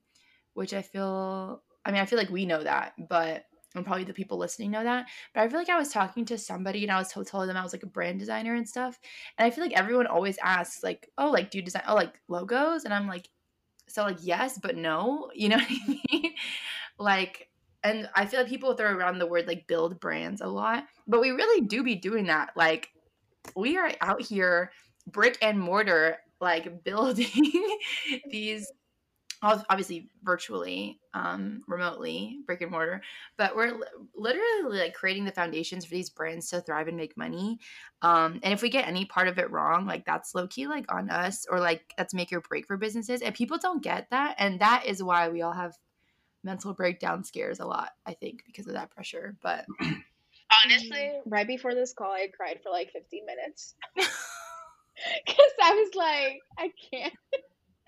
which 0.53 0.73
I 0.73 0.81
feel 0.81 1.61
I 1.85 1.91
mean 1.91 2.01
I 2.01 2.05
feel 2.05 2.19
like 2.19 2.29
we 2.29 2.45
know 2.45 2.63
that, 2.63 2.93
but 3.09 3.45
and 3.75 3.85
probably 3.85 4.03
the 4.03 4.13
people 4.13 4.37
listening 4.37 4.71
know 4.71 4.83
that. 4.83 5.07
But 5.33 5.41
I 5.41 5.47
feel 5.47 5.59
like 5.59 5.69
I 5.69 5.77
was 5.77 5.89
talking 5.89 6.25
to 6.25 6.37
somebody 6.37 6.83
and 6.83 6.91
I 6.91 6.97
was 6.97 7.09
telling 7.09 7.47
them 7.47 7.57
I 7.57 7.63
was 7.63 7.73
like 7.73 7.83
a 7.83 7.87
brand 7.87 8.19
designer 8.19 8.55
and 8.55 8.67
stuff. 8.67 8.99
And 9.37 9.45
I 9.45 9.49
feel 9.49 9.63
like 9.63 9.77
everyone 9.77 10.07
always 10.07 10.37
asks 10.43 10.83
like, 10.83 11.09
"Oh, 11.17 11.29
like 11.31 11.51
do 11.51 11.57
you 11.57 11.63
design 11.63 11.83
oh 11.87 11.95
like 11.95 12.13
logos?" 12.27 12.85
And 12.85 12.93
I'm 12.93 13.07
like 13.07 13.29
so 13.87 14.03
like 14.03 14.17
yes, 14.21 14.59
but 14.61 14.75
no. 14.75 15.31
You 15.35 15.49
know 15.49 15.57
what 15.57 15.67
I 15.69 16.01
mean? 16.11 16.33
like 16.97 17.49
and 17.83 18.09
I 18.15 18.25
feel 18.25 18.39
like 18.41 18.49
people 18.49 18.73
throw 18.75 18.91
around 18.91 19.19
the 19.19 19.27
word 19.27 19.47
like 19.47 19.67
build 19.67 19.99
brands 19.99 20.41
a 20.41 20.47
lot, 20.47 20.85
but 21.07 21.21
we 21.21 21.29
really 21.29 21.65
do 21.65 21.83
be 21.83 21.95
doing 21.95 22.25
that. 22.27 22.49
Like 22.55 22.89
we 23.55 23.77
are 23.77 23.91
out 24.01 24.21
here 24.21 24.71
brick 25.07 25.37
and 25.41 25.59
mortar 25.59 26.17
like 26.41 26.83
building 26.83 27.77
these 28.29 28.71
obviously 29.45 30.09
virtually 30.23 30.99
um 31.13 31.61
remotely 31.67 32.39
brick 32.45 32.61
and 32.61 32.71
mortar 32.71 33.01
but 33.37 33.55
we're 33.55 33.77
literally 34.15 34.79
like 34.79 34.93
creating 34.93 35.25
the 35.25 35.31
foundations 35.31 35.85
for 35.85 35.91
these 35.93 36.09
brands 36.09 36.49
to 36.49 36.61
thrive 36.61 36.87
and 36.87 36.97
make 36.97 37.15
money. 37.17 37.59
Um 38.01 38.39
and 38.43 38.53
if 38.53 38.61
we 38.61 38.69
get 38.69 38.87
any 38.87 39.05
part 39.05 39.27
of 39.27 39.37
it 39.37 39.51
wrong 39.51 39.85
like 39.85 40.05
that's 40.05 40.33
low 40.33 40.47
key 40.47 40.67
like 40.67 40.91
on 40.91 41.09
us 41.09 41.45
or 41.49 41.59
like 41.59 41.93
that's 41.97 42.13
make 42.13 42.33
or 42.33 42.41
break 42.41 42.65
for 42.65 42.77
businesses 42.77 43.21
and 43.21 43.35
people 43.35 43.57
don't 43.57 43.83
get 43.83 44.07
that 44.09 44.35
and 44.39 44.59
that 44.59 44.85
is 44.85 45.03
why 45.03 45.29
we 45.29 45.41
all 45.41 45.53
have 45.53 45.75
mental 46.43 46.73
breakdown 46.73 47.23
scares 47.23 47.59
a 47.59 47.65
lot 47.65 47.89
i 48.05 48.13
think 48.13 48.43
because 48.45 48.67
of 48.67 48.73
that 48.73 48.91
pressure 48.91 49.35
but 49.41 49.65
honestly 50.65 51.11
right 51.25 51.47
before 51.47 51.73
this 51.73 51.93
call 51.93 52.11
i 52.11 52.27
cried 52.35 52.59
for 52.63 52.71
like 52.71 52.91
15 52.91 53.25
minutes. 53.25 53.75
Because 55.25 55.51
i 55.61 55.73
was 55.73 55.93
like 55.93 56.39
i 56.57 56.71
can't 56.89 57.13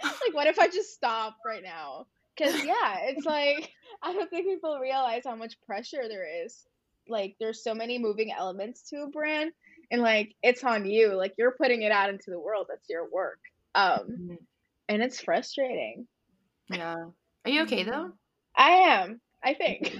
like 0.03 0.33
what 0.33 0.47
if 0.47 0.59
i 0.59 0.67
just 0.67 0.93
stop 0.93 1.37
right 1.45 1.63
now? 1.63 2.07
Because 2.35 2.63
yeah 2.63 2.97
it's 3.03 3.25
like 3.25 3.71
i 4.03 4.13
don't 4.13 4.29
think 4.29 4.45
people 4.45 4.77
realize 4.79 5.23
how 5.25 5.35
much 5.35 5.59
pressure 5.65 6.07
there 6.07 6.27
is. 6.45 6.65
Like 7.09 7.35
there's 7.39 7.63
so 7.63 7.73
many 7.73 7.97
moving 7.97 8.31
elements 8.31 8.89
to 8.89 9.03
a 9.03 9.07
brand 9.07 9.51
and 9.91 10.01
like 10.01 10.35
it's 10.43 10.63
on 10.63 10.85
you. 10.85 11.13
Like 11.13 11.33
you're 11.37 11.55
putting 11.57 11.83
it 11.83 11.91
out 11.91 12.09
into 12.09 12.31
the 12.31 12.39
world. 12.39 12.67
That's 12.69 12.89
your 12.89 13.09
work. 13.09 13.39
Um 13.75 14.37
and 14.89 15.01
it's 15.01 15.21
frustrating. 15.21 16.07
Yeah. 16.69 16.95
Are 17.45 17.51
you 17.51 17.61
okay 17.63 17.83
though? 17.83 18.11
I 18.55 18.69
am 18.71 19.21
i 19.43 19.53
think. 19.53 19.95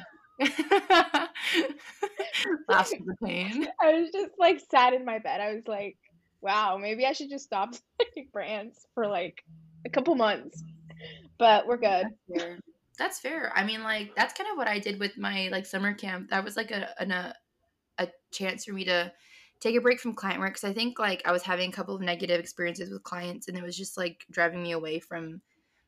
Laughs 2.69 2.93
at 2.93 3.05
the 3.05 3.15
pain. 3.23 3.67
I 3.81 3.93
was 3.93 4.11
just 4.11 4.31
like 4.37 4.61
sat 4.69 4.93
in 4.93 5.05
my 5.05 5.19
bed. 5.19 5.41
I 5.41 5.53
was 5.53 5.67
like, 5.67 5.97
wow, 6.41 6.77
maybe 6.77 7.05
I 7.05 7.13
should 7.13 7.29
just 7.29 7.45
stop 7.45 7.73
brands 8.33 8.85
for 8.93 9.07
like 9.07 9.43
a 9.87 9.89
couple 9.89 10.15
months. 10.15 10.63
But 11.37 11.67
we're 11.67 11.77
good. 11.77 12.07
That's 12.29 12.43
fair. 12.43 12.59
That's 12.97 13.19
fair. 13.19 13.51
I 13.55 13.63
mean, 13.63 13.83
like 13.83 14.15
that's 14.15 14.33
kind 14.33 14.49
of 14.51 14.57
what 14.57 14.67
I 14.67 14.79
did 14.79 14.99
with 14.99 15.17
my 15.17 15.49
like 15.51 15.65
summer 15.65 15.93
camp. 15.93 16.29
That 16.29 16.43
was 16.43 16.57
like 16.57 16.71
a 16.71 16.89
an, 16.99 17.11
a 17.11 17.33
a 17.99 18.07
chance 18.31 18.65
for 18.65 18.73
me 18.73 18.85
to 18.85 19.11
take 19.59 19.75
a 19.75 19.81
break 19.81 19.99
from 19.99 20.13
client 20.13 20.39
work 20.39 20.53
because 20.53 20.69
I 20.69 20.73
think 20.73 20.99
like 20.99 21.21
I 21.25 21.31
was 21.31 21.43
having 21.43 21.69
a 21.69 21.73
couple 21.73 21.95
of 21.95 22.01
negative 22.01 22.39
experiences 22.39 22.91
with 22.91 23.03
clients, 23.03 23.47
and 23.47 23.57
it 23.57 23.63
was 23.63 23.77
just 23.77 23.97
like 23.97 24.25
driving 24.31 24.63
me 24.63 24.71
away 24.71 24.99
from 24.99 25.41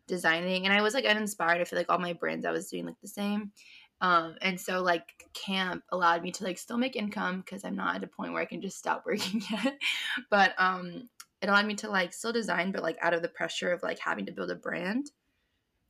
designing. 0.08 0.66
And 0.66 0.74
I 0.74 0.82
was 0.82 0.94
like 0.94 1.06
uninspired. 1.06 1.62
I 1.62 1.64
feel 1.64 1.80
like 1.80 1.90
all 1.90 2.00
my 2.00 2.14
brands 2.14 2.46
I 2.46 2.52
was 2.52 2.70
doing 2.70 2.86
like 2.86 3.00
the 3.02 3.08
same. 3.08 3.52
Um, 4.02 4.36
and 4.42 4.60
so 4.60 4.82
like 4.82 5.28
camp 5.34 5.84
allowed 5.92 6.24
me 6.24 6.32
to 6.32 6.44
like 6.44 6.58
still 6.58 6.78
make 6.78 6.96
income 6.96 7.42
because 7.42 7.66
I'm 7.66 7.76
not 7.76 7.98
at 7.98 8.04
a 8.04 8.08
point 8.08 8.32
where 8.32 8.42
I 8.42 8.46
can 8.46 8.62
just 8.62 8.78
stop 8.78 9.04
working 9.06 9.42
yet. 9.50 9.78
but 10.30 10.54
um, 10.58 11.10
it 11.42 11.50
allowed 11.50 11.66
me 11.68 11.76
to 11.76 11.90
like 11.90 12.14
still 12.14 12.34
design, 12.34 12.72
but 12.72 12.84
like 12.84 12.98
out 13.02 13.14
of 13.14 13.22
the 13.22 13.30
pressure 13.30 13.72
of 13.72 13.84
like 13.84 14.00
having 14.00 14.26
to 14.28 14.32
build 14.34 14.52
a 14.52 14.56
brand 14.56 15.12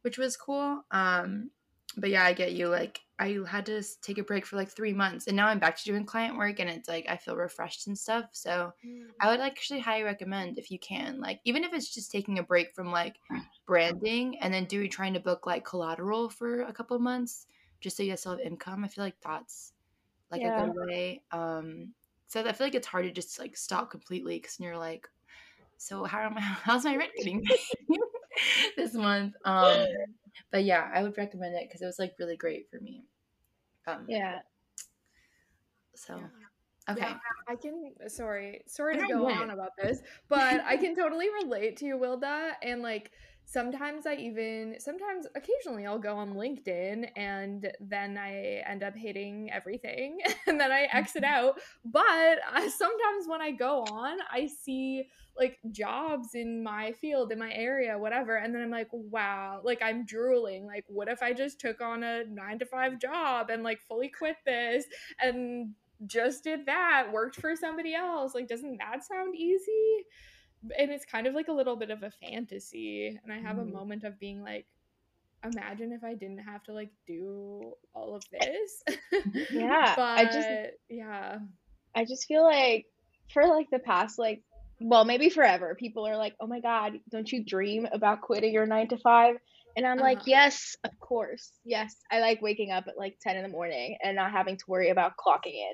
which 0.02 0.18
was 0.18 0.38
cool. 0.38 0.84
Um, 0.92 1.52
but 1.98 2.10
yeah, 2.10 2.24
I 2.24 2.34
get 2.34 2.54
you. 2.54 2.68
Like 2.70 3.02
I 3.18 3.40
had 3.48 3.66
to 3.68 3.84
take 4.02 4.18
a 4.18 4.24
break 4.24 4.46
for 4.46 4.56
like 4.56 4.70
three 4.70 4.94
months, 4.94 5.28
and 5.28 5.36
now 5.36 5.48
I'm 5.48 5.60
back 5.60 5.78
to 5.78 5.84
doing 5.84 6.06
client 6.06 6.38
work, 6.38 6.60
and 6.60 6.70
it's 6.70 6.88
like 6.88 7.06
I 7.10 7.18
feel 7.18 7.36
refreshed 7.36 7.88
and 7.88 7.98
stuff. 7.98 8.30
So 8.34 8.74
I 9.20 9.30
would 9.32 9.40
actually 9.42 9.80
highly 9.80 10.04
recommend 10.04 10.58
if 10.58 10.72
you 10.72 10.80
can, 10.80 11.20
like 11.20 11.42
even 11.46 11.64
if 11.64 11.74
it's 11.74 11.94
just 11.94 12.12
taking 12.12 12.40
a 12.40 12.44
break 12.44 12.74
from 12.74 12.92
like 12.92 13.20
branding 13.66 14.38
and 14.40 14.54
then 14.54 14.66
doing 14.66 14.90
trying 14.90 15.14
to 15.14 15.20
book 15.20 15.46
like 15.46 15.66
collateral 15.66 16.30
for 16.30 16.62
a 16.62 16.74
couple 16.74 16.96
of 16.96 17.02
months, 17.04 17.48
just 17.82 17.98
so 17.98 18.04
you 18.04 18.16
still 18.18 18.34
have 18.34 18.42
income. 18.42 18.84
I 18.86 18.88
feel 18.88 19.04
like 19.04 19.20
that's 19.22 19.74
like 20.32 20.44
Yeah. 20.44 20.46
a 20.46 20.52
good 20.52 20.74
way. 20.76 21.24
Um, 21.32 21.96
so 22.28 22.42
I 22.46 22.54
feel 22.54 22.68
like 22.68 22.76
it's 22.76 22.88
hard 22.88 23.06
to 23.06 23.12
just 23.12 23.40
like 23.40 23.58
stop 23.58 23.92
completely 23.92 24.38
because 24.40 24.60
you're 24.60 24.78
like, 24.78 25.10
so 25.80 26.04
how 26.04 26.20
am 26.20 26.38
I? 26.38 26.42
How's 26.64 26.84
my 26.84 26.96
rent 26.98 27.12
getting 27.18 27.48
this 28.78 28.94
month? 28.94 29.34
Um, 29.46 29.88
but 30.52 30.64
yeah, 30.66 30.92
I 30.94 31.02
would 31.02 31.18
recommend 31.18 31.56
it 31.56 31.68
because 31.68 31.82
it 31.82 31.86
was 31.86 31.98
like 31.98 32.14
really 32.20 32.38
great 32.38 32.70
for 32.70 32.80
me. 32.80 33.06
Um, 33.88 34.06
Yeah. 34.08 34.40
So 35.96 36.18
Yeah. 36.18 36.94
okay. 36.94 37.08
Yeah, 37.08 37.18
I 37.48 37.56
can. 37.56 37.94
Sorry, 38.08 38.62
sorry 38.68 38.98
to 38.98 39.08
go 39.08 39.20
go 39.20 39.28
on 39.28 39.50
about 39.52 39.72
this, 39.82 40.02
but 40.28 40.62
I 40.66 40.78
can 40.78 40.96
totally 40.96 41.28
relate 41.44 41.78
to 41.78 41.86
you, 41.86 41.98
Wilda. 41.98 42.58
And 42.62 42.82
like, 42.82 43.12
sometimes 43.50 44.06
I 44.06 44.14
even, 44.16 44.76
sometimes, 44.80 45.26
occasionally, 45.36 45.86
I'll 45.88 45.98
go 46.00 46.16
on 46.18 46.34
LinkedIn 46.36 47.10
and 47.16 47.72
then 47.80 48.18
I 48.18 48.62
end 48.68 48.84
up 48.84 48.96
hating 48.96 49.50
everything, 49.52 50.20
and 50.48 50.60
then 50.60 50.72
I 50.72 50.88
exit 50.94 51.24
Mm-hmm. 51.24 51.24
out. 51.24 51.56
But 51.84 52.38
uh, 52.54 52.70
sometimes 52.70 53.28
when 53.28 53.42
I 53.42 53.52
go 53.52 53.82
on, 53.82 54.18
I 54.32 54.48
see 54.48 55.08
like 55.38 55.58
jobs 55.72 56.36
in 56.36 56.64
my 56.64 56.92
field, 56.94 57.32
in 57.32 57.40
my 57.40 57.52
area, 57.54 57.98
whatever, 57.98 58.36
and 58.36 58.54
then 58.54 58.62
I'm 58.62 58.70
like, 58.72 58.90
wow, 58.92 59.62
like 59.64 59.82
I'm 59.82 60.06
drooling. 60.06 60.66
Like, 60.68 60.86
what 60.88 61.08
if 61.08 61.24
I 61.24 61.34
just 61.34 61.60
took 61.60 61.82
on 61.82 62.04
a 62.04 62.26
nine 62.26 62.60
to 62.60 62.66
five 62.66 63.00
job 63.00 63.50
and 63.50 63.64
like 63.64 63.80
fully 63.82 64.10
quit 64.10 64.36
this 64.46 64.86
and 65.22 65.74
just 66.06 66.44
did 66.44 66.66
that, 66.68 67.08
worked 67.12 67.36
for 67.36 67.56
somebody 67.56 67.94
else. 67.94 68.34
Like, 68.34 68.48
doesn't 68.48 68.78
that 68.78 69.04
sound 69.06 69.36
easy? 69.36 70.06
And 70.78 70.92
it's 70.92 71.06
kind 71.06 71.28
of 71.28 71.34
like 71.34 71.48
a 71.48 71.54
little 71.54 71.76
bit 71.76 71.90
of 71.92 72.04
a 72.04 72.12
fantasy. 72.12 73.20
And 73.24 73.32
I 73.32 73.40
have 73.40 73.58
Mhm. 73.58 73.60
a 73.60 73.66
moment 73.66 74.04
of 74.04 74.20
being 74.20 74.42
like, 74.44 74.68
imagine 75.44 75.92
if 75.94 76.04
I 76.04 76.16
didn't 76.16 76.40
have 76.40 76.64
to 76.64 76.74
like 76.74 76.92
do 77.08 77.74
all 77.94 78.16
of 78.16 78.24
this. 78.32 78.84
Yeah, 79.50 79.96
but 79.96 80.02
I 80.16 80.26
just 80.26 80.52
yeah. 80.90 81.40
I 81.96 82.06
just 82.06 82.28
feel 82.28 82.44
like 82.44 82.86
for 83.34 83.46
like 83.48 83.70
the 83.72 83.80
past 83.80 84.18
like 84.20 84.42
well 84.80 85.06
maybe 85.06 85.30
forever 85.30 85.76
people 85.76 86.08
are 86.08 86.18
like 86.18 86.36
oh 86.40 86.48
my 86.48 86.60
god 86.60 87.00
don't 87.10 87.32
you 87.32 87.44
dream 87.44 87.86
about 87.92 88.22
quitting 88.22 88.54
your 88.54 88.66
nine 88.66 88.88
to 88.88 88.98
five 88.98 89.36
and 89.76 89.86
I'm 89.86 90.00
like 90.00 90.22
Uh-huh. 90.22 90.26
yes 90.26 90.76
of 90.84 90.92
course 91.00 91.52
yes 91.64 91.96
I 92.12 92.20
like 92.22 92.42
waking 92.42 92.72
up 92.72 92.86
at 92.88 92.98
like 92.98 93.18
10 93.22 93.36
in 93.38 93.44
the 93.44 93.50
morning 93.50 93.98
and 94.04 94.16
not 94.16 94.32
having 94.32 94.58
to 94.58 94.64
worry 94.68 94.90
about 94.90 95.14
clocking 95.18 95.54
in 95.54 95.74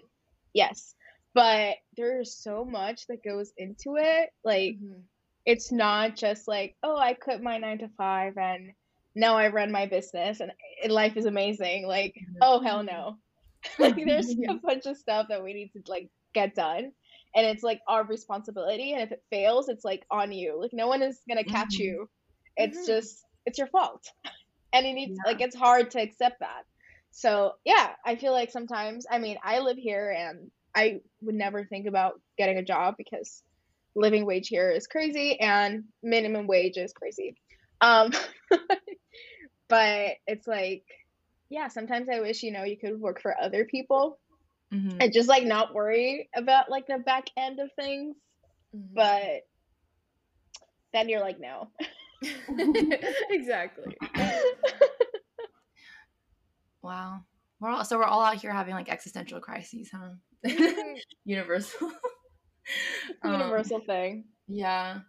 yes 0.53 0.95
but 1.35 1.75
there's 1.97 2.35
so 2.43 2.65
much 2.65 3.07
that 3.07 3.23
goes 3.23 3.53
into 3.57 3.97
it 3.97 4.31
like 4.43 4.77
Mhm. 4.81 5.03
it's 5.45 5.71
not 5.71 6.15
just 6.15 6.47
like 6.47 6.75
oh 6.83 6.97
I 6.97 7.13
quit 7.13 7.43
my 7.43 7.59
nine 7.59 7.79
to 7.79 7.89
five 7.97 8.37
and 8.37 8.71
now 9.15 9.37
I 9.37 9.49
run 9.49 9.71
my 9.71 9.85
business 9.85 10.41
and, 10.41 10.51
life 10.89 11.17
is 11.17 11.25
amazing 11.25 11.87
like 11.87 12.15
Mhm. 12.15 12.35
oh 12.41 12.61
hell 12.61 12.83
no 12.83 13.17
like 13.79 13.95
there's 13.95 14.35
a 14.49 14.55
bunch 14.55 14.85
of 14.87 14.97
stuff 14.97 15.27
that 15.29 15.43
we 15.43 15.53
need 15.53 15.71
to 15.73 15.81
like 15.91 16.09
get 16.33 16.55
done 16.55 16.91
and 17.35 17.45
it's 17.47 17.63
like 17.63 17.81
our 17.87 18.05
responsibility 18.05 18.93
and 18.93 19.01
if 19.03 19.11
it 19.11 19.23
fails 19.31 19.69
it's 19.69 19.85
like 19.85 20.05
on 20.11 20.31
you 20.31 20.59
like 20.61 20.73
no 20.73 20.87
one 20.87 21.01
is 21.01 21.21
gonna 21.29 21.43
catch 21.43 21.75
Mhm. 21.75 21.79
you 21.79 22.09
it's 22.57 22.79
Mhm. 22.79 22.87
just 22.87 23.23
it's 23.45 23.57
your 23.57 23.67
fault 23.67 24.03
and 24.73 24.85
you 24.87 24.93
need 24.93 25.11
Yeah. 25.11 25.23
like 25.25 25.41
it's 25.41 25.55
hard 25.55 25.91
to 25.91 26.01
accept 26.01 26.39
that 26.39 26.63
so 27.11 27.53
yeah 27.65 27.91
i 28.05 28.15
feel 28.15 28.33
like 28.33 28.51
sometimes 28.51 29.05
i 29.11 29.17
mean 29.19 29.37
i 29.43 29.59
live 29.59 29.77
here 29.77 30.11
and 30.11 30.51
i 30.75 30.99
would 31.21 31.35
never 31.35 31.63
think 31.65 31.87
about 31.87 32.19
getting 32.37 32.57
a 32.57 32.63
job 32.63 32.95
because 32.97 33.41
living 33.95 34.25
wage 34.25 34.47
here 34.47 34.69
is 34.71 34.87
crazy 34.87 35.39
and 35.39 35.85
minimum 36.03 36.47
wage 36.47 36.77
is 36.77 36.93
crazy 36.93 37.35
um 37.81 38.11
but 39.69 40.11
it's 40.27 40.47
like 40.47 40.83
yeah 41.49 41.67
sometimes 41.67 42.09
i 42.09 42.19
wish 42.19 42.43
you 42.43 42.51
know 42.51 42.63
you 42.63 42.77
could 42.77 42.99
work 42.99 43.21
for 43.21 43.35
other 43.41 43.65
people 43.65 44.19
Mhm. 44.73 44.97
and 44.99 45.13
just 45.13 45.29
like 45.29 45.43
not 45.43 45.73
worry 45.75 46.27
about 46.35 46.69
like 46.71 46.87
the 46.87 46.97
back 46.97 47.25
end 47.37 47.59
of 47.59 47.69
things 47.75 48.15
Mhm. 48.75 48.93
but 48.93 49.41
then 50.91 51.07
you're 51.07 51.21
like 51.21 51.39
no 51.39 51.69
exactly. 53.29 53.95
Wow. 56.81 57.21
We're 57.59 57.69
all 57.69 57.83
so 57.85 57.97
we're 57.97 58.03
all 58.05 58.21
out 58.21 58.35
here 58.35 58.51
having 58.51 58.75
like 58.75 58.89
existential 58.89 59.39
crises, 59.39 59.89
huh? 59.91 60.09
Universal. 61.25 61.91
Um, 63.21 63.33
universal 63.33 63.79
thing 63.81 64.25
Yeah, 64.47 65.01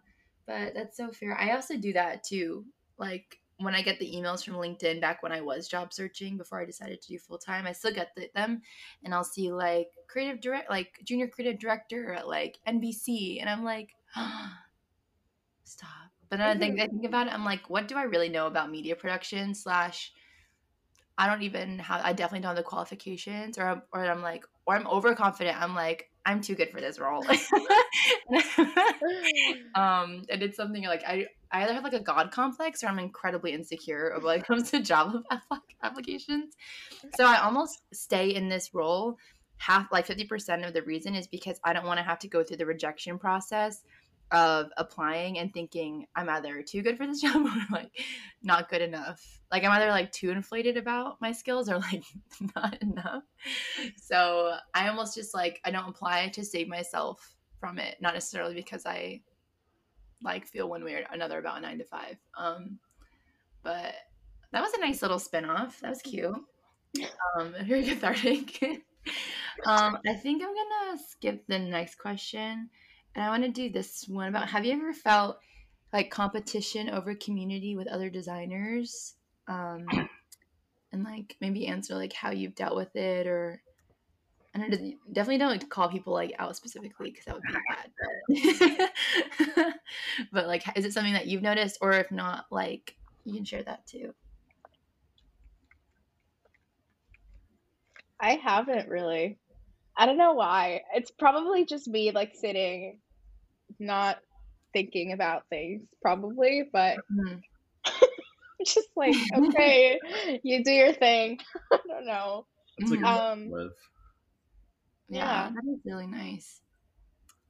but 0.45 0.75
that's 0.75 0.95
so 0.95 1.09
fair. 1.09 1.35
I 1.35 1.55
also 1.55 1.75
do 1.75 1.91
that 1.93 2.23
too. 2.23 2.65
Like 2.99 3.39
when 3.57 3.73
I 3.73 3.81
get 3.81 3.99
the 3.99 4.11
emails 4.13 4.45
from 4.45 4.55
LinkedIn 4.55 5.01
back 5.01 5.23
when 5.23 5.31
I 5.31 5.41
was 5.41 5.67
job 5.67 5.91
searching 5.91 6.37
before 6.37 6.61
I 6.61 6.65
decided 6.65 7.01
to 7.01 7.07
do 7.07 7.17
full 7.17 7.39
time, 7.39 7.65
I 7.65 7.71
still 7.71 7.93
get 7.93 8.09
the, 8.15 8.29
them, 8.35 8.61
and 9.03 9.13
I'll 9.13 9.23
see 9.23 9.51
like 9.51 9.87
creative 10.07 10.39
direct, 10.39 10.69
like 10.69 10.99
junior 11.03 11.27
creative 11.27 11.59
director 11.59 12.13
at 12.13 12.27
like 12.27 12.59
NBC, 12.67 13.41
and 13.41 13.49
I'm 13.49 13.63
like, 13.63 13.89
stop. 15.63 15.89
But 16.29 16.37
then 16.37 16.57
I 16.57 16.59
think 16.59 16.79
I 16.79 16.87
think 16.87 17.05
about 17.05 17.27
it, 17.27 17.33
I'm 17.33 17.45
like, 17.45 17.69
what 17.69 17.87
do 17.87 17.95
I 17.95 18.03
really 18.03 18.29
know 18.29 18.47
about 18.47 18.69
media 18.69 18.95
production? 18.95 19.55
Slash, 19.55 20.11
I 21.17 21.27
don't 21.27 21.41
even 21.41 21.79
have. 21.79 22.01
I 22.03 22.13
definitely 22.13 22.41
don't 22.41 22.55
have 22.55 22.57
the 22.57 22.63
qualifications, 22.63 23.57
or 23.57 23.83
or 23.91 24.05
I'm 24.05 24.21
like, 24.21 24.45
or 24.65 24.75
I'm 24.75 24.87
overconfident. 24.87 25.59
I'm 25.59 25.73
like, 25.73 26.11
I'm 26.25 26.41
too 26.41 26.55
good 26.55 26.69
for 26.71 26.81
this 26.81 26.99
role. 26.99 27.25
um 29.75 30.23
and 30.29 30.43
it's 30.43 30.57
something 30.57 30.83
like 30.83 31.03
i 31.07 31.25
i 31.51 31.63
either 31.63 31.73
have 31.73 31.83
like 31.83 31.93
a 31.93 31.99
god 31.99 32.31
complex 32.31 32.83
or 32.83 32.87
i'm 32.87 32.99
incredibly 32.99 33.53
insecure 33.53 34.13
when 34.21 34.39
it 34.39 34.45
comes 34.45 34.69
to 34.69 34.81
job 34.81 35.13
applications 35.83 36.55
so 37.15 37.25
i 37.25 37.39
almost 37.39 37.81
stay 37.93 38.35
in 38.35 38.49
this 38.49 38.73
role 38.73 39.17
half 39.59 39.91
like 39.91 40.05
50% 40.05 40.67
of 40.67 40.73
the 40.73 40.83
reason 40.83 41.15
is 41.15 41.27
because 41.27 41.59
i 41.63 41.73
don't 41.73 41.85
want 41.85 41.97
to 41.97 42.03
have 42.03 42.19
to 42.19 42.27
go 42.27 42.43
through 42.43 42.57
the 42.57 42.65
rejection 42.65 43.17
process 43.17 43.83
of 44.31 44.69
applying 44.75 45.39
and 45.39 45.53
thinking 45.53 46.05
i'm 46.15 46.27
either 46.29 46.61
too 46.61 46.81
good 46.81 46.97
for 46.97 47.07
this 47.07 47.21
job 47.23 47.45
or 47.45 47.51
like 47.71 47.91
not 48.43 48.69
good 48.69 48.81
enough. 48.81 49.39
Like 49.51 49.63
i'm 49.63 49.71
either 49.71 49.89
like 49.89 50.11
too 50.11 50.31
inflated 50.31 50.77
about 50.77 51.21
my 51.21 51.31
skills 51.31 51.69
or 51.69 51.79
like 51.91 52.03
not 52.55 52.81
enough. 52.81 53.23
So 53.95 54.55
i 54.73 54.87
almost 54.89 55.15
just 55.15 55.33
like 55.33 55.61
i 55.63 55.71
don't 55.71 55.89
apply 55.89 56.29
to 56.29 56.43
save 56.43 56.67
myself 56.67 57.35
from 57.59 57.79
it 57.79 57.97
not 58.01 58.13
necessarily 58.13 58.53
because 58.53 58.85
i 58.85 59.19
like 60.23 60.45
feel 60.45 60.69
one 60.69 60.83
way 60.83 60.93
or 60.95 61.03
another 61.11 61.39
about 61.39 61.57
a 61.57 61.61
nine 61.61 61.77
to 61.77 61.83
five 61.83 62.17
um 62.37 62.77
but 63.63 63.93
that 64.51 64.61
was 64.61 64.71
a 64.73 64.79
nice 64.79 65.01
little 65.01 65.19
spin-off. 65.19 65.81
That 65.81 65.89
was 65.89 66.01
cute. 66.01 66.33
Um 67.37 67.53
very 67.65 67.83
cathartic. 67.83 68.61
Um 69.65 69.97
i 70.05 70.13
think 70.13 70.43
i'm 70.43 70.53
gonna 70.53 70.99
skip 71.09 71.45
the 71.47 71.59
next 71.59 71.95
question 71.95 72.69
and 73.17 73.25
i 73.25 73.29
want 73.29 73.43
to 73.43 73.49
do 73.49 73.69
this 73.69 74.05
one 74.07 74.29
about 74.29 74.47
have 74.47 74.63
you 74.63 74.71
ever 74.71 74.93
felt 74.93 75.39
like 75.91 76.09
competition 76.09 76.89
over 76.89 77.15
community 77.15 77.75
with 77.75 77.87
other 77.87 78.09
designers 78.09 79.15
um 79.47 79.85
and 80.93 81.03
like 81.03 81.35
maybe 81.41 81.67
answer 81.67 81.95
like 81.95 82.13
how 82.13 82.31
you've 82.31 82.55
dealt 82.55 82.75
with 82.75 82.95
it 82.95 83.27
or 83.27 83.61
I 84.55 84.59
don't 84.59 84.71
know, 84.71 84.93
definitely 85.11 85.37
don't 85.37 85.69
call 85.69 85.87
people 85.87 86.13
like 86.13 86.33
out 86.39 86.55
specifically 86.55 87.11
because 87.11 87.25
that 87.25 87.35
would 87.35 87.43
be 87.43 87.53
bad. 87.69 88.85
But, 89.55 89.73
but 90.31 90.47
like, 90.47 90.63
is 90.75 90.83
it 90.83 90.93
something 90.93 91.13
that 91.13 91.27
you've 91.27 91.43
noticed, 91.43 91.77
or 91.79 91.91
if 91.91 92.11
not, 92.11 92.45
like 92.49 92.95
you 93.23 93.35
can 93.35 93.45
share 93.45 93.61
that 93.61 93.85
too. 93.85 94.15
i 98.19 98.31
haven't 98.35 98.89
really 98.89 99.37
i 99.95 100.05
don't 100.05 100.17
know 100.17 100.33
why 100.33 100.81
it's 100.93 101.11
probably 101.11 101.65
just 101.65 101.87
me 101.87 102.11
like 102.11 102.33
sitting 102.35 102.99
not 103.79 104.19
thinking 104.73 105.13
about 105.13 105.47
things 105.49 105.87
probably 106.01 106.69
but 106.71 107.01
Mhm. 107.09 107.43
just 108.65 108.89
like 108.95 109.15
okay 109.35 109.99
you 110.43 110.63
do 110.63 110.71
your 110.71 110.93
thing 110.93 111.39
i 111.73 111.79
don't 111.87 112.05
know 112.05 112.45
It's 112.77 112.89
like 112.91 113.01
um 113.03 113.51
live. 113.51 113.71
Yeah, 115.09 115.47
Yeah. 115.47 115.51
that 115.53 115.63
is 115.65 115.79
really 115.85 116.07
nice. 116.07 116.61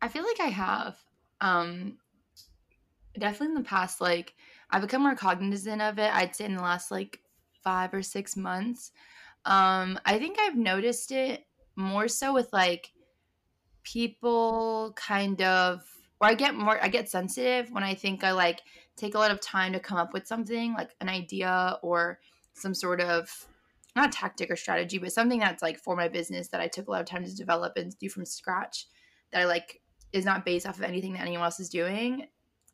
I 0.02 0.10
feel 0.10 0.24
like 0.24 0.40
I 0.42 0.48
have. 0.50 1.00
Um 1.42 2.00
definitely 3.18 3.48
in 3.56 3.62
the 3.64 3.68
past 3.68 4.00
like 4.02 4.36
I've 4.70 4.82
become 4.82 5.02
more 5.04 5.16
cognizant 5.16 5.82
of 5.82 5.98
it. 6.00 6.14
I'd 6.14 6.36
say 6.36 6.46
in 6.46 6.56
the 6.56 6.62
last 6.62 6.92
like 6.92 7.22
5 7.64 7.94
or 7.94 8.04
6 8.04 8.36
months. 8.36 8.92
Um 9.46 10.00
I 10.06 10.20
think 10.20 10.40
I've 10.40 10.58
noticed 10.58 11.12
it 11.12 11.48
more 11.76 12.08
so 12.08 12.34
with 12.34 12.52
like 12.54 12.94
people 13.84 14.94
kind 14.96 15.42
of 15.42 15.97
or 16.20 16.28
I 16.28 16.34
get 16.34 16.56
more 16.56 16.84
I 16.84 16.88
get 16.88 17.10
sensitive 17.10 17.72
when 17.72 17.84
I 17.84 17.94
think 17.96 18.24
I 18.24 18.32
like 18.32 18.62
take 18.96 19.16
a 19.16 19.20
lot 19.20 19.32
of 19.32 19.40
time 19.40 19.74
to 19.74 19.80
come 19.80 19.98
up 19.98 20.14
with 20.14 20.28
something 20.28 20.74
like 20.74 20.92
an 21.00 21.10
idea 21.10 21.78
or 21.82 22.20
some 22.54 22.74
sort 22.74 23.02
of 23.02 23.48
not 23.96 24.12
tactic 24.12 24.50
or 24.52 24.56
strategy, 24.56 24.98
but 24.98 25.12
something 25.12 25.40
that's 25.40 25.62
like 25.62 25.80
for 25.80 25.96
my 25.96 26.08
business 26.08 26.50
that 26.50 26.62
I 26.62 26.68
took 26.68 26.88
a 26.88 26.92
lot 26.92 27.02
of 27.02 27.08
time 27.08 27.26
to 27.26 27.36
develop 27.36 27.74
and 27.78 27.98
do 28.00 28.10
from 28.10 28.26
scratch 28.26 28.88
that 29.32 29.42
I 29.42 29.46
like 29.46 29.82
is 30.14 30.24
not 30.24 30.46
based 30.46 30.66
off 30.66 30.78
of 30.78 30.84
anything 30.84 31.14
that 31.14 31.22
anyone 31.22 31.44
else 31.44 31.60
is 31.60 31.70
doing. 31.70 32.28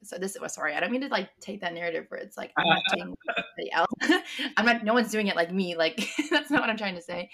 So 0.04 0.18
this 0.18 0.38
was 0.40 0.54
sorry, 0.54 0.76
I 0.76 0.82
don't 0.82 0.92
mean 0.92 1.02
to 1.02 1.08
like 1.08 1.30
take 1.40 1.62
that 1.62 1.74
narrative 1.74 2.06
where 2.10 2.20
it's 2.20 2.38
like 2.38 2.52
I'm 2.58 2.68
not 2.68 2.82
doing 2.94 3.16
anybody 3.38 3.72
else. 3.72 4.24
I'm 4.58 4.66
not 4.66 4.84
no 4.84 4.94
one's 4.94 5.12
doing 5.12 5.28
it 5.28 5.36
like 5.36 5.52
me. 5.52 5.76
Like 5.76 6.08
that's 6.30 6.52
not 6.52 6.62
what 6.62 6.70
I'm 6.70 6.78
trying 6.78 6.96
to 6.96 7.02
say. 7.02 7.30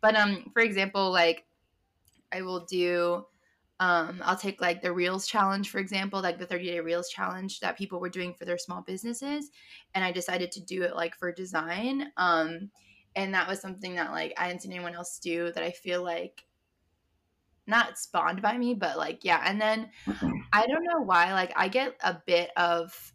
But 0.00 0.16
um 0.16 0.50
for 0.52 0.60
example, 0.60 1.10
like 1.10 1.44
I 2.32 2.42
will 2.42 2.66
do 2.66 3.24
um, 3.80 4.20
I'll 4.22 4.36
take 4.36 4.60
like 4.60 4.82
the 4.82 4.92
Reels 4.92 5.26
challenge, 5.26 5.70
for 5.70 5.78
example, 5.78 6.20
like 6.20 6.38
the 6.38 6.44
30 6.44 6.66
day 6.66 6.80
Reels 6.80 7.08
challenge 7.08 7.60
that 7.60 7.78
people 7.78 7.98
were 7.98 8.10
doing 8.10 8.34
for 8.34 8.44
their 8.44 8.58
small 8.58 8.82
businesses. 8.82 9.50
And 9.94 10.04
I 10.04 10.12
decided 10.12 10.52
to 10.52 10.60
do 10.60 10.82
it 10.82 10.94
like 10.94 11.16
for 11.16 11.32
design. 11.32 12.12
Um, 12.18 12.70
and 13.16 13.32
that 13.34 13.48
was 13.48 13.60
something 13.60 13.94
that 13.94 14.12
like 14.12 14.34
I 14.36 14.44
hadn't 14.44 14.60
seen 14.60 14.72
anyone 14.72 14.94
else 14.94 15.18
do 15.18 15.50
that 15.52 15.64
I 15.64 15.70
feel 15.70 16.04
like 16.04 16.44
not 17.66 17.98
spawned 17.98 18.42
by 18.42 18.58
me, 18.58 18.74
but 18.74 18.98
like, 18.98 19.24
yeah. 19.24 19.42
And 19.46 19.58
then 19.58 19.88
I 20.52 20.66
don't 20.66 20.84
know 20.84 21.00
why, 21.00 21.32
like, 21.32 21.52
I 21.56 21.68
get 21.68 21.94
a 22.02 22.20
bit 22.26 22.50
of 22.56 23.12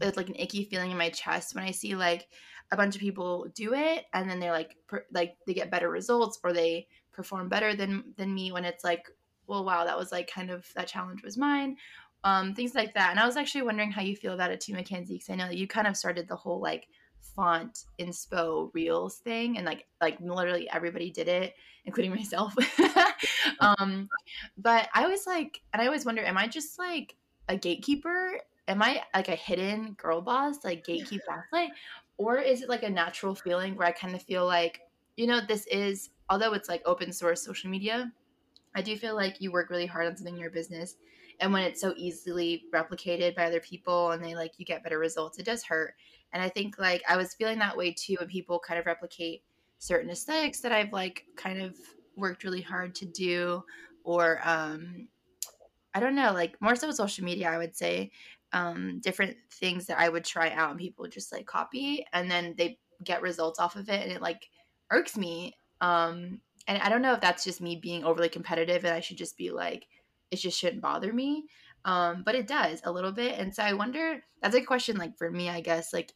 it's 0.00 0.16
like 0.16 0.28
an 0.28 0.36
icky 0.36 0.64
feeling 0.64 0.90
in 0.90 0.98
my 0.98 1.10
chest 1.10 1.54
when 1.54 1.62
I 1.62 1.70
see 1.70 1.94
like 1.94 2.26
a 2.72 2.76
bunch 2.76 2.96
of 2.96 3.00
people 3.00 3.46
do 3.54 3.74
it 3.74 4.06
and 4.14 4.28
then 4.28 4.40
they're 4.40 4.50
like, 4.50 4.74
per, 4.88 5.04
like 5.12 5.36
they 5.46 5.54
get 5.54 5.70
better 5.70 5.88
results 5.88 6.40
or 6.42 6.52
they 6.52 6.88
perform 7.12 7.48
better 7.48 7.76
than 7.76 8.02
than 8.16 8.34
me 8.34 8.50
when 8.50 8.64
it's 8.64 8.82
like 8.82 9.06
well, 9.52 9.64
wow, 9.66 9.84
that 9.84 9.98
was 9.98 10.10
like 10.10 10.30
kind 10.30 10.50
of 10.50 10.66
that 10.74 10.88
challenge 10.88 11.22
was 11.22 11.36
mine. 11.36 11.76
Um, 12.24 12.54
things 12.54 12.74
like 12.74 12.94
that. 12.94 13.10
And 13.10 13.20
I 13.20 13.26
was 13.26 13.36
actually 13.36 13.62
wondering 13.62 13.90
how 13.90 14.00
you 14.00 14.16
feel 14.16 14.32
about 14.32 14.50
it 14.50 14.62
too, 14.62 14.72
Mackenzie, 14.72 15.14
because 15.14 15.28
I 15.28 15.34
know 15.34 15.46
that 15.46 15.58
you 15.58 15.66
kind 15.66 15.86
of 15.86 15.94
started 15.94 16.26
the 16.26 16.36
whole 16.36 16.58
like 16.58 16.88
font 17.36 17.84
inspo 18.00 18.70
reels 18.72 19.16
thing 19.18 19.56
and 19.56 19.64
like 19.64 19.86
like 20.00 20.18
literally 20.20 20.68
everybody 20.70 21.10
did 21.10 21.28
it 21.28 21.54
including 21.84 22.10
myself 22.16 22.52
um 23.60 24.08
but 24.58 24.88
i 24.92 25.04
always 25.04 25.24
like 25.26 25.62
and 25.72 25.80
i 25.80 25.86
always 25.86 26.04
wonder 26.04 26.22
am 26.22 26.36
i 26.36 26.48
just 26.48 26.78
like 26.80 27.14
a 27.48 27.56
gatekeeper 27.56 28.38
am 28.66 28.82
i 28.82 29.00
like 29.14 29.28
a 29.28 29.36
hidden 29.36 29.92
girl 29.92 30.20
boss 30.20 30.64
like 30.64 30.84
gatekeep 30.88 31.20
athlete 31.30 31.70
or 32.18 32.38
is 32.38 32.60
it 32.60 32.68
like 32.68 32.82
a 32.82 32.90
natural 32.90 33.36
feeling 33.36 33.76
where 33.76 33.86
i 33.86 33.92
kind 33.92 34.16
of 34.16 34.22
feel 34.22 34.44
like 34.44 34.80
you 35.16 35.26
know 35.26 35.40
this 35.46 35.66
is 35.68 36.10
although 36.28 36.52
it's 36.52 36.68
like 36.68 36.82
open 36.84 37.12
source 37.12 37.40
social 37.42 37.70
media 37.70 38.12
I 38.74 38.82
do 38.82 38.96
feel 38.96 39.14
like 39.14 39.40
you 39.40 39.52
work 39.52 39.70
really 39.70 39.86
hard 39.86 40.06
on 40.06 40.16
something 40.16 40.34
in 40.34 40.40
your 40.40 40.50
business 40.50 40.96
and 41.40 41.52
when 41.52 41.62
it's 41.64 41.80
so 41.80 41.92
easily 41.96 42.64
replicated 42.72 43.34
by 43.34 43.46
other 43.46 43.60
people 43.60 44.12
and 44.12 44.24
they 44.24 44.34
like 44.34 44.52
you 44.58 44.64
get 44.64 44.82
better 44.82 44.98
results, 44.98 45.38
it 45.38 45.44
does 45.44 45.64
hurt. 45.64 45.94
And 46.32 46.42
I 46.42 46.48
think 46.48 46.78
like 46.78 47.02
I 47.08 47.16
was 47.16 47.34
feeling 47.34 47.58
that 47.58 47.76
way 47.76 47.92
too 47.92 48.16
when 48.18 48.28
people 48.28 48.60
kind 48.60 48.78
of 48.78 48.86
replicate 48.86 49.42
certain 49.78 50.10
aesthetics 50.10 50.60
that 50.60 50.72
I've 50.72 50.92
like 50.92 51.24
kind 51.36 51.60
of 51.60 51.76
worked 52.16 52.44
really 52.44 52.60
hard 52.60 52.94
to 52.96 53.06
do 53.06 53.64
or 54.04 54.40
um 54.44 55.08
I 55.94 56.00
don't 56.00 56.14
know, 56.14 56.32
like 56.32 56.56
more 56.62 56.74
so 56.74 56.86
with 56.86 56.96
social 56.96 57.24
media, 57.24 57.50
I 57.50 57.58
would 57.58 57.76
say. 57.76 58.12
Um, 58.54 59.00
different 59.00 59.36
things 59.50 59.86
that 59.86 59.98
I 59.98 60.10
would 60.10 60.24
try 60.24 60.50
out 60.50 60.70
and 60.70 60.78
people 60.78 61.06
just 61.08 61.32
like 61.32 61.46
copy 61.46 62.04
and 62.12 62.30
then 62.30 62.54
they 62.56 62.78
get 63.02 63.22
results 63.22 63.58
off 63.58 63.76
of 63.76 63.88
it 63.88 64.02
and 64.02 64.12
it 64.12 64.22
like 64.22 64.48
irks 64.90 65.16
me. 65.16 65.54
Um, 65.80 66.40
and 66.66 66.80
I 66.82 66.88
don't 66.88 67.02
know 67.02 67.14
if 67.14 67.20
that's 67.20 67.44
just 67.44 67.60
me 67.60 67.76
being 67.76 68.04
overly 68.04 68.28
competitive 68.28 68.84
and 68.84 68.94
I 68.94 69.00
should 69.00 69.18
just 69.18 69.36
be 69.36 69.50
like, 69.50 69.86
it 70.30 70.36
just 70.36 70.58
shouldn't 70.58 70.82
bother 70.82 71.12
me. 71.12 71.46
Um, 71.84 72.22
but 72.24 72.34
it 72.34 72.46
does 72.46 72.80
a 72.84 72.92
little 72.92 73.12
bit. 73.12 73.38
And 73.38 73.54
so 73.54 73.62
I 73.62 73.72
wonder, 73.72 74.22
that's 74.40 74.54
a 74.54 74.62
question 74.62 74.96
like 74.96 75.16
for 75.18 75.30
me, 75.30 75.48
I 75.48 75.60
guess, 75.60 75.92
like 75.92 76.12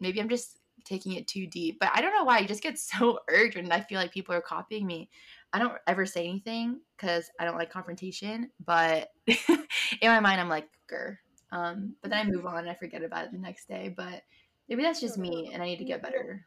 maybe 0.00 0.20
I'm 0.20 0.28
just 0.28 0.58
taking 0.84 1.12
it 1.12 1.28
too 1.28 1.46
deep, 1.46 1.78
but 1.78 1.90
I 1.94 2.00
don't 2.00 2.14
know 2.14 2.24
why 2.24 2.38
I 2.38 2.44
just 2.44 2.62
get 2.62 2.78
so 2.78 3.20
urged 3.28 3.56
when 3.56 3.70
I 3.70 3.80
feel 3.80 3.98
like 3.98 4.12
people 4.12 4.34
are 4.34 4.40
copying 4.40 4.86
me. 4.86 5.10
I 5.52 5.58
don't 5.58 5.74
ever 5.86 6.06
say 6.06 6.26
anything 6.26 6.80
because 6.96 7.30
I 7.40 7.44
don't 7.44 7.58
like 7.58 7.70
confrontation, 7.70 8.50
but 8.64 9.08
in 9.26 9.66
my 10.04 10.20
mind, 10.20 10.40
I'm 10.40 10.48
like, 10.48 10.68
Grr. 10.90 11.16
Um, 11.52 11.96
but 12.00 12.10
then 12.10 12.26
I 12.26 12.30
move 12.30 12.46
on 12.46 12.58
and 12.58 12.70
I 12.70 12.74
forget 12.74 13.02
about 13.02 13.24
it 13.24 13.32
the 13.32 13.38
next 13.38 13.66
day. 13.66 13.92
But 13.94 14.22
maybe 14.68 14.82
that's 14.82 15.00
just 15.00 15.18
me 15.18 15.50
and 15.52 15.62
I 15.62 15.66
need 15.66 15.78
to 15.78 15.84
get 15.84 16.02
better. 16.02 16.46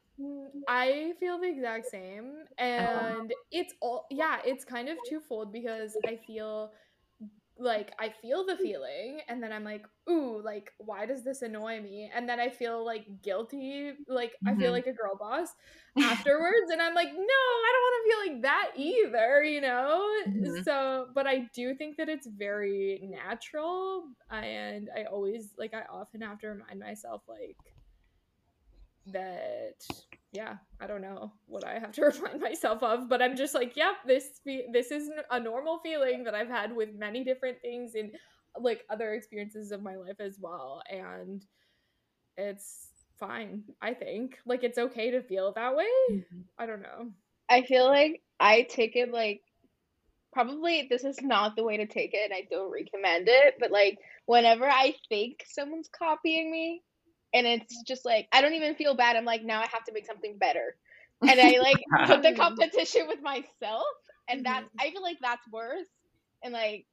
I 0.68 1.14
feel 1.20 1.40
the 1.40 1.48
exact 1.50 1.86
same. 1.88 2.46
Uh-huh. 2.78 3.14
And 3.18 3.34
it's 3.52 3.74
all, 3.82 4.06
yeah, 4.10 4.42
it's 4.46 4.64
kind 4.64 4.90
of 4.90 5.04
twofold 5.04 5.52
because 5.52 5.98
I 6.06 6.16
feel 6.18 6.74
like 7.58 7.94
I 8.00 8.10
feel 8.10 8.46
the 8.46 8.58
feeling 8.58 9.22
and 9.28 9.44
then 9.44 9.52
I'm 9.54 9.64
like, 9.64 9.86
ooh, 10.10 10.42
like, 10.42 10.74
why 10.80 11.06
does 11.06 11.24
this 11.24 11.42
annoy 11.44 11.82
me? 11.82 12.12
And 12.14 12.28
then 12.30 12.40
I 12.40 12.50
feel 12.50 12.86
like 12.86 13.22
guilty, 13.22 13.94
like, 14.08 14.34
I 14.46 14.56
feel 14.56 14.72
Mhm. 14.72 14.74
like 14.74 14.88
a 14.88 14.94
girl 14.94 15.18
boss 15.18 15.50
afterwards. 16.02 16.72
and 16.72 16.82
I'm 16.82 16.96
like, 16.96 17.10
no, 17.10 17.18
I 17.20 17.72
don't 17.74 17.84
want 17.84 18.06
to 18.06 18.10
feel 18.12 18.34
like 18.34 18.44
that 18.44 18.72
either, 18.78 19.44
you 19.44 19.62
know? 19.62 20.24
Mhm. 20.26 20.64
So, 20.64 21.12
but 21.16 21.28
I 21.28 21.50
do 21.54 21.76
think 21.76 21.98
that 21.98 22.10
it's 22.10 22.28
very 22.28 23.02
natural. 23.04 24.14
And 24.32 24.90
I 24.96 25.06
always, 25.06 25.56
like, 25.58 25.74
I 25.76 25.84
often 25.84 26.22
have 26.22 26.40
to 26.40 26.48
remind 26.50 26.80
myself, 26.80 27.24
like, 27.28 27.73
that 29.08 29.86
yeah 30.32 30.56
i 30.80 30.88
don't 30.88 31.02
know 31.02 31.32
what 31.46 31.66
i 31.66 31.74
have 31.78 31.92
to 31.92 32.02
remind 32.22 32.40
myself 32.42 32.82
of 32.82 33.10
but 33.10 33.22
i'm 33.22 33.36
just 33.36 33.54
like 33.54 33.76
yep 33.76 33.96
this 34.08 34.40
this 34.72 34.92
is 34.92 35.10
a 35.32 35.40
normal 35.40 35.80
feeling 35.80 36.24
that 36.24 36.34
i've 36.34 36.48
had 36.50 36.76
with 36.76 36.90
many 36.98 37.24
different 37.24 37.58
things 37.62 37.96
in 37.96 38.12
like 38.60 38.84
other 38.90 39.14
experiences 39.14 39.72
of 39.72 39.82
my 39.82 39.96
life 39.96 40.20
as 40.20 40.38
well 40.40 40.82
and 40.90 41.46
it's 42.38 42.88
fine 43.20 43.64
i 43.82 43.94
think. 43.94 44.38
Like 44.46 44.64
it's 44.64 44.78
okay 44.78 45.12
to 45.12 45.22
feel 45.22 45.54
that 45.54 45.76
way. 45.76 45.86
Mhm. 46.12 46.44
i 46.58 46.66
don't 46.66 46.82
know. 46.82 47.12
I 47.50 47.64
feel 47.64 47.86
like 47.88 48.22
I 48.40 48.64
take 48.64 48.96
it 48.96 49.12
like 49.12 49.42
probably 50.32 50.88
this 50.90 51.04
is 51.04 51.22
not 51.22 51.56
the 51.56 51.64
way 51.64 51.78
to 51.78 51.86
take 51.86 52.12
it 52.14 52.32
and 52.32 52.34
I 52.34 52.48
don't 52.50 52.72
recommend 52.72 53.28
it, 53.30 53.56
but 53.60 53.72
like 53.72 54.00
whenever 54.26 54.68
I 54.68 54.96
think 55.10 55.44
someone's 55.48 55.90
copying 55.90 56.52
me 56.52 56.82
and 57.34 57.48
it's 57.48 57.82
just 57.84 58.06
like 58.06 58.28
I 58.32 58.42
don't 58.42 58.54
even 58.54 58.76
feel 58.76 58.96
bad. 58.96 59.16
I'm 59.16 59.26
like 59.26 59.44
now 59.44 59.60
I 59.62 59.68
have 59.68 59.84
to 59.86 59.94
make 59.94 60.06
something 60.06 60.38
better. 60.38 60.76
And 61.28 61.40
I 61.40 61.60
like 61.60 61.80
put 62.06 62.22
the 62.22 62.34
competition 62.38 63.08
with 63.08 63.22
myself 63.22 63.86
and 64.30 64.46
that 64.46 64.64
Mhm. 64.64 64.70
I 64.80 64.92
feel 64.92 65.02
like 65.02 65.18
that's 65.22 65.48
worse. 65.52 65.88
And 66.44 66.54
like 66.54 66.86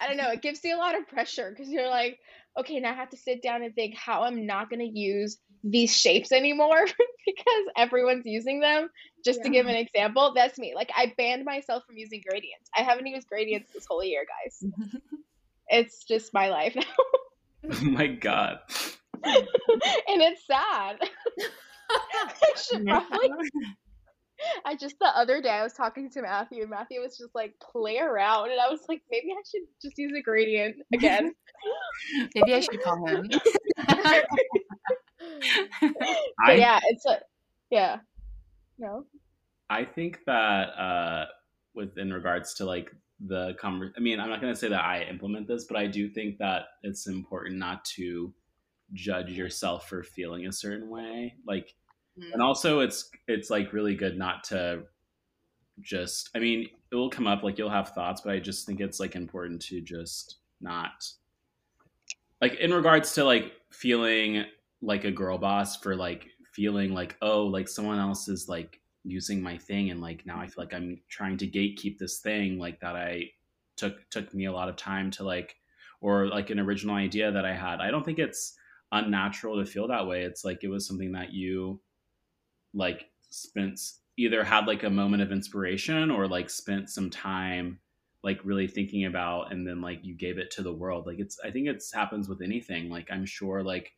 I 0.00 0.08
don't 0.08 0.16
know, 0.16 0.30
it 0.30 0.42
gives 0.42 0.62
you 0.64 0.76
a 0.76 0.78
lot 0.78 0.96
of 0.98 1.08
pressure 1.08 1.50
because 1.50 1.70
you're 1.70 1.88
like, 1.88 2.18
okay, 2.58 2.80
now 2.80 2.92
I 2.92 2.94
have 2.94 3.10
to 3.10 3.16
sit 3.16 3.42
down 3.42 3.62
and 3.62 3.74
think 3.74 3.96
how 3.96 4.22
I'm 4.22 4.46
not 4.46 4.70
going 4.70 4.80
to 4.80 4.98
use 4.98 5.38
these 5.64 5.94
shapes 5.96 6.32
anymore 6.32 6.84
because 7.26 7.64
everyone's 7.76 8.26
using 8.26 8.60
them. 8.60 8.90
Just 9.24 9.42
to 9.42 9.50
give 9.50 9.66
an 9.66 9.74
example, 9.74 10.32
that's 10.34 10.58
me. 10.58 10.74
Like 10.74 10.90
I 10.96 11.12
banned 11.16 11.44
myself 11.44 11.84
from 11.86 11.96
using 11.96 12.22
gradients. 12.28 12.70
I 12.76 12.82
haven't 12.82 13.06
used 13.06 13.28
gradients 13.28 13.70
this 13.74 13.86
whole 13.88 14.04
year, 14.04 14.24
guys. 14.24 14.66
It's 15.68 16.04
just 16.04 16.34
my 16.34 16.48
life 16.48 16.74
now. 16.76 16.82
Oh 17.70 17.82
my 17.82 18.06
god. 18.06 18.60
and 19.24 20.22
it's 20.22 20.46
sad. 20.46 20.98
I 21.90 22.52
should 22.56 22.86
probably 22.86 23.30
I 24.64 24.76
just 24.76 24.98
the 25.00 25.06
other 25.06 25.42
day 25.42 25.50
I 25.50 25.62
was 25.62 25.72
talking 25.72 26.10
to 26.10 26.22
Matthew 26.22 26.62
and 26.62 26.70
Matthew 26.70 27.00
was 27.00 27.16
just 27.16 27.34
like 27.34 27.54
play 27.60 27.98
around 27.98 28.50
and 28.50 28.60
I 28.60 28.68
was 28.68 28.80
like 28.88 29.02
maybe 29.10 29.32
I 29.32 29.42
should 29.50 29.62
just 29.82 29.98
use 29.98 30.12
a 30.16 30.22
gradient 30.22 30.76
again. 30.94 31.32
Maybe 32.36 32.54
I 32.54 32.60
should 32.60 32.80
call 32.82 33.04
him. 33.06 33.28
I 33.78 34.22
yeah, 36.52 36.78
it's 36.84 37.04
a 37.06 37.18
yeah. 37.70 37.96
No. 38.78 39.04
I 39.68 39.84
think 39.84 40.20
that 40.26 40.68
uh, 40.78 41.26
with 41.74 41.98
in 41.98 42.12
regards 42.12 42.54
to 42.54 42.64
like 42.64 42.90
the 43.20 43.56
conver- 43.62 43.92
I 43.96 44.00
mean, 44.00 44.20
I'm 44.20 44.30
not 44.30 44.40
going 44.40 44.52
to 44.52 44.58
say 44.58 44.68
that 44.68 44.84
I 44.84 45.02
implement 45.02 45.48
this, 45.48 45.64
but 45.64 45.76
I 45.76 45.86
do 45.86 46.08
think 46.08 46.38
that 46.38 46.62
it's 46.82 47.08
important 47.08 47.58
not 47.58 47.84
to 47.96 48.32
judge 48.92 49.30
yourself 49.30 49.88
for 49.88 50.02
feeling 50.02 50.46
a 50.46 50.52
certain 50.52 50.88
way. 50.88 51.34
Like, 51.46 51.74
mm-hmm. 52.18 52.32
and 52.32 52.42
also 52.42 52.80
it's 52.80 53.10
it's 53.26 53.50
like 53.50 53.72
really 53.72 53.94
good 53.94 54.18
not 54.18 54.44
to 54.44 54.84
just. 55.80 56.30
I 56.34 56.38
mean, 56.38 56.68
it 56.90 56.94
will 56.94 57.10
come 57.10 57.26
up 57.26 57.42
like 57.42 57.58
you'll 57.58 57.70
have 57.70 57.90
thoughts, 57.90 58.20
but 58.20 58.32
I 58.32 58.38
just 58.38 58.66
think 58.66 58.80
it's 58.80 59.00
like 59.00 59.16
important 59.16 59.62
to 59.62 59.80
just 59.80 60.36
not 60.60 61.08
like 62.40 62.54
in 62.54 62.72
regards 62.72 63.12
to 63.14 63.24
like 63.24 63.52
feeling 63.70 64.44
like 64.82 65.04
a 65.04 65.10
girl 65.10 65.38
boss 65.38 65.76
for 65.76 65.94
like 65.96 66.28
feeling 66.52 66.92
like 66.92 67.16
oh 67.22 67.42
like 67.44 67.68
someone 67.68 67.98
else 67.98 68.28
is 68.28 68.48
like 68.48 68.80
using 69.04 69.42
my 69.42 69.56
thing 69.56 69.90
and 69.90 70.00
like 70.00 70.24
now 70.26 70.40
I 70.40 70.46
feel 70.46 70.64
like 70.64 70.74
I'm 70.74 71.00
trying 71.08 71.36
to 71.38 71.46
gatekeep 71.46 71.98
this 71.98 72.18
thing 72.18 72.58
like 72.58 72.80
that 72.80 72.96
I 72.96 73.30
took 73.76 74.08
took 74.10 74.32
me 74.34 74.46
a 74.46 74.52
lot 74.52 74.68
of 74.68 74.76
time 74.76 75.10
to 75.12 75.24
like 75.24 75.56
or 76.00 76.28
like 76.28 76.50
an 76.50 76.60
original 76.60 76.94
idea 76.94 77.32
that 77.32 77.44
I 77.44 77.54
had. 77.54 77.80
I 77.80 77.90
don't 77.90 78.04
think 78.04 78.18
it's 78.18 78.54
unnatural 78.92 79.58
to 79.58 79.70
feel 79.70 79.88
that 79.88 80.06
way. 80.06 80.22
It's 80.22 80.44
like 80.44 80.64
it 80.64 80.68
was 80.68 80.86
something 80.86 81.12
that 81.12 81.32
you 81.32 81.80
like 82.74 83.06
spent 83.30 83.80
either 84.16 84.42
had 84.42 84.66
like 84.66 84.82
a 84.82 84.90
moment 84.90 85.22
of 85.22 85.32
inspiration 85.32 86.10
or 86.10 86.26
like 86.26 86.50
spent 86.50 86.90
some 86.90 87.10
time 87.10 87.78
like 88.24 88.40
really 88.44 88.66
thinking 88.66 89.04
about 89.04 89.52
and 89.52 89.66
then 89.66 89.80
like 89.80 90.00
you 90.02 90.14
gave 90.14 90.38
it 90.38 90.50
to 90.50 90.62
the 90.62 90.72
world. 90.72 91.06
Like 91.06 91.18
it's 91.18 91.38
I 91.44 91.50
think 91.50 91.68
it's 91.68 91.92
happens 91.92 92.28
with 92.28 92.42
anything. 92.42 92.90
Like 92.90 93.08
I'm 93.10 93.26
sure 93.26 93.62
like 93.62 93.92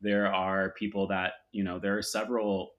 there 0.00 0.32
are 0.32 0.70
people 0.78 1.08
that, 1.08 1.32
you 1.52 1.64
know, 1.64 1.78
there 1.78 1.96
are 1.98 2.02
several 2.02 2.74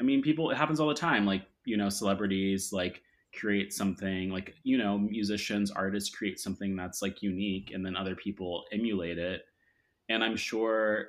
I 0.00 0.04
mean, 0.04 0.22
people, 0.22 0.50
it 0.50 0.56
happens 0.56 0.80
all 0.80 0.88
the 0.88 0.94
time. 0.94 1.26
Like, 1.26 1.42
you 1.64 1.76
know, 1.76 1.88
celebrities 1.88 2.72
like 2.72 3.02
create 3.38 3.72
something, 3.72 4.30
like, 4.30 4.54
you 4.62 4.78
know, 4.78 4.96
musicians, 4.96 5.70
artists 5.70 6.14
create 6.14 6.38
something 6.38 6.76
that's 6.76 7.02
like 7.02 7.22
unique, 7.22 7.72
and 7.74 7.84
then 7.84 7.96
other 7.96 8.14
people 8.14 8.64
emulate 8.72 9.18
it. 9.18 9.42
And 10.08 10.24
I'm 10.24 10.36
sure 10.36 11.08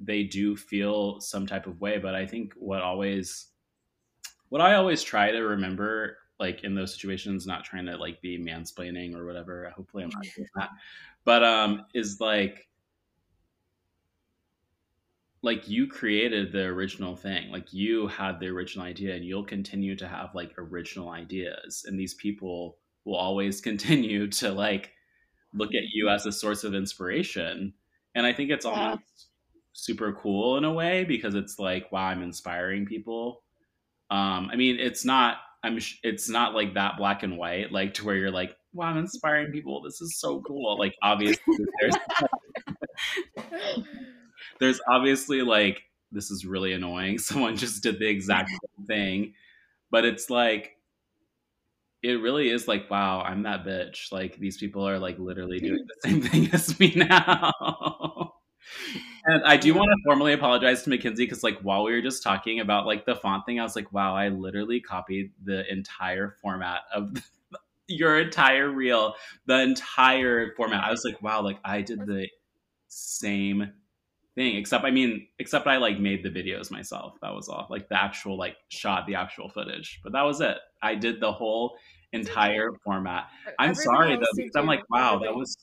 they 0.00 0.24
do 0.24 0.56
feel 0.56 1.20
some 1.20 1.46
type 1.46 1.66
of 1.66 1.80
way, 1.80 1.98
but 1.98 2.14
I 2.14 2.26
think 2.26 2.54
what 2.56 2.80
always, 2.82 3.48
what 4.48 4.60
I 4.60 4.74
always 4.74 5.02
try 5.02 5.30
to 5.30 5.40
remember, 5.40 6.16
like 6.38 6.64
in 6.64 6.74
those 6.74 6.92
situations, 6.92 7.46
not 7.46 7.64
trying 7.64 7.86
to 7.86 7.96
like 7.96 8.20
be 8.22 8.38
mansplaining 8.38 9.14
or 9.14 9.26
whatever. 9.26 9.70
Hopefully, 9.76 10.04
I'm 10.04 10.10
not 10.10 10.24
doing 10.34 10.48
that. 10.56 10.70
But 11.24 11.44
um, 11.44 11.84
is 11.94 12.18
like 12.20 12.70
like 15.42 15.68
you 15.68 15.86
created 15.86 16.52
the 16.52 16.64
original 16.64 17.16
thing 17.16 17.50
like 17.50 17.72
you 17.72 18.06
had 18.08 18.38
the 18.38 18.46
original 18.46 18.84
idea 18.84 19.14
and 19.14 19.24
you'll 19.24 19.44
continue 19.44 19.96
to 19.96 20.06
have 20.06 20.34
like 20.34 20.52
original 20.58 21.10
ideas 21.10 21.84
and 21.86 21.98
these 21.98 22.14
people 22.14 22.76
will 23.04 23.16
always 23.16 23.60
continue 23.70 24.26
to 24.28 24.50
like 24.50 24.92
look 25.54 25.70
at 25.74 25.84
you 25.92 26.08
as 26.08 26.26
a 26.26 26.32
source 26.32 26.64
of 26.64 26.74
inspiration. 26.74 27.74
And 28.14 28.26
i 28.26 28.32
think 28.32 28.50
it's 28.50 28.64
Yeah. 28.66 28.72
almost 28.72 29.28
super 29.72 30.12
cool 30.12 30.56
in 30.58 30.64
a 30.64 30.72
way 30.72 31.04
because 31.04 31.34
it's 31.34 31.58
like 31.58 31.90
wow 31.92 32.06
i'm 32.06 32.22
inspiring 32.22 32.86
people. 32.86 33.42
Um 34.10 34.50
i 34.52 34.56
mean 34.56 34.78
it's 34.80 35.04
not 35.04 35.38
i'm 35.62 35.78
it's 36.02 36.28
not 36.28 36.54
like 36.54 36.74
that 36.74 36.96
black 36.98 37.22
and 37.22 37.36
white 37.38 37.70
like 37.72 37.94
to 37.94 38.04
where 38.06 38.16
you're 38.16 38.30
like 38.30 38.56
wow 38.72 38.86
i'm 38.86 38.98
inspiring 38.98 39.52
people. 39.52 39.82
This 39.82 40.00
is 40.00 40.18
so 40.20 40.40
cool. 40.42 40.78
Like 40.78 40.94
obviously 41.02 41.42
there's 41.80 41.94
there's 44.60 44.80
obviously 44.88 45.42
like 45.42 45.82
this 46.12 46.30
is 46.30 46.44
really 46.44 46.72
annoying. 46.72 47.18
Someone 47.30 47.56
just 47.56 47.82
did 47.82 47.98
the 47.98 48.08
exact 48.08 48.50
same 48.50 48.86
thing. 48.86 49.34
But 49.90 50.04
it's 50.04 50.30
like 50.30 50.76
it 52.02 52.20
really 52.20 52.48
is 52.50 52.66
like 52.66 52.90
wow 52.90 53.20
i'm 53.20 53.42
that 53.42 53.64
bitch. 53.64 54.12
Like 54.12 54.36
these 54.36 54.56
people 54.56 54.86
are 54.88 54.98
like 54.98 55.18
literally 55.18 55.60
doing 55.60 55.86
the 55.86 55.94
same 56.08 56.22
thing 56.22 56.48
as 56.52 56.78
me 56.78 56.92
now. 56.96 58.32
And 59.24 59.42
i 59.44 59.56
do 59.56 59.74
want 59.74 59.90
to 59.90 59.96
formally 60.04 60.32
apologize 60.32 60.82
to 60.82 60.90
mackenzie 60.90 61.24
because 61.24 61.42
like 61.42 61.58
while 61.60 61.84
we 61.84 61.92
were 61.92 62.02
just 62.02 62.22
talking 62.22 62.60
about 62.60 62.86
like 62.86 63.04
the 63.04 63.16
font 63.16 63.44
thing 63.44 63.60
i 63.60 63.62
was 63.62 63.76
like 63.76 63.92
wow 63.92 64.14
i 64.14 64.28
literally 64.28 64.80
copied 64.80 65.32
the 65.44 65.70
entire 65.70 66.36
format 66.40 66.80
of 66.94 67.16
your 67.88 68.20
entire 68.20 68.70
reel 68.70 69.14
the 69.46 69.60
entire 69.60 70.54
format. 70.56 70.84
I 70.84 70.90
was 70.90 71.04
like 71.04 71.20
wow 71.22 71.42
like 71.42 71.58
i 71.64 71.82
did 71.82 72.00
the 72.06 72.28
same 72.88 73.72
thing 74.40 74.56
except 74.56 74.84
i 74.84 74.90
mean 74.90 75.26
except 75.38 75.66
i 75.66 75.76
like 75.76 75.98
made 75.98 76.22
the 76.22 76.30
videos 76.30 76.70
myself. 76.70 77.14
That 77.20 77.34
was 77.34 77.48
all 77.48 77.66
like 77.68 77.88
the 77.88 78.00
actual 78.00 78.38
like 78.38 78.56
shot 78.68 79.06
the 79.06 79.14
actual 79.14 79.48
footage. 79.48 80.00
But 80.02 80.12
that 80.12 80.22
was 80.22 80.40
it. 80.40 80.56
I 80.82 80.94
did 80.94 81.20
the 81.20 81.32
whole 81.32 81.76
entire 82.12 82.70
format. 82.84 83.28
I'm 83.58 83.70
Everything 83.70 83.84
sorry 83.84 84.16
though 84.16 84.34
because 84.34 84.56
i'm 84.56 84.66
like 84.66 84.82
wow 84.90 85.20
that 85.22 85.34
was 85.34 85.56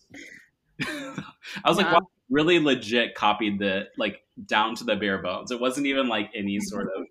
i 0.81 1.69
was 1.69 1.77
like 1.77 1.91
wow 1.91 2.07
really 2.29 2.59
legit 2.59 3.15
copied 3.15 3.59
the 3.59 3.87
like 3.97 4.21
down 4.45 4.75
to 4.75 4.83
the 4.83 4.95
bare 4.95 5.21
bones. 5.21 5.51
It 5.51 5.59
wasn't 5.59 5.87
even 5.87 6.07
like 6.07 6.29
any 6.35 6.59
sort 6.59 6.87
of 6.95 7.05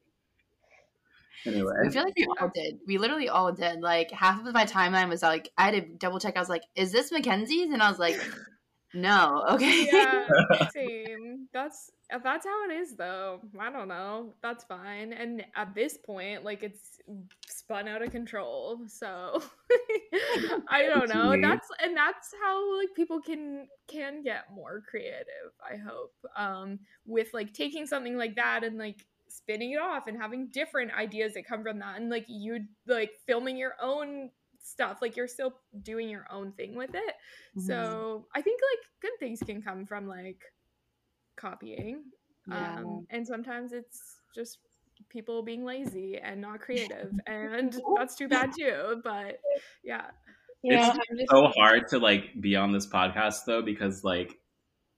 anyway. 1.47 1.73
I 1.85 1.91
feel 1.91 2.05
like 2.05 2.15
we 2.17 2.27
all 2.41 2.51
did. 2.55 2.79
We 2.87 2.99
literally 2.99 3.29
all 3.29 3.53
did. 3.53 3.81
Like 3.81 4.11
half 4.11 4.45
of 4.45 4.53
my 4.55 4.65
timeline 4.65 5.09
was 5.09 5.23
like 5.23 5.51
I 5.59 5.65
had 5.65 5.75
to 5.75 5.81
double 5.81 6.19
check. 6.19 6.37
I 6.37 6.41
was 6.41 6.49
like, 6.49 6.63
"Is 6.75 6.93
this 6.93 7.11
Mackenzie's?" 7.11 7.73
And 7.73 7.83
I 7.83 7.89
was 7.89 7.99
like, 7.99 8.21
"No, 8.97 9.45
okay." 9.51 9.89
yeah, 9.93 10.27
same. 10.73 11.49
That's 11.53 11.91
that's 12.11 12.47
how 12.47 12.71
it 12.71 12.73
is 12.73 12.97
though. 12.97 13.41
I 13.59 13.71
don't 13.71 13.89
know. 13.89 14.35
That's 14.43 14.65
fine. 14.65 15.13
And 15.13 15.45
at 15.55 15.75
this 15.75 15.99
point, 15.99 16.45
like 16.45 16.63
it's 16.63 16.99
spun 17.49 17.89
out 17.89 18.03
of 18.03 18.11
control. 18.11 18.81
So 18.89 19.43
I 20.69 20.85
don't 20.85 21.09
know. 21.09 21.37
That's 21.41 21.69
and 21.83 21.97
that's 21.97 22.33
how 22.43 22.79
like 22.79 22.89
people 22.95 23.21
can 23.21 23.67
can 23.89 24.23
get 24.23 24.45
more 24.55 24.83
creative, 24.89 25.53
I 25.63 25.77
hope. 25.77 26.15
Um 26.37 26.79
with 27.07 27.29
like 27.35 27.53
taking 27.53 27.87
something 27.87 28.17
like 28.17 28.37
that 28.37 28.65
and 28.65 28.79
like 28.79 29.05
spinning 29.29 29.73
it 29.73 29.81
off 29.81 30.07
and 30.07 30.17
having 30.17 30.49
different 30.49 30.93
ideas 30.95 31.35
that 31.35 31.47
come 31.47 31.63
from 31.63 31.79
that 31.81 31.97
and 32.01 32.09
like 32.09 32.25
you 32.29 32.61
like 32.87 33.13
filming 33.27 33.57
your 33.57 33.75
own 33.83 34.31
stuff 34.67 34.99
like 35.01 35.17
you're 35.17 35.29
still 35.29 35.55
doing 35.83 36.09
your 36.09 36.27
own 36.31 36.53
thing 36.53 36.75
with 36.75 36.95
it 36.95 37.15
Mhm. 37.57 37.63
so 37.67 38.27
I 38.35 38.43
think 38.43 38.61
like 38.73 38.81
good 39.01 39.19
things 39.21 39.41
can 39.41 39.63
come 39.63 39.87
from 39.87 40.09
like 40.09 40.43
copying. 41.37 42.05
Yeah. 42.49 42.79
Um 42.81 43.07
and 43.11 43.27
sometimes 43.27 43.73
it's 43.73 44.17
just 44.35 44.59
people 45.09 45.43
being 45.43 45.65
lazy 45.65 46.19
and 46.19 46.41
not 46.41 46.61
creative 46.61 47.13
and 47.27 47.79
that's 47.97 48.15
too 48.17 48.29
bad 48.29 48.53
too. 48.59 49.01
But 49.05 49.41
yeah. 49.85 50.07
Yeah, 50.63 50.89
It's 50.89 50.99
just 51.19 51.31
so 51.31 51.53
hard 51.57 51.87
to 51.89 51.99
like 51.99 52.41
be 52.41 52.57
on 52.57 52.73
this 52.73 52.87
podcast 52.87 53.45
though 53.47 53.63
because 53.63 54.03
like 54.05 54.37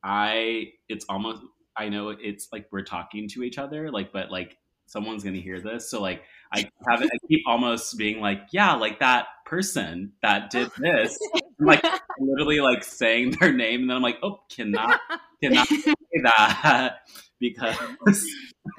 I 0.03 0.73
it's 0.89 1.05
almost 1.09 1.43
I 1.77 1.89
know 1.89 2.11
it's 2.11 2.49
like 2.53 2.67
we're 2.71 2.85
talking 2.85 3.29
to 3.31 3.43
each 3.43 3.59
other 3.59 3.91
like 3.91 4.13
but 4.13 4.31
like 4.31 4.57
someone's 4.87 5.23
gonna 5.25 5.39
hear 5.39 5.61
this 5.61 5.91
so 5.91 6.01
like 6.01 6.23
I 6.53 6.61
have 6.89 7.03
I 7.03 7.09
keep 7.29 7.43
almost 7.47 7.99
being 7.99 8.21
like 8.21 8.43
yeah 8.53 8.75
like 8.75 9.01
that 9.01 9.27
person 9.49 10.13
that 10.23 10.51
did 10.51 10.71
this 10.79 11.19
I'm, 11.35 11.67
like 11.67 11.85
literally 12.19 12.61
like 12.61 12.85
saying 12.85 13.37
their 13.41 13.53
name 13.53 13.83
and 13.83 13.91
then 13.91 13.97
I'm 13.97 14.03
like 14.03 14.19
oh 14.23 14.41
cannot 14.51 15.01
cannot 15.43 15.69
say 15.69 15.95
that 16.23 16.99
because 17.41 17.77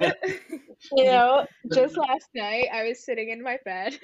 you 0.92 1.04
know, 1.04 1.46
just 1.72 1.96
last 1.96 2.28
night 2.34 2.68
I 2.72 2.84
was 2.84 3.04
sitting 3.04 3.30
in 3.30 3.42
my 3.42 3.58
bed 3.64 3.98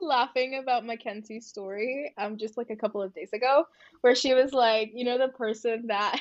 laughing 0.00 0.60
about 0.62 0.84
Mackenzie's 0.84 1.46
story, 1.46 2.12
um, 2.18 2.36
just 2.36 2.56
like 2.56 2.70
a 2.70 2.76
couple 2.76 3.02
of 3.02 3.14
days 3.14 3.30
ago, 3.32 3.64
where 4.00 4.14
she 4.14 4.34
was 4.34 4.52
like, 4.52 4.90
you 4.94 5.04
know, 5.04 5.18
the 5.18 5.28
person 5.28 5.86
that 5.88 6.20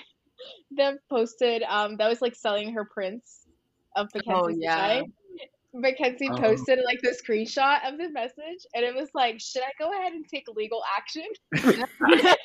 that 0.76 0.96
posted 1.10 1.64
um 1.64 1.96
that 1.98 2.10
was 2.10 2.22
like 2.22 2.36
selling 2.36 2.74
her 2.74 2.86
prints 2.86 3.46
of 3.96 4.10
Mackenzie's 4.14 4.58
Oh, 4.58 4.60
yeah. 4.60 4.88
design. 4.88 5.14
Mackenzie 5.74 6.30
Oh. 6.30 6.36
Um, 6.36 6.42
posted 6.42 6.80
like 6.86 7.02
the 7.02 7.10
screenshot 7.10 7.88
of 7.88 7.98
the 7.98 8.10
message 8.10 8.66
and 8.76 8.86
it 8.86 8.96
was 8.96 9.10
like, 9.14 9.40
should 9.40 9.64
I 9.64 9.72
go 9.80 9.92
ahead 9.92 10.14
and 10.14 10.26
take 10.28 10.46
legal 10.56 10.84
action? 10.98 11.26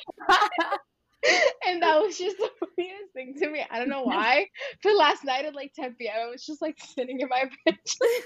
and 1.67 1.81
that 1.81 2.01
was 2.01 2.17
just 2.17 2.37
the 2.37 2.49
funniest 2.59 3.13
thing 3.13 3.35
to 3.39 3.49
me. 3.49 3.65
I 3.69 3.79
don't 3.79 3.89
know 3.89 4.03
why. 4.03 4.47
But 4.83 4.95
last 4.95 5.25
night 5.25 5.45
at 5.45 5.55
like 5.55 5.73
10 5.73 5.95
p.m., 5.95 6.15
I 6.21 6.27
was 6.27 6.45
just 6.45 6.61
like 6.61 6.77
sitting 6.79 7.19
in 7.19 7.27
my 7.29 7.45
bed, 7.65 7.77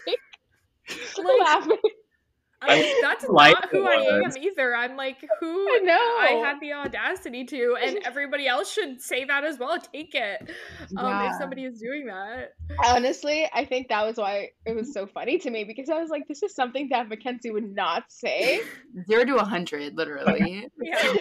like, 0.08 0.20
Like, 1.18 1.41
laughing. 1.41 1.78
I 2.68 2.82
mean, 2.82 3.01
that's 3.01 3.26
like 3.30 3.53
not 3.53 3.70
who 3.70 3.88
I 3.88 3.95
am 3.95 4.32
either. 4.38 4.76
I'm 4.76 4.95
like 4.95 5.18
who 5.39 5.68
I 5.76 5.80
know. 5.84 5.93
I 5.93 6.41
had 6.43 6.59
the 6.59 6.74
audacity 6.74 7.45
to, 7.45 7.78
and 7.82 7.99
everybody 8.05 8.47
else 8.47 8.72
should 8.72 9.01
say 9.01 9.26
that 9.26 9.43
as 9.43 9.59
well. 9.59 9.78
Take 9.80 10.16
it 10.16 10.49
um, 10.97 11.05
Yeah. 11.07 11.30
if 11.32 11.36
somebody 11.38 11.66
is 11.66 11.80
doing 11.80 12.07
that. 12.07 12.53
Honestly, 12.86 13.49
I 13.53 13.66
think 13.66 13.89
that 13.89 14.05
was 14.05 14.18
why 14.18 14.49
it 14.66 14.76
was 14.76 14.93
so 14.93 15.05
funny 15.05 15.38
to 15.39 15.49
me 15.49 15.64
because 15.64 15.89
I 15.89 15.99
was 15.99 16.09
like, 16.09 16.28
this 16.28 16.43
is 16.43 16.55
something 16.55 16.89
that 16.89 17.09
Mackenzie 17.09 17.51
would 17.51 17.74
not 17.76 18.05
say. 18.09 18.61
Zero 19.07 19.26
to 19.26 19.36
a 19.38 19.45
hundred, 19.45 19.95
literally. 19.95 20.70
Yeah. 20.82 21.14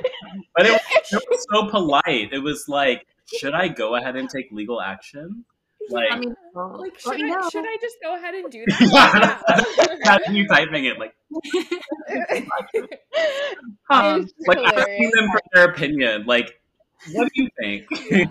but 0.57 0.67
it 0.67 0.73
was, 0.73 0.81
it 1.13 1.23
was 1.31 1.47
so 1.53 1.69
polite 1.69 2.33
it 2.33 2.41
was 2.43 2.65
like 2.69 3.07
should 3.33 3.55
I 3.55 3.69
go 3.69 3.95
ahead 3.95 4.17
and 4.17 4.29
take 4.29 4.51
legal 4.51 4.81
action 4.81 5.45
like 5.91 6.09
I 6.11 6.19
mean, 6.19 6.35
Like, 6.55 6.99
should 6.99 7.13
I, 7.15 7.17
know. 7.19 7.49
should 7.51 7.65
I 7.67 7.77
just 7.81 7.97
go 8.03 8.15
ahead 8.17 8.35
and 8.35 8.51
do 8.51 8.65
that? 8.69 9.99
Imagine 10.05 10.35
you 10.37 10.47
typing 10.49 10.85
it 10.87 10.99
like, 10.99 11.15
It 11.45 12.49
um, 13.91 14.21
was 14.23 14.33
like 14.47 14.59
asking 14.59 15.11
them 15.15 15.29
for 15.31 15.41
their 15.55 15.71
opinion. 15.71 16.25
Like, 16.27 16.55
what 17.13 17.31
do 17.35 17.43
you 17.43 17.49
think? 17.61 18.31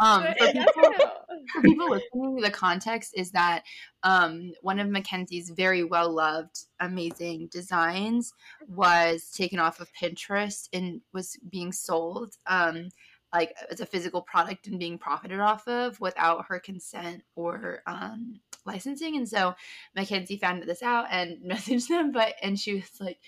Um, 0.00 0.22
for 0.38 0.46
people, 0.52 0.72
how- 0.76 1.12
for 1.52 1.62
people 1.62 1.90
listening, 1.90 2.36
the 2.40 2.50
context 2.52 3.12
is 3.16 3.32
that 3.32 3.64
um, 4.04 4.52
one 4.62 4.78
of 4.78 4.88
Mackenzie's 4.88 5.50
very 5.50 5.82
well 5.82 6.12
loved, 6.12 6.66
amazing 6.78 7.48
designs 7.50 8.32
was 8.68 9.30
taken 9.36 9.58
off 9.58 9.80
of 9.80 9.90
Pinterest 10.00 10.68
and 10.72 11.00
was 11.12 11.36
being 11.50 11.72
sold 11.72 12.34
um, 12.46 12.90
like 13.32 13.54
as 13.70 13.80
a 13.80 13.86
physical 13.86 14.22
product 14.22 14.66
and 14.66 14.78
being 14.78 14.98
profited 14.98 15.40
off 15.40 15.66
of 15.68 16.00
without 16.00 16.46
her 16.48 16.58
consent 16.58 17.22
or 17.34 17.82
um, 17.86 18.40
licensing. 18.64 19.16
And 19.16 19.28
so 19.28 19.54
Mackenzie 19.94 20.38
found 20.38 20.62
this 20.62 20.82
out 20.82 21.06
and 21.10 21.38
messaged 21.50 21.88
them, 21.88 22.12
but 22.12 22.34
and 22.42 22.58
she 22.58 22.74
was 22.74 22.90
like, 23.00 23.18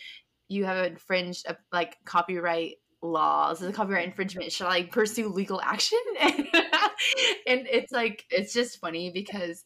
"You 0.49 0.65
have 0.65 0.87
infringed 0.87 1.47
a, 1.47 1.57
like 1.73 1.97
copyright." 2.05 2.77
law 3.03 3.49
this 3.49 3.63
is 3.63 3.69
a 3.69 3.73
copyright 3.73 4.07
infringement 4.07 4.53
should 4.53 4.67
i 4.67 4.83
pursue 4.83 5.31
legal 5.31 5.59
action 5.63 5.99
and 6.21 7.67
it's 7.67 7.91
like 7.91 8.27
it's 8.29 8.53
just 8.53 8.79
funny 8.79 9.11
because 9.11 9.65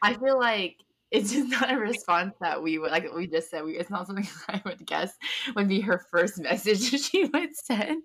i 0.00 0.14
feel 0.14 0.38
like 0.38 0.76
it's 1.10 1.32
just 1.32 1.50
not 1.50 1.72
a 1.72 1.76
response 1.76 2.34
that 2.40 2.62
we 2.62 2.78
would 2.78 2.90
like 2.90 3.12
we 3.14 3.26
just 3.26 3.50
said 3.50 3.64
we, 3.64 3.78
it's 3.78 3.90
not 3.90 4.06
something 4.06 4.26
i 4.48 4.60
would 4.64 4.84
guess 4.86 5.14
would 5.54 5.68
be 5.68 5.80
her 5.80 6.04
first 6.10 6.38
message 6.40 6.80
she 7.00 7.24
would 7.26 7.54
send 7.54 8.02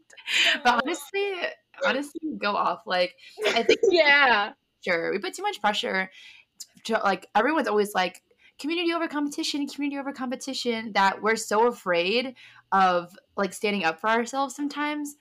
but 0.64 0.76
oh. 0.76 0.80
honestly 0.84 1.34
honestly 1.86 2.22
go 2.38 2.56
off 2.56 2.82
like 2.86 3.16
i 3.47 3.64
think 3.64 3.80
yeah. 3.89 4.54
sure 4.86 5.12
We 5.12 5.20
put 5.20 5.34
too 5.34 5.43
much 5.43 5.62
pressure. 5.62 6.10
To, 6.86 6.93
like 7.04 7.28
everyone's 7.36 7.68
always 7.68 7.93
like 7.93 8.24
community 8.60 8.93
over 8.93 9.08
competition, 9.08 9.68
community 9.68 9.99
over 9.99 10.12
competition. 10.12 10.91
That 10.93 11.22
we're 11.22 11.36
so 11.36 11.68
afraid 11.68 12.36
of 12.72 13.12
like 13.38 13.54
standing 13.54 13.84
up 13.84 13.99
for 13.99 14.10
ourselves 14.10 14.56
sometimes. 14.56 15.16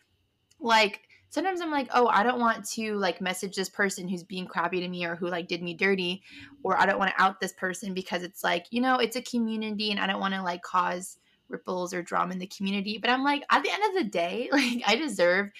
Like 0.59 1.03
sometimes 1.31 1.61
I'm 1.61 1.71
like, 1.71 1.89
oh, 1.95 2.09
I 2.09 2.23
don't 2.23 2.41
want 2.41 2.69
to 2.71 2.97
like 2.97 3.21
message 3.21 3.57
this 3.57 3.69
person 3.69 4.09
who's 4.09 4.25
being 4.25 4.47
crappy 4.47 4.81
to 4.81 4.89
me 4.89 5.05
or 5.05 5.17
who 5.17 5.29
like 5.29 5.49
did 5.49 5.63
me 5.63 5.75
dirty, 5.75 6.23
or 6.63 6.79
I 6.79 6.87
don't 6.87 6.99
want 6.99 7.13
to 7.17 7.23
out 7.23 7.41
this 7.41 7.53
person 7.53 7.95
because 7.95 8.23
it's 8.23 8.45
like, 8.45 8.67
you 8.71 8.81
know, 8.81 8.97
it's 8.97 9.17
a 9.17 9.23
community 9.23 9.91
and 9.91 10.01
I 10.01 10.07
don't 10.07 10.21
want 10.21 10.35
to 10.35 10.43
like 10.43 10.63
cause 10.63 11.17
ripples 11.49 11.93
or 11.93 12.03
drama 12.03 12.33
in 12.33 12.39
the 12.39 12.47
community. 12.47 12.99
But 12.99 13.11
I'm 13.11 13.25
like, 13.25 13.43
at 13.51 13.63
the 13.63 13.71
end 13.73 13.83
of 13.89 14.03
the 14.03 14.11
day, 14.11 14.49
like 14.53 14.83
I 14.87 14.97
deserve 14.97 15.51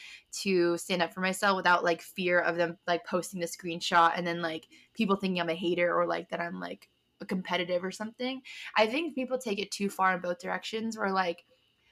to 0.43 0.77
stand 0.77 1.03
up 1.03 1.15
for 1.15 1.21
myself 1.21 1.57
without 1.57 1.85
like 1.85 2.03
fear 2.03 2.41
of 2.41 2.57
them 2.57 2.77
like 2.87 3.07
posting 3.07 3.41
the 3.41 3.47
screenshot 3.47 4.13
and 4.17 4.27
then 4.27 4.43
like 4.43 4.67
people 4.95 5.17
thinking 5.17 5.41
I'm 5.41 5.49
a 5.49 5.55
hater 5.55 5.95
or 5.95 6.07
like 6.07 6.31
that 6.31 6.41
I'm 6.41 6.61
like 6.61 6.89
a 7.21 7.27
competitive 7.27 7.85
or 7.85 7.91
something. 7.91 8.43
I 8.77 8.87
think 8.87 9.15
people 9.15 9.39
take 9.39 9.59
it 9.59 9.71
too 9.71 9.91
far 9.91 10.15
in 10.15 10.21
both 10.21 10.41
directions 10.41 10.97
where 10.97 11.13
like 11.13 11.45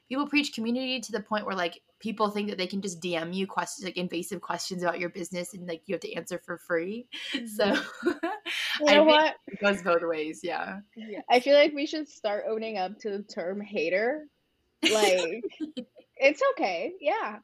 people 0.08 0.26
preach 0.26 0.54
community 0.54 1.00
to 1.00 1.12
the 1.12 1.20
point 1.20 1.44
where 1.44 1.56
like 1.56 1.82
people 2.00 2.30
think 2.30 2.48
that 2.48 2.58
they 2.58 2.66
can 2.66 2.80
just 2.80 3.00
DM 3.00 3.34
you 3.34 3.46
questions 3.46 3.84
like 3.84 3.96
invasive 3.96 4.40
questions 4.40 4.82
about 4.82 5.00
your 5.00 5.10
business 5.10 5.54
and 5.54 5.66
like 5.66 5.82
you 5.86 5.94
have 5.94 6.00
to 6.00 6.14
answer 6.14 6.40
for 6.44 6.58
free. 6.58 7.06
So 7.56 7.74
Mm-hmm. 8.04 8.26
You 8.80 8.94
know 8.94 9.04
what? 9.04 9.34
it 9.48 9.60
goes 9.60 9.82
both 9.82 10.02
ways, 10.02 10.40
yeah. 10.42 10.78
Yeah. 10.96 11.20
I 11.28 11.40
feel 11.40 11.56
like 11.56 11.74
we 11.74 11.86
should 11.86 12.08
start 12.08 12.44
owning 12.48 12.78
up 12.78 12.98
to 13.00 13.10
the 13.10 13.22
term 13.22 13.60
hater. 13.60 14.26
Like, 14.82 15.42
it's 16.16 16.40
okay. 16.52 16.92
Yeah. 17.00 17.38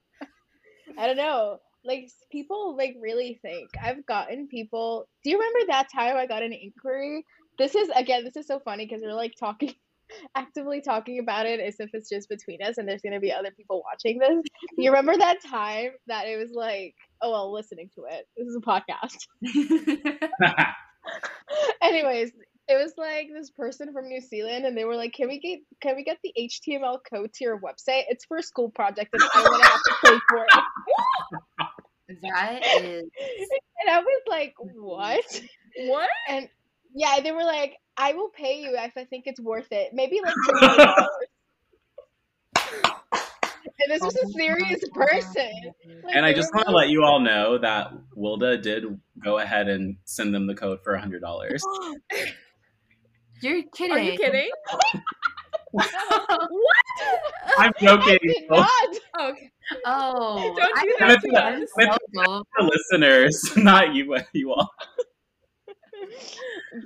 I 0.96 1.06
don't 1.06 1.16
know. 1.16 1.58
Like, 1.84 2.08
people 2.30 2.76
like 2.76 2.96
really 3.00 3.38
think. 3.42 3.70
I've 3.82 4.06
gotten 4.06 4.46
people. 4.48 5.08
Do 5.24 5.30
you 5.30 5.38
remember 5.38 5.72
that 5.72 5.88
time 5.92 6.16
I 6.16 6.26
got 6.26 6.42
an 6.42 6.52
inquiry? 6.52 7.26
This 7.58 7.74
is, 7.74 7.88
again, 7.94 8.24
this 8.24 8.36
is 8.36 8.46
so 8.46 8.60
funny 8.60 8.86
because 8.86 9.02
we're 9.02 9.12
like 9.12 9.34
talking, 9.38 9.74
actively 10.34 10.80
talking 10.80 11.18
about 11.18 11.46
it 11.46 11.60
as 11.60 11.76
if 11.78 11.90
it's 11.92 12.08
just 12.08 12.28
between 12.28 12.62
us 12.62 12.78
and 12.78 12.88
there's 12.88 13.02
going 13.02 13.14
to 13.14 13.20
be 13.20 13.32
other 13.32 13.50
people 13.50 13.82
watching 13.84 14.18
this. 14.18 14.44
You 14.76 14.90
remember 14.90 15.16
that 15.18 15.42
time 15.42 15.90
that 16.06 16.26
it 16.26 16.36
was 16.36 16.52
like, 16.52 16.94
oh, 17.22 17.30
well, 17.30 17.52
listening 17.52 17.90
to 17.94 18.04
it? 18.10 18.26
This 18.36 18.48
is 18.48 18.56
a 18.56 18.60
podcast. 18.60 19.26
Anyways, 21.82 22.32
it 22.68 22.82
was 22.82 22.94
like 22.96 23.28
this 23.32 23.50
person 23.50 23.92
from 23.92 24.08
New 24.08 24.20
Zealand, 24.20 24.64
and 24.64 24.76
they 24.76 24.84
were 24.84 24.96
like, 24.96 25.12
"Can 25.12 25.28
we 25.28 25.38
get 25.38 25.60
can 25.82 25.96
we 25.96 26.04
get 26.04 26.18
the 26.24 26.32
HTML 26.38 26.98
code 27.12 27.32
to 27.34 27.44
your 27.44 27.60
website? 27.60 28.04
It's 28.08 28.24
for 28.24 28.38
a 28.38 28.42
school 28.42 28.70
project, 28.70 29.10
and 29.12 29.22
I'm 29.34 29.44
gonna 29.44 29.64
have 29.64 29.82
to 29.82 29.94
pay 30.02 30.18
for 30.30 30.46
it." 30.46 32.20
that 32.22 32.60
is 32.82 33.04
And 33.82 33.90
I 33.90 33.98
was 33.98 34.22
like, 34.26 34.54
"What?" 34.58 35.42
What? 35.80 36.08
And 36.28 36.48
yeah, 36.94 37.20
they 37.20 37.32
were 37.32 37.44
like, 37.44 37.76
"I 37.96 38.12
will 38.12 38.28
pay 38.28 38.60
you 38.60 38.74
if 38.76 38.96
I 38.96 39.04
think 39.04 39.26
it's 39.26 39.40
worth 39.40 39.72
it. 39.72 39.92
Maybe 39.92 40.20
like 40.22 40.34
two 40.34 40.56
hundred 40.56 40.84
dollars." 40.84 41.08
And 43.82 43.92
this 43.92 44.02
was 44.02 44.16
a 44.16 44.28
serious 44.28 44.82
person. 44.94 45.50
Like, 46.04 46.14
and 46.14 46.24
I 46.24 46.32
just 46.32 46.54
want 46.54 46.66
to 46.68 46.72
let 46.72 46.88
you 46.88 47.02
all 47.02 47.18
know 47.20 47.58
that 47.58 47.92
Wilda 48.14 48.56
did 48.56 48.84
go 49.22 49.38
ahead 49.38 49.68
and 49.68 49.96
send 50.04 50.34
them 50.34 50.46
the 50.46 50.54
code 50.54 50.78
for 50.82 50.96
hundred 50.96 51.20
dollars. 51.20 51.62
You're 53.42 53.62
kidding. 53.74 53.96
Are 53.96 54.00
you 54.00 54.16
kidding? 54.16 54.48
what? 55.72 55.90
I'm 57.58 57.72
joking. 57.80 58.14
I 58.14 58.18
did 58.22 58.48
not. 58.48 58.96
Okay. 59.20 59.50
oh, 59.84 60.54
Don't 60.56 60.56
do 60.56 60.96
I 61.00 61.08
that 61.08 61.20
to 61.20 61.28
us. 61.36 61.68
so 61.78 61.96
gullible. 62.14 62.46
Listeners, 62.60 63.52
not 63.56 63.94
you, 63.94 64.16
you 64.32 64.52
all. 64.52 64.70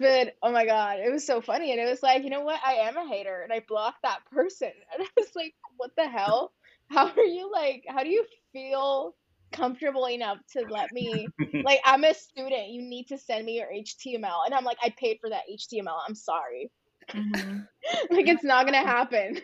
But 0.00 0.34
oh 0.42 0.52
my 0.52 0.66
god, 0.66 0.98
it 1.00 1.10
was 1.10 1.26
so 1.26 1.40
funny, 1.40 1.72
and 1.72 1.80
it 1.80 1.88
was 1.88 2.02
like, 2.02 2.22
you 2.22 2.30
know 2.30 2.42
what? 2.42 2.60
I 2.64 2.74
am 2.74 2.96
a 2.96 3.06
hater, 3.06 3.42
and 3.42 3.52
I 3.52 3.64
blocked 3.66 4.02
that 4.02 4.20
person, 4.30 4.70
and 4.94 5.02
I 5.02 5.08
was 5.16 5.30
like, 5.34 5.54
what 5.76 5.90
the 5.96 6.08
hell? 6.08 6.52
How 6.90 7.08
are 7.08 7.24
you 7.24 7.50
like? 7.52 7.84
How 7.88 8.02
do 8.02 8.08
you 8.08 8.24
feel 8.52 9.14
comfortable 9.52 10.08
enough 10.08 10.38
to 10.52 10.64
let 10.70 10.92
me? 10.92 11.28
Like, 11.64 11.80
I'm 11.84 12.04
a 12.04 12.14
student. 12.14 12.68
You 12.68 12.82
need 12.82 13.08
to 13.08 13.18
send 13.18 13.44
me 13.44 13.56
your 13.56 13.66
HTML, 13.66 14.46
and 14.46 14.54
I'm 14.54 14.64
like, 14.64 14.78
I 14.82 14.94
paid 14.96 15.18
for 15.20 15.28
that 15.28 15.42
HTML. 15.52 15.98
I'm 16.06 16.14
sorry. 16.14 16.70
Mhm. 17.10 17.66
Like, 18.10 18.28
it's 18.28 18.44
not 18.44 18.66
gonna 18.66 18.78
happen. 18.78 19.40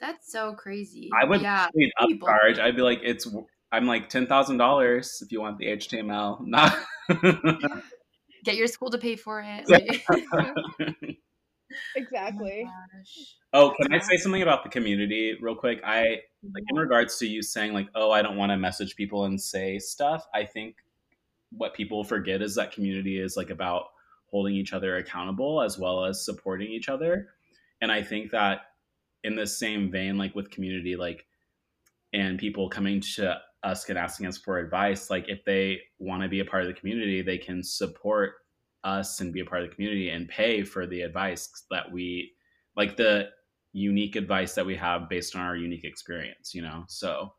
That's 0.00 0.32
so 0.32 0.54
crazy. 0.54 1.10
I 1.18 1.24
would 1.24 1.42
yeah. 1.42 1.68
Wait, 1.74 1.92
people. 2.00 2.28
upcharge. 2.28 2.58
I'd 2.58 2.76
be 2.76 2.82
like, 2.82 3.00
it's. 3.02 3.28
I'm 3.72 3.86
like 3.86 4.08
ten 4.08 4.26
thousand 4.26 4.56
dollars 4.56 5.20
if 5.22 5.30
you 5.30 5.40
want 5.40 5.58
the 5.58 5.66
HTML. 5.66 6.44
Not. 6.46 6.76
Get 8.44 8.56
your 8.56 8.66
school 8.66 8.90
to 8.90 8.98
pay 8.98 9.16
for 9.16 9.42
it. 9.44 9.68
Like- 9.68 10.04
oh 10.32 11.14
Exactly. 11.96 12.66
gosh. 12.66 13.36
oh, 13.52 13.74
can 13.80 13.92
I 13.92 13.98
say 13.98 14.16
something 14.16 14.42
about 14.42 14.64
the 14.64 14.70
community 14.70 15.36
real 15.40 15.54
quick? 15.54 15.80
I 15.84 16.00
like 16.02 16.18
in 16.42 16.76
mm-hmm. 16.76 16.78
regards 16.78 17.18
to 17.18 17.26
you 17.26 17.42
saying 17.42 17.72
like, 17.72 17.88
oh, 17.94 18.10
I 18.10 18.22
don't 18.22 18.36
want 18.36 18.50
to 18.50 18.56
message 18.56 18.96
people 18.96 19.24
and 19.24 19.40
say 19.40 19.78
stuff. 19.78 20.26
I 20.34 20.44
think 20.44 20.76
what 21.52 21.74
people 21.74 22.04
forget 22.04 22.42
is 22.42 22.54
that 22.54 22.72
community 22.72 23.18
is 23.20 23.36
like 23.36 23.50
about 23.50 23.86
holding 24.26 24.54
each 24.54 24.72
other 24.72 24.96
accountable 24.96 25.62
as 25.62 25.78
well 25.78 26.04
as 26.04 26.24
supporting 26.24 26.70
each 26.70 26.88
other. 26.88 27.28
And 27.80 27.90
I 27.90 28.02
think 28.02 28.30
that 28.30 28.60
in 29.24 29.34
the 29.34 29.46
same 29.46 29.90
vein, 29.90 30.16
like 30.16 30.34
with 30.34 30.50
community, 30.50 30.96
like 30.96 31.26
and 32.12 32.38
people 32.38 32.68
coming 32.68 33.00
to 33.00 33.40
us 33.62 33.88
and 33.88 33.98
asking 33.98 34.26
us 34.26 34.38
for 34.38 34.58
advice, 34.58 35.10
like 35.10 35.28
if 35.28 35.44
they 35.44 35.80
want 35.98 36.22
to 36.22 36.28
be 36.28 36.40
a 36.40 36.44
part 36.44 36.62
of 36.62 36.68
the 36.68 36.74
community, 36.78 37.22
they 37.22 37.38
can 37.38 37.62
support 37.62 38.36
us 38.84 39.20
and 39.20 39.32
be 39.32 39.40
a 39.40 39.44
part 39.44 39.62
of 39.62 39.68
the 39.68 39.74
community 39.74 40.10
and 40.10 40.28
pay 40.28 40.62
for 40.64 40.86
the 40.86 41.02
advice 41.02 41.64
that 41.70 41.90
we 41.90 42.32
like 42.76 42.96
the 42.96 43.28
unique 43.72 44.16
advice 44.16 44.54
that 44.54 44.64
we 44.66 44.74
have 44.76 45.08
based 45.08 45.36
on 45.36 45.42
our 45.42 45.56
unique 45.56 45.84
experience, 45.84 46.54
you 46.54 46.62
know? 46.62 46.84
So 46.88 47.34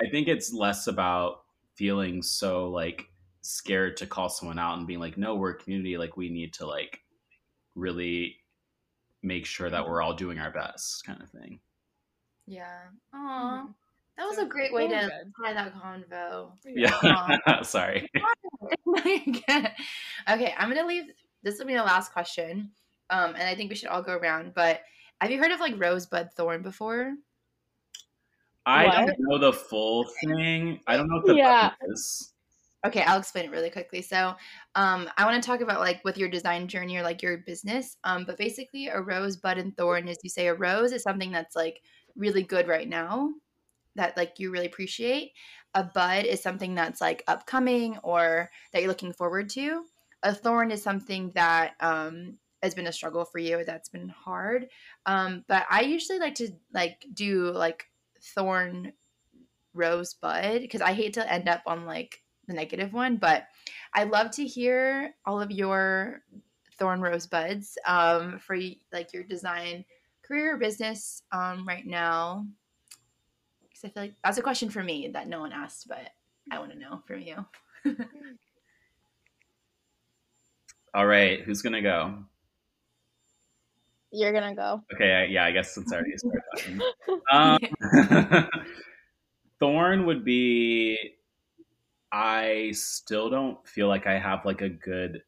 I 0.00 0.08
think 0.10 0.28
it's 0.28 0.52
less 0.52 0.86
about 0.86 1.44
feeling 1.76 2.22
so 2.22 2.70
like 2.70 3.06
scared 3.42 3.96
to 3.98 4.06
call 4.06 4.28
someone 4.28 4.58
out 4.58 4.78
and 4.78 4.86
being 4.86 5.00
like, 5.00 5.16
no, 5.18 5.34
we're 5.36 5.50
a 5.52 5.58
community. 5.58 5.96
Like 5.98 6.16
we 6.16 6.30
need 6.30 6.54
to 6.54 6.66
like 6.66 7.00
really 7.74 8.36
make 9.22 9.46
sure 9.46 9.70
that 9.70 9.86
we're 9.88 10.02
all 10.02 10.14
doing 10.14 10.38
our 10.38 10.50
best 10.52 11.04
kind 11.04 11.22
of 11.22 11.30
thing. 11.30 11.60
Yeah. 12.46 12.90
Aw. 13.12 13.68
Mhm. 13.68 13.74
That 14.20 14.26
was 14.26 14.36
So 14.36 14.44
a 14.44 14.48
great 14.48 14.74
way 14.74 14.86
to 14.86 14.94
good. 15.08 15.32
tie 15.42 15.54
that 15.54 15.72
convo. 15.74 16.52
Yeah. 16.66 17.62
Sorry. 17.62 18.06
okay, 18.98 20.54
I'm 20.58 20.68
gonna 20.68 20.86
leave. 20.86 21.04
This 21.42 21.58
will 21.58 21.64
be 21.64 21.72
the 21.72 21.82
last 21.82 22.12
question, 22.12 22.70
um, 23.08 23.30
and 23.30 23.44
I 23.44 23.54
think 23.54 23.70
we 23.70 23.76
should 23.76 23.88
all 23.88 24.02
go 24.02 24.12
around. 24.12 24.52
But 24.52 24.82
have 25.22 25.30
you 25.30 25.38
heard 25.38 25.52
of 25.52 25.60
like 25.60 25.80
rosebud 25.80 26.34
thorn 26.36 26.60
before? 26.60 27.14
I 28.66 28.84
What? 28.84 29.06
don't 29.06 29.16
know 29.20 29.38
the 29.38 29.54
full 29.54 30.04
thing. 30.22 30.80
I 30.86 30.98
don't 30.98 31.08
know 31.08 31.16
what 31.16 31.26
the 31.26 31.36
Yeah. 31.36 31.72
is. 31.88 32.34
Okay, 32.84 33.00
I'll 33.00 33.18
explain 33.18 33.46
it 33.46 33.50
really 33.50 33.70
quickly. 33.70 34.02
So, 34.02 34.34
um, 34.74 35.08
I 35.16 35.24
want 35.24 35.42
to 35.42 35.46
talk 35.46 35.62
about 35.62 35.80
like 35.80 36.04
with 36.04 36.18
your 36.18 36.28
design 36.28 36.68
journey 36.68 36.98
or 36.98 37.02
like 37.02 37.22
your 37.22 37.38
business. 37.38 37.96
Um, 38.04 38.26
but 38.26 38.36
basically, 38.36 38.88
a 38.88 39.00
rose, 39.00 39.38
bud, 39.38 39.56
and 39.56 39.74
thorn 39.78 40.08
is 40.08 40.18
you 40.22 40.28
say 40.28 40.48
a 40.48 40.54
rose 40.54 40.92
is 40.92 41.02
something 41.02 41.32
that's 41.32 41.56
like 41.56 41.80
really 42.16 42.42
good 42.42 42.68
right 42.68 42.88
now, 42.88 43.32
that 43.96 44.16
like 44.16 44.38
you 44.38 44.50
really 44.50 44.66
appreciate. 44.66 45.32
A 45.74 45.84
bud 45.84 46.24
is 46.24 46.42
something 46.42 46.74
that's 46.74 47.00
like 47.00 47.22
upcoming 47.28 47.98
or 48.02 48.50
that 48.72 48.82
you're 48.82 48.88
looking 48.88 49.12
forward 49.12 49.48
to. 49.50 49.84
A 50.22 50.34
thorn 50.34 50.70
is 50.70 50.82
something 50.82 51.32
that 51.34 51.74
um 51.80 52.38
has 52.62 52.74
been 52.74 52.86
a 52.86 52.92
struggle 52.92 53.24
for 53.24 53.38
you 53.38 53.64
that's 53.64 53.88
been 53.88 54.08
hard. 54.08 54.66
Um, 55.06 55.44
but 55.48 55.64
I 55.70 55.82
usually 55.82 56.18
like 56.18 56.34
to 56.36 56.50
like 56.74 57.06
do 57.14 57.50
like 57.52 57.84
thorn 58.34 58.92
rose 59.72 60.14
bud 60.14 60.60
because 60.60 60.82
I 60.82 60.92
hate 60.92 61.14
to 61.14 61.32
end 61.32 61.48
up 61.48 61.62
on 61.66 61.86
like 61.86 62.22
the 62.46 62.54
negative 62.54 62.92
one, 62.92 63.16
but 63.16 63.44
I 63.94 64.04
love 64.04 64.30
to 64.32 64.44
hear 64.44 65.14
all 65.24 65.40
of 65.40 65.50
your 65.50 66.22
thorn 66.78 67.00
rosebuds 67.00 67.78
um, 67.86 68.38
for 68.38 68.58
like 68.92 69.12
your 69.12 69.22
design 69.22 69.84
career 70.26 70.54
or 70.54 70.58
business 70.58 71.22
um, 71.32 71.66
right 71.66 71.86
now. 71.86 72.46
Because 73.80 73.90
I 73.90 73.94
feel 73.94 74.02
like 74.04 74.14
that's 74.24 74.38
a 74.38 74.42
question 74.42 74.70
for 74.70 74.82
me 74.82 75.08
that 75.08 75.28
no 75.28 75.40
one 75.40 75.52
asked, 75.52 75.88
but 75.88 76.10
I 76.50 76.58
want 76.58 76.72
to 76.72 76.78
know 76.78 77.02
from 77.06 77.20
you. 77.20 77.44
All 80.94 81.06
right, 81.06 81.40
who's 81.42 81.62
gonna 81.62 81.82
go? 81.82 82.14
You're 84.10 84.32
gonna 84.32 84.56
go. 84.56 84.82
Okay, 84.92 85.12
I, 85.12 85.24
yeah, 85.26 85.44
I 85.44 85.52
guess 85.52 85.72
since 85.72 85.92
I 85.92 85.96
already 85.96 86.16
started 86.16 86.42
talking. 86.56 86.80
Um, 87.32 87.58
Thorn 89.60 90.06
would 90.06 90.24
be. 90.24 90.98
I 92.12 92.72
still 92.72 93.30
don't 93.30 93.64
feel 93.68 93.86
like 93.86 94.08
I 94.08 94.18
have 94.18 94.44
like 94.44 94.62
a 94.62 94.68
good 94.68 95.22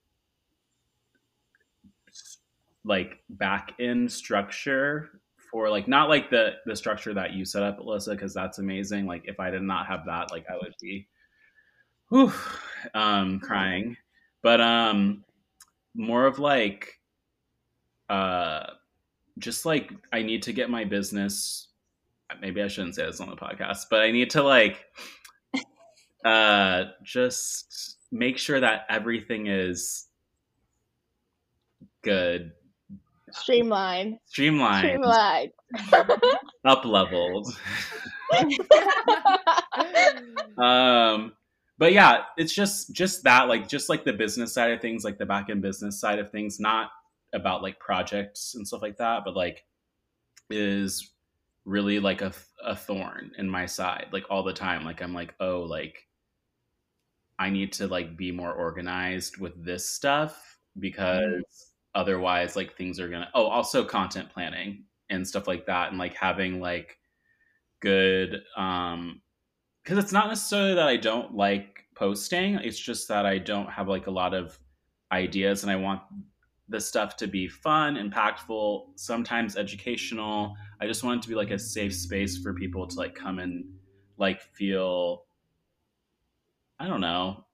like 2.85 3.23
back 3.31 3.75
end 3.79 4.11
structure 4.11 5.22
for 5.53 5.69
like 5.69 5.87
not 5.87 6.09
like 6.09 6.31
the 6.31 6.55
the 6.67 6.75
structure 6.75 7.15
that 7.15 7.35
you 7.35 7.45
set 7.45 7.63
up, 7.63 7.79
Alyssa, 7.79 8.13
because 8.13 8.35
that's 8.35 8.59
amazing. 8.59 9.07
Like 9.07 9.23
if 9.27 9.39
I 9.39 9.51
did 9.51 9.63
not 9.63 9.87
have 9.87 10.07
that, 10.07 10.33
like 10.33 10.47
I 10.51 10.55
would 10.55 10.75
be 10.81 11.07
whew, 12.13 12.33
um, 12.95 13.41
crying. 13.41 13.97
but 14.43 14.61
um, 14.61 15.25
more 15.95 16.27
of 16.27 16.39
like, 16.39 17.01
uh, 18.11 18.65
just 19.39 19.65
like 19.65 19.91
I 20.13 20.23
need 20.23 20.43
to 20.45 20.53
get 20.53 20.71
my 20.71 20.85
business. 20.85 21.69
Maybe 22.41 22.63
I 22.63 22.69
shouldn't 22.69 22.95
say 22.95 23.05
this 23.05 23.21
on 23.21 23.29
the 23.31 23.37
podcast, 23.37 23.87
but 23.91 24.01
I 24.01 24.11
need 24.11 24.31
to 24.31 24.43
like, 24.43 24.87
uh, 26.25 26.85
just 27.03 27.99
make 28.11 28.39
sure 28.39 28.61
that 28.61 28.87
everything 28.89 29.47
is 29.47 30.07
good, 32.03 32.53
Streamline. 33.35 34.19
streamlined, 34.27 34.89
Streamline. 34.89 35.51
up 36.65 36.85
leveled. 36.85 37.53
um 40.59 41.33
but 41.79 41.93
yeah 41.93 42.23
it's 42.37 42.55
just 42.55 42.95
just 42.95 43.25
that 43.25 43.49
like 43.49 43.69
just 43.69 43.89
like 43.89 44.05
the 44.05 44.13
business 44.13 44.55
side 44.55 44.71
of 44.71 44.81
things 44.81 45.05
like 45.05 45.19
the 45.19 45.27
back 45.27 45.51
end 45.51 45.61
business 45.61 46.01
side 46.01 46.19
of 46.19 46.31
things 46.31 46.61
not 46.61 46.91
about 47.35 47.63
like 47.63 47.79
projects 47.79 48.55
and 48.55 48.67
stuff 48.67 48.83
like 48.83 48.97
that 48.97 49.23
but 49.25 49.35
like 49.35 49.65
is 50.49 51.11
really 51.65 51.99
like 51.99 52.23
a, 52.23 52.33
a 52.65 52.75
thorn 52.75 53.33
in 53.37 53.49
my 53.49 53.67
side 53.67 54.07
like 54.13 54.25
all 54.31 54.43
the 54.43 54.53
time 54.53 54.85
like 54.85 55.03
i'm 55.03 55.15
like 55.15 55.35
oh 55.41 55.61
like 55.61 56.07
i 57.39 57.51
need 57.51 57.73
to 57.73 57.87
like 57.87 58.17
be 58.17 58.31
more 58.31 58.53
organized 58.53 59.39
with 59.39 59.65
this 59.65 59.89
stuff 59.89 60.59
because 60.79 61.72
otherwise 61.95 62.57
like 62.57 62.77
things 62.77 62.99
are 62.99 63.09
gonna 63.09 63.29
oh 63.35 63.47
also 63.47 63.85
content 63.85 64.29
planning 64.31 64.85
and 65.11 65.27
stuff 65.27 65.47
like 65.47 65.67
that 65.67 65.91
and 65.91 65.99
like 65.99 66.15
having 66.15 66.61
like 66.61 66.99
good 67.81 68.41
um 68.57 69.21
because 69.83 69.99
it's 69.99 70.13
not 70.13 70.29
necessarily 70.29 70.75
that 70.75 70.89
I 70.89 70.97
don't 70.97 71.35
like 71.35 71.85
posting. 71.95 72.55
It's 72.55 72.79
just 72.79 73.09
that 73.09 73.27
I 73.27 73.39
don't 73.39 73.71
have 73.71 73.89
like 73.89 74.07
a 74.07 74.11
lot 74.11 74.35
of 74.35 74.59
ideas, 75.11 75.63
and 75.63 75.73
I 75.73 75.77
want 75.77 76.01
the 76.69 76.81
stuff 76.81 77.17
to 77.19 77.27
be 77.27 77.49
fun, 77.49 77.97
impactful, 77.97 78.87
sometimes 78.97 79.57
educational. 79.57 80.55
I 80.81 80.87
just 80.87 81.05
want 81.05 81.19
it 81.19 81.23
to 81.23 81.29
be 81.29 81.35
like 81.35 81.51
a 81.51 81.59
safe 81.59 81.95
space 81.95 82.39
for 82.39 82.55
people 82.55 82.87
to 82.87 82.97
like 82.97 83.15
come 83.15 83.39
and 83.39 83.65
like 84.19 84.41
feel. 84.41 85.25
I 86.79 86.89
don't 86.89 87.01
know, 87.01 87.45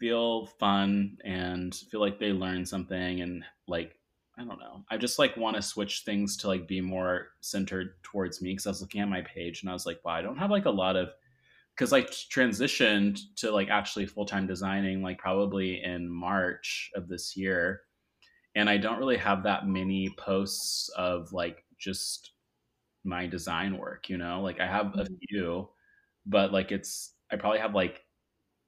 feel 0.00 0.46
fun 0.46 1.18
and 1.24 1.74
feel 1.74 2.00
like 2.00 2.18
they 2.18 2.32
learn 2.32 2.66
something 2.66 3.20
and 3.20 3.44
like 3.68 3.94
I 4.38 4.44
don't 4.44 4.58
know. 4.58 4.84
I 4.90 4.96
just 4.96 5.18
like 5.18 5.36
want 5.36 5.56
to 5.56 5.62
switch 5.62 6.02
things 6.06 6.36
to 6.38 6.48
like 6.48 6.66
be 6.66 6.80
more 6.80 7.28
centered 7.42 8.02
towards 8.02 8.40
me 8.40 8.52
because 8.52 8.66
I 8.66 8.70
was 8.70 8.80
looking 8.80 9.02
at 9.02 9.08
my 9.08 9.20
page 9.20 9.60
and 9.60 9.68
I 9.68 9.74
was 9.74 9.84
like, 9.84 10.00
wow, 10.02 10.14
I 10.14 10.22
don't 10.22 10.38
have 10.38 10.50
like 10.50 10.64
a 10.64 10.70
lot 10.70 10.96
of 10.96 11.10
because 11.76 11.92
I 11.92 12.02
transitioned 12.02 13.20
to 13.36 13.50
like 13.50 13.68
actually 13.68 14.06
full 14.06 14.24
time 14.24 14.46
designing 14.46 15.02
like 15.02 15.18
probably 15.18 15.82
in 15.82 16.08
March 16.08 16.90
of 16.94 17.06
this 17.06 17.36
year, 17.36 17.82
and 18.54 18.68
I 18.70 18.78
don't 18.78 18.98
really 18.98 19.18
have 19.18 19.42
that 19.42 19.66
many 19.66 20.08
posts 20.18 20.88
of 20.96 21.32
like 21.32 21.64
just 21.78 22.32
my 23.04 23.26
design 23.26 23.76
work. 23.76 24.08
You 24.08 24.16
know, 24.16 24.40
like 24.40 24.58
I 24.58 24.66
have 24.66 24.86
a 24.94 25.04
mm-hmm. 25.04 25.14
few, 25.28 25.68
but 26.24 26.52
like 26.52 26.72
it's 26.72 27.12
I 27.30 27.36
probably 27.36 27.60
have 27.60 27.74
like 27.74 28.02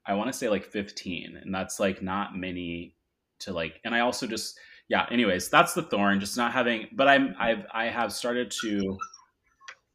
I 0.06 0.14
want 0.14 0.32
to 0.32 0.38
say 0.38 0.48
like 0.48 0.64
fifteen, 0.64 1.38
and 1.42 1.54
that's 1.54 1.78
like 1.80 2.02
not 2.02 2.36
many 2.36 2.94
to 3.40 3.52
like. 3.52 3.80
And 3.84 3.94
I 3.94 4.00
also 4.00 4.26
just 4.26 4.58
yeah. 4.88 5.06
Anyways, 5.10 5.48
that's 5.48 5.74
the 5.74 5.82
thorn, 5.82 6.20
just 6.20 6.36
not 6.36 6.52
having. 6.52 6.88
But 6.92 7.08
I'm 7.08 7.34
I've 7.38 7.66
I 7.72 7.86
have 7.86 8.12
started 8.12 8.52
to 8.62 8.98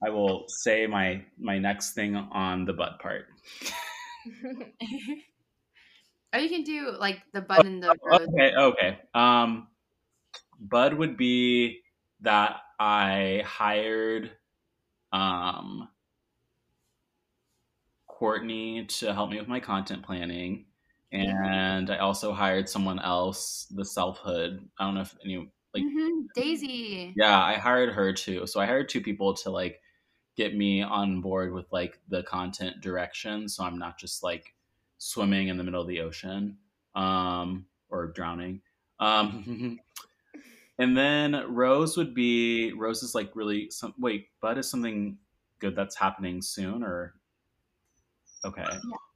I 0.06 0.10
will 0.10 0.46
say 0.48 0.88
my 0.88 1.24
my 1.40 1.58
next 1.58 1.94
thing 1.94 2.16
on 2.16 2.66
the 2.66 2.74
butt 2.74 3.00
part. 3.00 3.26
or 6.34 6.40
you 6.40 6.50
can 6.50 6.64
do 6.64 6.92
like 7.00 7.22
the 7.34 7.42
bud 7.42 7.66
in 7.66 7.80
the 7.80 7.96
road. 8.04 8.28
Okay, 8.34 8.54
okay. 8.56 9.00
Um, 9.14 9.68
Bud 10.60 10.94
would 10.94 11.18
be 11.18 11.82
that 12.22 12.58
I 12.80 13.44
hired 13.46 14.32
um 15.14 15.88
Courtney 18.18 18.86
to 18.86 19.14
help 19.14 19.30
me 19.30 19.38
with 19.40 19.48
my 19.48 19.60
content 19.60 20.04
planning, 20.04 20.66
and 21.12 21.90
I 21.92 21.98
also 22.00 22.34
hired 22.34 22.68
someone 22.70 23.00
else, 23.00 23.66
the 23.72 23.86
selfhood. 23.86 24.68
I 24.80 24.86
don't 24.86 24.96
know 24.96 25.02
if 25.02 25.16
any 25.24 25.52
like 25.74 25.84
Mhm, 25.84 26.28
Daisy. 26.34 27.16
yeah, 27.16 27.44
I 27.44 27.56
hired 27.56 27.94
her 27.94 28.14
too. 28.14 28.46
So 28.48 28.60
I 28.60 28.66
hired 28.66 28.90
two 28.90 29.02
people 29.02 29.34
to 29.36 29.50
like 29.50 29.82
get 30.38 30.56
me 30.56 30.82
on 30.82 31.22
board 31.22 31.54
with 31.54 31.72
like 31.72 32.00
the 32.10 32.24
content 32.24 32.82
direction 32.82 33.50
so 33.50 33.64
I'm 33.64 33.78
not 33.80 34.00
just 34.00 34.24
like 34.24 34.56
swimming 35.00 35.50
in 35.50 35.58
the 35.58 35.64
middle 35.66 35.82
of 35.82 35.88
the 35.90 36.02
ocean 36.02 36.60
um 36.96 37.68
or 37.90 38.08
drowning. 38.08 38.62
Um 39.00 39.80
and 40.80 40.98
then 40.98 41.34
Rose 41.54 41.98
would 41.98 42.16
be 42.16 42.74
Rose 42.74 43.04
is 43.04 43.16
like 43.16 43.36
really 43.36 43.70
some 43.72 43.96
wait, 44.00 44.30
Bud 44.42 44.58
is 44.60 44.70
something 44.70 45.20
good 45.60 45.76
that's 45.76 45.96
happening 45.98 46.42
soon 46.42 46.84
or 46.84 47.16
okay. 48.48 48.66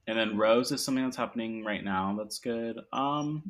And 0.07 0.17
then 0.17 0.37
Rose 0.37 0.71
is 0.71 0.83
something 0.83 1.03
that's 1.03 1.17
happening 1.17 1.63
right 1.63 1.83
now 1.83 2.15
that's 2.17 2.39
good. 2.39 2.79
Um 2.91 3.43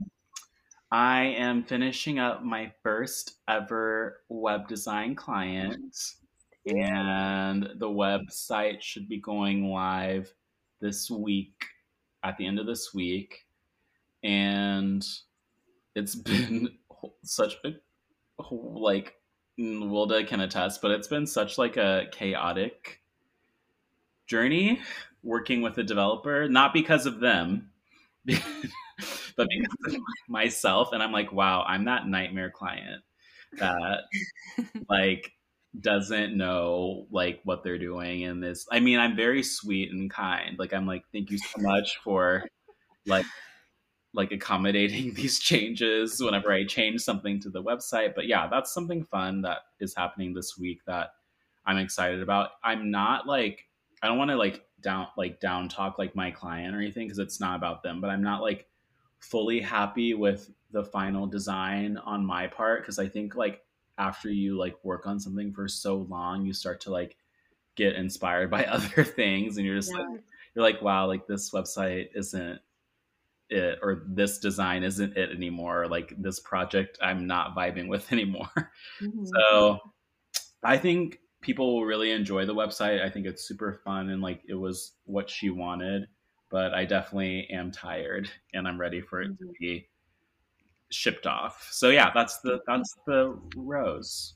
I 0.91 1.23
am 1.23 1.63
finishing 1.63 2.19
up 2.19 2.43
my 2.43 2.69
first 2.83 3.37
ever 3.47 4.23
web 4.27 4.67
design 4.67 5.15
client, 5.15 5.95
and 6.65 7.69
the 7.77 7.87
website 7.87 8.81
should 8.81 9.07
be 9.07 9.17
going 9.17 9.71
live 9.71 10.33
this 10.81 11.09
week 11.09 11.63
at 12.23 12.37
the 12.37 12.45
end 12.45 12.59
of 12.59 12.65
this 12.65 12.93
week. 12.93 13.45
And 14.21 15.07
it's 15.95 16.15
been 16.15 16.77
such 17.23 17.55
a 17.63 17.71
like 18.51 19.15
Wilda 19.57 20.25
can 20.25 20.41
attest, 20.41 20.81
but 20.81 20.91
it's 20.91 21.07
been 21.07 21.25
such 21.25 21.57
like 21.57 21.77
a 21.77 22.07
chaotic 22.11 22.99
journey 24.27 24.81
working 25.23 25.61
with 25.61 25.77
a 25.77 25.83
developer, 25.83 26.47
not 26.47 26.73
because 26.73 27.05
of 27.05 27.19
them. 27.19 27.71
but 29.35 29.47
because 29.49 29.95
of 29.95 30.01
myself. 30.29 30.89
And 30.93 31.01
i'm 31.01 31.11
like 31.11 31.31
wow 31.31 31.63
i'm 31.67 31.85
that 31.85 32.07
nightmare 32.07 32.51
client 32.51 33.03
that 33.57 34.01
like 34.89 35.31
doesn't 35.79 36.35
know 36.35 37.07
like 37.11 37.39
what 37.43 37.63
they're 37.63 37.77
doing 37.77 38.21
in 38.21 38.39
this. 38.39 38.65
I 38.71 38.79
mean 38.79 38.99
i'm 38.99 39.15
very 39.15 39.43
sweet 39.43 39.91
and 39.91 40.09
kind. 40.09 40.57
Like 40.59 40.73
i'm 40.73 40.85
like 40.85 41.03
thank 41.11 41.31
you 41.31 41.37
so 41.37 41.61
much 41.61 41.97
for 42.03 42.45
like 43.05 43.25
like 44.13 44.31
accommodating 44.31 45.13
these 45.15 45.39
changes 45.39 46.21
whenever 46.21 46.51
i 46.51 46.65
change 46.65 47.01
something 47.01 47.39
to 47.41 47.49
the 47.49 47.63
website. 47.63 48.13
But 48.15 48.27
yeah 48.27 48.47
that's 48.47 48.73
something 48.73 49.05
fun 49.05 49.41
that 49.41 49.59
is 49.79 49.95
happening 49.95 50.33
this 50.33 50.57
week 50.57 50.79
that 50.87 51.11
i'm 51.65 51.77
excited 51.77 52.21
about. 52.21 52.51
I'm 52.63 52.91
not 52.91 53.27
like 53.27 53.65
i 54.03 54.07
don't 54.07 54.17
want 54.17 54.31
to 54.31 54.37
like 54.37 54.63
down 54.81 55.07
like 55.17 55.39
down 55.39 55.69
talk 55.69 55.97
like 55.97 56.15
my 56.15 56.31
client 56.31 56.75
or 56.75 56.79
anything 56.79 57.07
because 57.07 57.19
it's 57.19 57.39
not 57.39 57.55
about 57.55 57.83
them 57.83 58.01
but 58.01 58.09
i'm 58.09 58.23
not 58.23 58.41
like 58.41 58.67
fully 59.19 59.61
happy 59.61 60.13
with 60.13 60.51
the 60.71 60.83
final 60.83 61.27
design 61.27 61.97
on 61.97 62.25
my 62.25 62.47
part 62.47 62.81
because 62.81 62.97
I 62.99 63.07
think 63.07 63.35
like 63.35 63.63
after 63.97 64.29
you 64.29 64.57
like 64.57 64.83
work 64.83 65.05
on 65.05 65.19
something 65.19 65.53
for 65.53 65.67
so 65.67 65.97
long, 65.97 66.45
you 66.45 66.53
start 66.53 66.81
to 66.81 66.91
like 66.91 67.17
get 67.75 67.95
inspired 67.95 68.49
by 68.49 68.65
other 68.65 69.03
things 69.03 69.57
and 69.57 69.65
you're 69.65 69.75
just 69.75 69.91
Yeah. 69.91 69.99
like 69.99 70.23
you're 70.55 70.63
like 70.63 70.81
wow 70.81 71.07
like 71.07 71.27
this 71.27 71.51
website 71.51 72.09
isn't 72.15 72.59
it 73.49 73.79
or 73.81 74.03
this 74.07 74.39
design 74.39 74.83
isn't 74.83 75.17
it 75.17 75.29
anymore 75.31 75.87
like 75.87 76.13
this 76.17 76.39
project 76.39 76.97
I'm 77.01 77.27
not 77.27 77.55
vibing 77.55 77.87
with 77.87 78.11
anymore. 78.11 78.71
Mhm. 79.01 79.27
So 79.35 79.79
I 80.63 80.77
think 80.77 81.19
people 81.41 81.75
will 81.75 81.85
really 81.85 82.11
enjoy 82.11 82.45
the 82.45 82.55
website. 82.55 83.01
I 83.01 83.09
think 83.09 83.25
it's 83.25 83.47
super 83.47 83.81
fun 83.83 84.09
and 84.09 84.21
like 84.21 84.41
it 84.47 84.55
was 84.55 84.93
what 85.05 85.29
she 85.29 85.49
wanted, 85.49 86.07
but 86.49 86.73
I 86.73 86.85
definitely 86.85 87.47
am 87.49 87.71
tired 87.71 88.29
and 88.53 88.67
I'm 88.67 88.79
ready 88.79 89.01
for 89.01 89.21
it 89.21 89.29
to 89.39 89.45
Mhm. 89.45 89.53
be 89.59 89.89
shipped 90.91 91.25
off. 91.25 91.67
So 91.71 91.89
yeah, 91.89 92.11
that's 92.13 92.39
the 92.41 92.59
that's 92.67 92.93
the 93.07 93.39
rose. 93.55 94.35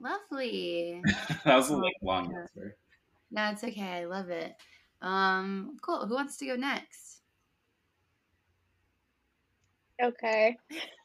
Lovely. 0.00 1.02
that 1.44 1.56
was 1.56 1.70
a 1.70 1.76
like 1.76 1.94
long 2.02 2.34
answer. 2.36 2.76
No, 3.30 3.50
it's 3.50 3.64
okay. 3.64 4.02
I 4.02 4.04
love 4.04 4.30
it. 4.30 4.54
Um, 5.02 5.76
cool. 5.82 6.06
Who 6.06 6.14
wants 6.14 6.36
to 6.38 6.46
go 6.46 6.56
next? 6.56 7.22
Okay. 10.02 10.56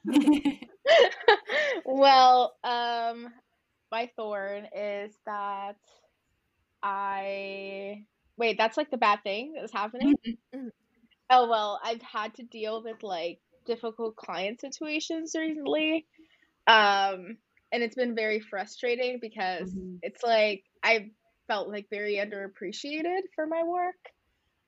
well, 1.85 2.55
um, 2.63 3.33
my 3.93 4.11
thorn 4.17 4.67
is 4.75 5.17
that 5.27 5.77
I 6.83 8.05
wait. 8.37 8.57
That's 8.57 8.77
like 8.77 8.91
the 8.91 8.97
bad 8.97 9.23
thing 9.23 9.53
that's 9.59 9.73
happening. 9.73 10.15
Mhm. 10.53 10.71
Oh 11.29 11.49
well, 11.49 11.79
I've 11.83 12.01
had 12.01 12.35
to 12.35 12.43
deal 12.43 12.83
with 12.83 13.03
like 13.03 13.39
difficult 13.65 14.15
client 14.15 14.61
situations 14.61 15.33
recently, 15.37 16.07
um, 16.67 17.37
and 17.71 17.83
it's 17.83 17.95
been 17.95 18.15
very 18.15 18.39
frustrating 18.41 19.19
because 19.21 19.75
Mhm. 19.75 20.01
it's 20.03 20.23
like 20.23 20.63
I 20.83 21.11
felt 21.47 21.69
like 21.69 21.87
very 21.91 22.15
underappreciated 22.17 23.21
for 23.35 23.47
my 23.47 23.63
work. 23.63 23.95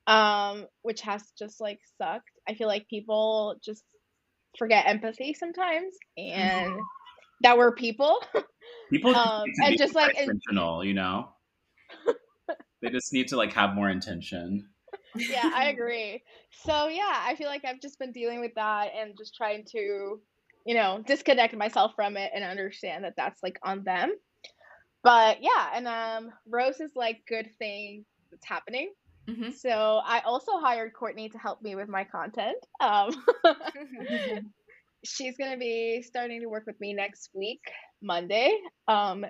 um, 0.08 0.68
which 0.84 1.02
has 1.02 1.32
just 1.40 1.62
like 1.62 1.80
sucked. 2.00 2.32
I 2.50 2.56
feel 2.56 2.68
like 2.68 2.88
people 2.90 3.58
just 3.64 3.86
forget 4.58 4.88
empathy 4.88 5.34
sometimes, 5.36 5.96
and 6.18 6.38
Mm-hmm. 6.38 6.86
That 7.42 7.58
we're 7.58 7.74
people. 7.74 8.20
People 8.92 9.16
Um, 9.16 9.44
and 9.64 9.78
just, 9.78 9.96
like, 9.96 10.16
in- 10.16 10.30
intentional, 10.30 10.86
you 10.86 10.94
know. 10.94 11.30
they 12.82 12.90
just 12.90 13.12
need 13.14 13.28
to 13.30 13.36
like 13.36 13.52
have 13.54 13.74
more 13.74 13.90
intention. 13.90 14.70
yeah, 15.16 15.50
I 15.54 15.70
agree. 15.70 16.24
So 16.52 16.88
yeah, 16.88 17.24
I 17.24 17.36
feel 17.36 17.48
like 17.48 17.66
I've 17.66 17.82
just 17.82 17.98
been 17.98 18.12
dealing 18.12 18.42
with 18.42 18.54
that 18.56 18.92
and 18.96 19.18
just 19.18 19.36
trying 19.36 19.66
to, 19.72 20.22
you 20.66 20.76
know, 20.76 21.04
disconnect 21.08 21.56
myself 21.56 21.94
from 21.96 22.16
it 22.16 22.32
and 22.34 22.44
understand 22.44 23.04
that 23.06 23.16
that's 23.18 23.42
like 23.42 23.58
on 23.64 23.84
them. 23.84 24.14
But 25.04 25.38
yeah, 25.42 25.72
and 25.74 25.88
um, 25.88 26.32
Rose 26.48 26.80
is 26.80 26.92
like 26.96 27.22
good 27.28 27.50
thing 27.58 28.06
that's 28.32 28.46
happening. 28.46 28.92
Mhm. 29.28 29.54
So 29.54 30.02
I 30.04 30.20
also 30.22 30.60
hired 30.60 30.94
Courtney 30.94 31.30
to 31.30 31.38
help 31.38 31.62
me 31.62 31.76
with 31.76 31.90
my 31.90 32.04
content. 32.04 32.58
Um, 32.80 33.10
she's 35.06 35.38
gonna 35.38 35.58
be 35.58 36.02
starting 36.02 36.42
to 36.42 36.48
work 36.48 36.64
with 36.66 36.80
me 36.80 36.94
next 36.94 37.30
week, 37.34 37.62
Monday, 38.02 38.58
um, 38.88 39.26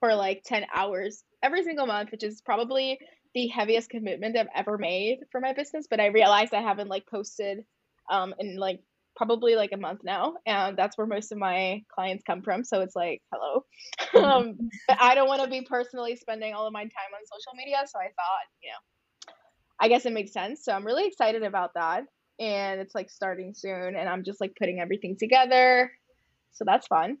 for 0.00 0.14
like 0.14 0.42
ten 0.44 0.64
hours 0.74 1.24
every 1.42 1.62
single 1.64 1.86
month, 1.86 2.10
which 2.12 2.22
is 2.22 2.40
probably 2.40 2.98
the 3.34 3.48
heaviest 3.48 3.90
commitment 3.90 4.36
I've 4.36 4.46
ever 4.54 4.78
made 4.78 5.18
for 5.30 5.40
my 5.40 5.52
business. 5.52 5.86
But 5.88 6.00
I 6.00 6.06
realized 6.06 6.54
I 6.54 6.62
haven't 6.62 6.88
like 6.88 7.06
posted 7.06 7.64
um 8.10 8.34
in 8.38 8.56
like 8.56 8.80
probably 9.16 9.56
like 9.56 9.72
a 9.72 9.76
month 9.78 10.00
now, 10.04 10.34
and 10.46 10.76
that's 10.76 10.96
where 10.96 11.06
most 11.06 11.32
of 11.32 11.38
my 11.38 11.82
clients 11.92 12.22
come 12.26 12.42
from. 12.42 12.64
So 12.64 12.82
it's 12.82 12.94
like, 12.94 13.22
hello, 13.32 13.64
um, 14.24 14.70
but 14.86 14.98
I 15.00 15.14
don't 15.14 15.28
want 15.28 15.42
to 15.42 15.48
be 15.48 15.62
personally 15.62 16.16
spending 16.16 16.54
all 16.54 16.66
of 16.66 16.72
my 16.72 16.82
time 16.82 17.12
on 17.14 17.20
social 17.26 17.56
media. 17.56 17.78
So 17.86 17.98
I 17.98 18.04
thought, 18.04 18.46
you 18.62 18.70
know, 18.70 19.32
I 19.80 19.88
guess 19.88 20.06
it 20.06 20.12
makes 20.12 20.32
sense. 20.32 20.64
So 20.64 20.72
I'm 20.72 20.86
really 20.86 21.06
excited 21.06 21.42
about 21.42 21.74
that. 21.74 22.04
And 22.38 22.80
it's 22.80 22.94
like 22.94 23.08
starting 23.10 23.54
soon, 23.54 23.96
and 23.96 24.08
I'm 24.08 24.22
just 24.24 24.40
like 24.40 24.54
putting 24.58 24.80
everything 24.80 25.16
together. 25.16 25.90
So 26.52 26.64
that's 26.64 26.86
fun. 26.86 27.18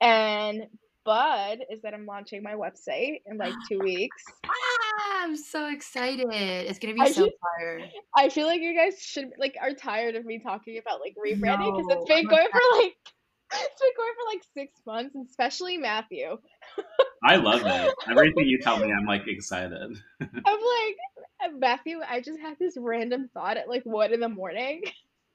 And 0.00 0.66
Bud 1.04 1.60
is 1.70 1.80
that 1.82 1.94
I'm 1.94 2.04
launching 2.06 2.42
my 2.42 2.52
website 2.54 3.22
in 3.26 3.38
like 3.38 3.54
two 3.68 3.78
weeks. 3.82 4.22
Ah, 4.46 5.22
I'm 5.22 5.36
so 5.36 5.68
excited. 5.70 6.26
It's 6.30 6.78
gonna 6.78 6.94
be 6.94 7.00
I 7.00 7.10
so 7.10 7.24
should- 7.24 7.32
fire. 7.58 7.80
I 8.16 8.28
feel 8.28 8.46
like 8.46 8.60
you 8.60 8.74
guys 8.74 9.00
should 9.00 9.30
like 9.38 9.56
are 9.60 9.72
tired 9.74 10.14
of 10.14 10.24
me 10.26 10.38
talking 10.40 10.78
about 10.78 11.00
like 11.00 11.14
rebranding 11.16 11.76
because 11.76 11.86
No, 11.88 12.00
it's 12.00 12.08
been 12.08 12.18
I'm 12.18 12.24
going 12.26 12.48
for 12.52 12.78
like 12.82 12.96
it's 13.52 13.80
been 13.80 13.90
going 13.96 14.12
for 14.14 14.26
like 14.32 14.42
six 14.54 14.80
months, 14.86 15.16
especially 15.30 15.78
Matthew. 15.78 16.36
I 17.22 17.36
love 17.36 17.62
it. 17.64 17.94
Everything 18.10 18.46
you 18.46 18.58
tell 18.58 18.78
me, 18.78 18.92
I'm 18.92 19.06
like 19.06 19.26
excited. 19.28 20.00
I'm 20.20 20.28
like, 20.44 20.96
"Uh, 21.44 21.52
Matthew, 21.58 22.00
I 22.08 22.20
just 22.20 22.40
had 22.40 22.58
this 22.58 22.76
random 22.78 23.28
thought 23.34 23.56
at 23.56 23.68
like 23.68 23.82
one 23.84 24.12
in 24.12 24.20
the 24.20 24.28
morning. 24.28 24.82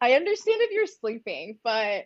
I 0.02 0.14
understand 0.14 0.58
if 0.62 0.72
you're 0.72 0.88
sleeping, 0.88 1.58
but 1.64 2.06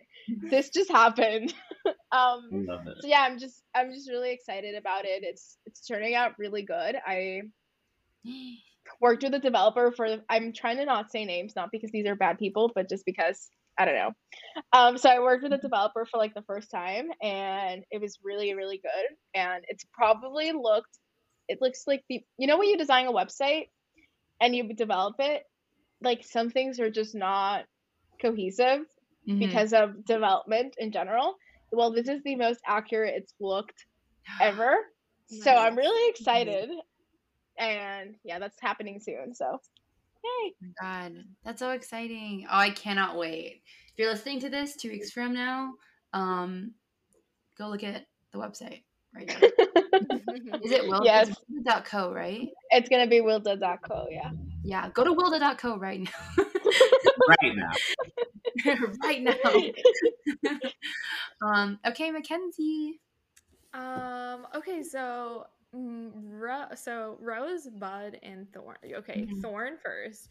this 0.50 0.70
just 0.70 0.90
happened. 0.90 1.54
Um, 2.12 2.48
love 2.50 2.86
it. 2.88 2.96
so 3.00 3.06
yeah, 3.06 3.20
I'm 3.20 3.38
just 3.38 3.62
I'm 3.72 3.92
just 3.92 4.10
really 4.10 4.32
excited 4.32 4.74
about 4.74 5.04
it. 5.04 5.22
It's 5.22 5.56
it's 5.64 5.86
turning 5.86 6.14
out 6.16 6.38
really 6.38 6.62
good. 6.62 6.96
I 7.06 7.42
worked 9.00 9.22
with 9.22 9.34
a 9.34 9.38
developer 9.38 9.92
for 9.92 10.18
I'm 10.28 10.52
trying 10.52 10.78
to 10.78 10.84
not 10.84 11.10
say 11.10 11.24
names, 11.24 11.54
not 11.54 11.70
because 11.70 11.90
these 11.92 12.06
are 12.06 12.16
bad 12.16 12.38
people, 12.38 12.70
but 12.74 12.88
just 12.88 13.06
because 13.06 13.48
I 13.80 13.86
don't 13.86 13.94
know. 13.94 14.12
Um, 14.74 14.98
so 14.98 15.08
I 15.08 15.20
worked 15.20 15.42
with 15.42 15.54
a 15.54 15.58
developer 15.58 16.04
for 16.04 16.18
like 16.18 16.34
the 16.34 16.42
first 16.42 16.70
time 16.70 17.08
and 17.22 17.82
it 17.90 18.00
was 18.00 18.18
really, 18.22 18.54
really 18.54 18.78
good. 18.82 19.16
And 19.34 19.64
it's 19.68 19.84
probably 19.94 20.52
looked 20.52 20.98
it 21.48 21.60
looks 21.60 21.84
like 21.86 22.04
the 22.08 22.22
you 22.38 22.46
know 22.46 22.58
when 22.58 22.68
you 22.68 22.78
design 22.78 23.06
a 23.06 23.12
website 23.12 23.68
and 24.40 24.54
you 24.54 24.72
develop 24.74 25.16
it, 25.18 25.42
like 26.02 26.24
some 26.24 26.50
things 26.50 26.78
are 26.78 26.90
just 26.90 27.14
not 27.14 27.64
cohesive 28.20 28.82
Mhm. 29.28 29.38
because 29.40 29.72
of 29.72 30.04
development 30.04 30.74
in 30.78 30.92
general. 30.92 31.36
Well, 31.72 31.92
this 31.92 32.08
is 32.08 32.22
the 32.24 32.36
most 32.36 32.60
accurate 32.66 33.14
it's 33.16 33.34
looked 33.40 33.86
ever. 34.40 34.76
So 35.26 35.50
I'm 35.50 35.76
really 35.76 36.10
excited. 36.10 36.70
And 37.58 38.16
yeah, 38.24 38.38
that's 38.38 38.60
happening 38.60 39.00
soon. 39.00 39.34
So 39.34 39.58
yay. 40.24 40.54
Oh 40.64 40.72
God, 40.80 41.12
that's 41.44 41.58
so 41.60 41.70
exciting! 41.70 42.46
Oh, 42.50 42.56
I 42.56 42.70
cannot 42.70 43.16
wait. 43.16 43.62
If 43.88 43.98
you're 43.98 44.10
listening 44.10 44.40
to 44.40 44.50
this 44.50 44.76
two 44.76 44.90
weeks 44.90 45.10
from 45.10 45.34
now, 45.34 45.72
um, 46.12 46.72
go 47.58 47.68
look 47.68 47.84
at 47.84 48.06
the 48.32 48.38
website 48.38 48.82
right 49.14 49.26
now. 49.26 49.38
Is 50.62 50.72
it 50.72 50.88
Wilda? 50.88 51.04
Yes. 51.04 51.28
It's 51.28 51.40
wilda.co, 51.48 52.12
right? 52.12 52.48
It's 52.70 52.88
gonna 52.88 53.06
be 53.06 53.20
wilda.co, 53.20 54.06
yeah. 54.10 54.30
Yeah, 54.62 54.88
go 54.90 55.04
to 55.04 55.12
wilda.co 55.12 55.76
right 55.78 56.00
now. 56.00 56.44
Right 57.42 57.54
now. 57.54 57.72
right 59.02 59.22
now. 59.22 60.50
um, 61.42 61.78
okay, 61.86 62.10
Mackenzie. 62.10 63.00
Um. 63.74 64.46
Okay. 64.54 64.82
So, 64.82 65.46
Ro- 65.72 66.74
so 66.74 67.16
Rose, 67.20 67.66
Bud, 67.68 68.18
and 68.22 68.52
Thorn. 68.52 68.76
Okay, 68.84 69.26
Mhm. 69.26 69.42
Thorn 69.42 69.78
first. 69.82 70.28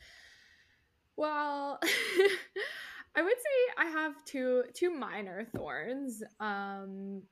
Well, 1.16 1.80
I 3.16 3.22
would 3.22 3.38
say 3.38 3.74
I 3.78 3.86
have 3.86 4.24
two 4.26 4.64
two 4.74 4.90
minor 4.92 5.46
thorns. 5.56 6.24
Um, 6.40 7.24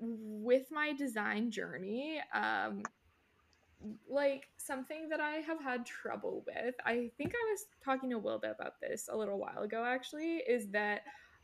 with 0.00 0.70
my 0.70 0.92
design 0.92 1.50
journey, 1.50 2.20
um, 2.34 2.82
like 4.08 4.48
something 4.56 5.08
that 5.10 5.20
I 5.20 5.36
have 5.36 5.60
had 5.60 5.86
trouble 5.86 6.44
with. 6.46 6.74
I 6.84 7.10
think 7.16 7.32
I 7.34 7.50
was 7.50 7.66
talking 7.84 8.10
to 8.10 8.18
bit 8.18 8.50
about 8.58 8.80
this 8.80 9.08
a 9.10 9.16
little 9.16 9.38
while 9.38 9.62
ago. 9.62 9.84
Actually, 9.84 10.36
is 10.48 10.68
that 10.70 11.02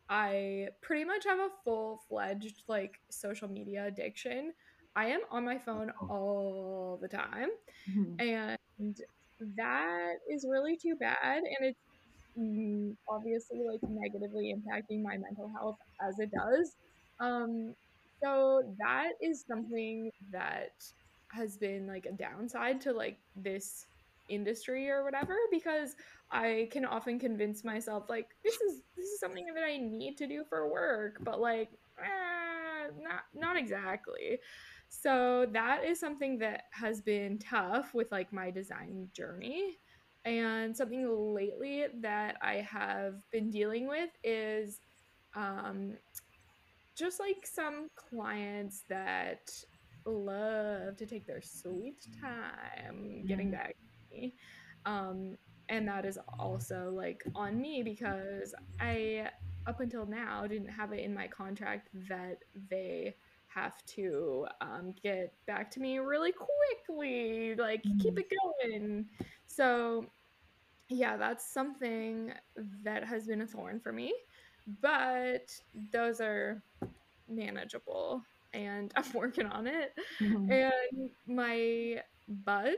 I 0.09 0.69
pretty 0.81 1.05
much 1.05 1.25
have 1.25 1.39
a 1.39 1.49
full 1.65 2.03
fledged 2.09 2.63
like 2.69 3.01
social 3.11 3.49
media 3.49 3.87
addiction. 3.87 4.53
I 4.97 5.07
am 5.07 5.21
on 5.31 5.45
my 5.45 5.59
phone 5.59 5.91
all 6.09 6.99
the 7.03 7.09
time, 7.09 7.49
and 8.19 8.97
that 9.57 10.15
is 10.31 10.47
really 10.51 10.77
too 10.77 10.97
bad. 11.01 11.39
And 11.39 11.59
it's 11.63 11.79
obviously 13.09 13.61
like 13.71 13.81
negatively 13.89 14.55
impacting 14.55 15.03
my 15.03 15.17
mental 15.19 15.51
health 15.59 15.77
as 16.07 16.19
it 16.19 16.31
does. 16.33 16.77
Um, 17.21 17.75
so 18.23 18.63
that 18.79 19.13
is 19.23 19.45
something 19.49 20.11
that 20.33 20.71
has 21.33 21.57
been 21.57 21.87
like 21.87 22.07
a 22.07 22.13
downside 22.13 22.81
to 22.83 22.93
like 22.93 23.19
this 23.37 23.87
industry 24.29 24.89
or 24.91 25.05
whatever 25.05 25.35
because 25.51 25.95
I 26.31 26.69
can 26.73 26.85
often 26.85 27.19
convince 27.19 27.65
myself 27.65 28.05
like 28.09 28.27
this 28.45 28.55
is 28.55 28.83
this 28.97 29.07
is 29.07 29.21
something 29.21 29.45
that 29.55 29.65
I 29.65 29.79
need 29.79 30.17
to 30.19 30.27
do 30.29 30.45
for 30.49 30.71
work, 30.71 31.17
but 31.23 31.41
like 31.41 31.71
eh, 32.01 32.89
not 33.03 33.23
not 33.35 33.57
exactly. 33.57 34.39
So 34.95 35.47
that 35.53 35.85
is 35.85 35.99
something 35.99 36.39
that 36.39 36.65
has 36.73 37.01
been 37.01 37.39
tough 37.39 37.95
with 37.95 38.13
like 38.13 38.33
my 38.33 38.51
design 38.51 39.09
journey. 39.15 39.79
And 40.25 40.77
something 40.77 41.09
lately 41.35 41.87
that 42.03 42.37
I 42.43 42.57
have 42.57 43.23
been 43.33 43.51
dealing 43.51 43.89
with 43.89 44.11
is 44.23 44.81
um, 45.35 45.95
just 46.97 47.21
like 47.21 47.47
some 47.47 47.89
clients 47.97 48.85
that 48.89 49.51
love 50.05 50.97
to 50.97 51.07
take 51.07 51.27
their 51.27 51.41
sweet 51.43 52.07
time 52.21 53.25
getting 53.27 53.49
Mhm. 53.49 53.53
back 53.53 53.77
to 53.77 54.17
me. 54.17 54.37
Um, 54.85 55.39
and 55.69 55.89
that 55.89 56.05
is 56.05 56.19
also 56.39 56.91
like 56.91 57.25
on 57.35 57.61
me 57.61 57.83
because 57.83 58.55
I, 58.81 59.31
up 59.67 59.81
until 59.81 60.07
now, 60.07 60.47
didn't 60.47 60.69
have 60.69 60.93
it 60.93 61.01
in 61.01 61.15
my 61.15 61.29
contract 61.29 61.89
that 62.09 62.45
they 62.71 63.17
have 63.55 63.75
to 63.87 64.47
um, 64.61 64.95
get 65.03 65.33
back 65.47 65.71
to 65.73 65.81
me 65.81 65.99
really 65.99 66.33
quickly, 66.33 67.55
like 67.55 67.83
keep 68.01 68.19
it 68.19 68.27
going. 68.71 69.07
So, 69.47 70.07
yeah, 70.89 71.17
that's 71.17 71.53
something 71.53 72.33
that 72.85 73.05
has 73.05 73.27
been 73.27 73.43
a 73.43 73.47
thorn 73.47 73.81
for 73.81 73.93
me, 73.93 74.15
but 74.81 75.51
those 75.93 76.21
are 76.21 76.63
manageable 77.29 78.23
and 78.53 78.93
I'm 78.97 79.13
working 79.15 79.47
on 79.47 79.67
it. 79.67 79.95
Mhm. 80.21 80.51
And 80.51 81.11
my 81.27 82.03
bud, 82.29 82.75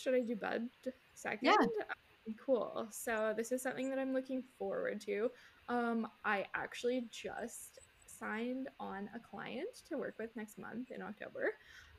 should 0.00 0.14
I 0.14 0.20
do 0.20 0.36
bud 0.36 0.68
second? 1.14 1.46
Yeah. 1.52 1.54
Um, 1.60 2.34
Cool. 2.44 2.88
So 2.90 3.32
this 3.36 3.52
is 3.52 3.62
something 3.62 3.88
that 3.90 4.00
I'm 4.00 4.12
looking 4.12 4.42
forward 4.58 5.00
to. 5.02 5.30
Um, 5.68 6.08
I 6.24 6.46
actually 6.54 7.06
just 7.10 7.75
signed 8.18 8.68
on 8.80 9.08
a 9.14 9.18
client 9.18 9.68
to 9.88 9.96
work 9.96 10.14
with 10.18 10.30
next 10.36 10.58
month 10.58 10.90
in 10.90 11.02
October. 11.02 11.52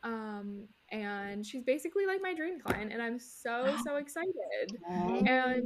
Um, 0.03 0.68
and 0.91 1.45
she's 1.45 1.63
basically 1.63 2.05
like 2.05 2.22
my 2.22 2.34
dream 2.34 2.59
client, 2.59 2.91
and 2.93 3.01
I'm 3.01 3.20
so 3.20 3.76
so 3.86 3.95
excited 3.97 4.78
and 4.89 5.65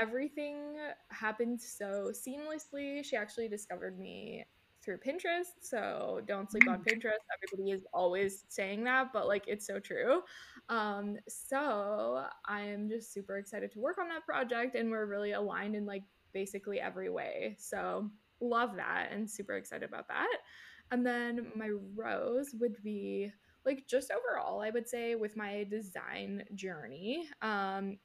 everything 0.00 0.76
happened 1.08 1.60
so 1.60 2.12
seamlessly 2.12 3.04
she 3.04 3.16
actually 3.16 3.48
discovered 3.48 3.98
me 3.98 4.44
through 4.82 4.98
Pinterest. 4.98 5.52
So 5.60 6.20
don't 6.26 6.50
sleep 6.50 6.68
on 6.68 6.82
Pinterest. 6.82 7.20
Everybody 7.36 7.72
is 7.72 7.84
always 7.92 8.44
saying 8.48 8.84
that, 8.84 9.12
but 9.12 9.26
like 9.26 9.44
it's 9.46 9.66
so 9.66 9.78
true. 9.78 10.22
Um, 10.68 11.16
so 11.28 12.24
I 12.46 12.62
am 12.62 12.88
just 12.88 13.12
super 13.12 13.38
excited 13.38 13.72
to 13.72 13.78
work 13.78 13.98
on 13.98 14.08
that 14.08 14.24
project 14.24 14.74
and 14.74 14.90
we're 14.90 15.06
really 15.06 15.32
aligned 15.32 15.76
in 15.76 15.86
like 15.86 16.02
basically 16.32 16.80
every 16.80 17.10
way. 17.10 17.56
So 17.58 18.10
love 18.40 18.76
that 18.76 19.08
and 19.12 19.30
super 19.30 19.56
excited 19.56 19.88
about 19.88 20.08
that. 20.08 20.38
And 20.90 21.06
then 21.06 21.52
my 21.54 21.70
rose 21.94 22.50
would 22.58 22.76
be 22.82 23.30
like 23.64 23.86
just 23.88 24.10
overall, 24.10 24.60
I 24.60 24.70
would 24.70 24.88
say 24.88 25.14
with 25.14 25.36
my 25.36 25.66
design 25.70 26.44
journey, 26.54 27.28
um, 27.42 27.98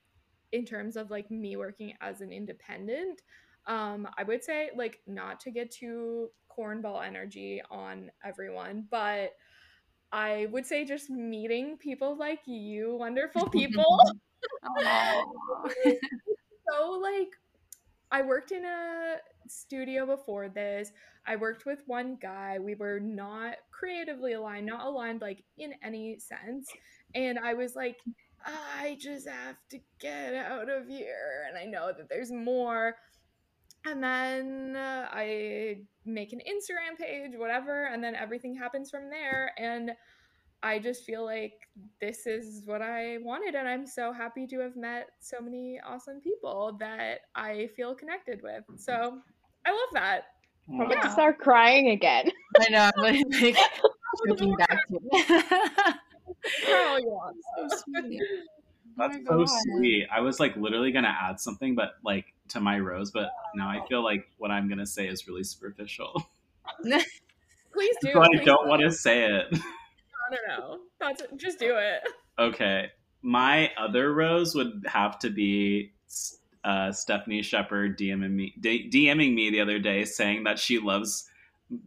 in 0.51 0.65
terms 0.65 0.95
of 0.95 1.09
like 1.09 1.31
me 1.31 1.55
working 1.55 1.93
as 2.01 2.21
an 2.21 2.31
independent, 2.31 3.21
um, 3.67 4.07
I 4.17 4.23
would 4.23 4.43
say 4.43 4.69
like 4.75 4.99
not 5.07 5.39
to 5.41 5.51
get 5.51 5.71
too 5.71 6.29
cornball 6.55 7.05
energy 7.05 7.61
on 7.69 8.11
everyone, 8.23 8.87
but 8.91 9.31
I 10.11 10.47
would 10.51 10.65
say 10.65 10.85
just 10.85 11.09
meeting 11.09 11.77
people 11.77 12.17
like 12.17 12.41
you, 12.45 12.95
wonderful 12.95 13.49
people. 13.49 13.99
so 15.83 16.91
like 17.01 17.29
I 18.11 18.21
worked 18.21 18.51
in 18.51 18.63
a 18.65 19.15
studio 19.47 20.05
before 20.05 20.49
this. 20.49 20.91
I 21.27 21.35
worked 21.35 21.65
with 21.65 21.83
one 21.87 22.17
guy. 22.21 22.59
We 22.59 22.75
were 22.75 22.99
not 22.99 23.55
creatively 23.71 24.33
aligned, 24.33 24.65
not 24.67 24.85
aligned 24.85 25.21
like 25.21 25.43
in 25.57 25.73
any 25.83 26.19
sense. 26.19 26.69
And 27.13 27.39
I 27.39 27.53
was 27.53 27.75
like, 27.75 27.97
I 28.45 28.97
just 28.99 29.27
have 29.27 29.57
to 29.71 29.79
get 29.99 30.35
out 30.35 30.69
of 30.69 30.87
here. 30.87 31.45
And 31.47 31.57
I 31.57 31.65
know 31.65 31.91
that 31.97 32.09
there's 32.09 32.31
more. 32.31 32.95
And 33.87 34.03
then 34.03 34.75
uh, 34.75 35.07
I 35.11 35.77
make 36.05 36.33
an 36.33 36.39
Instagram 36.39 36.97
page, 36.97 37.33
whatever, 37.37 37.85
and 37.85 38.03
then 38.03 38.15
everything 38.15 38.55
happens 38.55 38.89
from 38.89 39.09
there. 39.09 39.51
And 39.57 39.91
I 40.63 40.79
just 40.79 41.05
feel 41.05 41.23
like 41.23 41.53
this 42.01 42.25
is 42.25 42.63
what 42.65 42.81
I 42.81 43.17
wanted. 43.21 43.53
And 43.53 43.67
I'm 43.67 43.85
so 43.85 44.11
happy 44.11 44.47
to 44.47 44.59
have 44.59 44.75
met 44.75 45.09
so 45.19 45.37
many 45.39 45.79
awesome 45.85 46.19
people 46.21 46.75
that 46.79 47.21
I 47.35 47.69
feel 47.75 47.93
connected 47.93 48.41
with. 48.41 48.63
So 48.77 49.19
I 49.65 49.71
love 49.71 49.89
that. 49.93 50.21
I'm 50.69 50.81
about 50.81 51.03
to 51.03 51.11
start 51.11 51.39
crying 51.39 51.89
again. 51.89 52.31
I 52.59 52.69
know. 52.69 52.91
I'm 52.97 53.03
like 53.03 53.57
looking 54.25 54.55
back 54.55 54.87
to 54.87 54.99
it. 55.11 55.95
Girl, 56.65 56.99
you 56.99 57.11
are 57.11 57.31
so 57.69 57.77
sweet. 57.77 58.21
Oh 58.97 59.09
That's 59.09 59.17
Oh 59.29 59.45
so 59.45 59.57
sweet. 59.77 60.07
I 60.11 60.21
was 60.21 60.39
like 60.39 60.55
literally 60.55 60.91
gonna 60.91 61.15
add 61.21 61.39
something, 61.39 61.75
but 61.75 61.95
like 62.03 62.33
to 62.49 62.59
my 62.59 62.79
rose, 62.79 63.11
but 63.11 63.29
now 63.55 63.67
I 63.69 63.85
feel 63.87 64.03
like 64.03 64.27
what 64.37 64.51
I'm 64.51 64.69
gonna 64.69 64.85
say 64.85 65.07
is 65.07 65.27
really 65.27 65.43
superficial. 65.43 66.27
Please 66.81 67.95
do. 68.01 68.11
so 68.13 68.21
I 68.21 68.27
please 68.27 68.45
don't 68.45 68.67
want 68.69 68.81
to 68.83 68.91
say 68.91 69.25
it. 69.25 69.47
I 69.51 70.33
don't 70.33 70.47
know. 70.47 70.79
That's 70.99 71.21
just 71.35 71.59
do 71.59 71.75
it. 71.77 72.03
Okay. 72.39 72.89
My 73.21 73.71
other 73.77 74.13
rose 74.13 74.55
would 74.55 74.85
have 74.87 75.19
to 75.19 75.29
be 75.29 75.91
uh, 76.65 76.91
Stephanie 76.91 77.41
Shepard 77.43 77.97
DMing 77.97 78.31
me, 78.31 78.53
DMing 78.59 79.33
me 79.35 79.49
the 79.51 79.61
other 79.61 79.79
day 79.79 80.03
saying 80.03 80.43
that 80.45 80.59
she 80.59 80.79
loves 80.79 81.29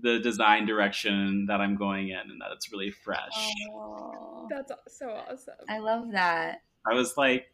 the 0.02 0.18
design 0.20 0.66
direction 0.66 1.46
that 1.46 1.60
I'm 1.60 1.76
going 1.76 2.08
in 2.08 2.18
and 2.18 2.40
that 2.40 2.50
it's 2.52 2.72
really 2.72 2.90
fresh. 2.90 3.50
Oh, 3.72 4.46
That's 4.50 4.72
so 4.88 5.10
awesome. 5.10 5.54
I 5.68 5.78
love 5.78 6.12
that. 6.12 6.62
I 6.90 6.94
was 6.94 7.16
like, 7.16 7.52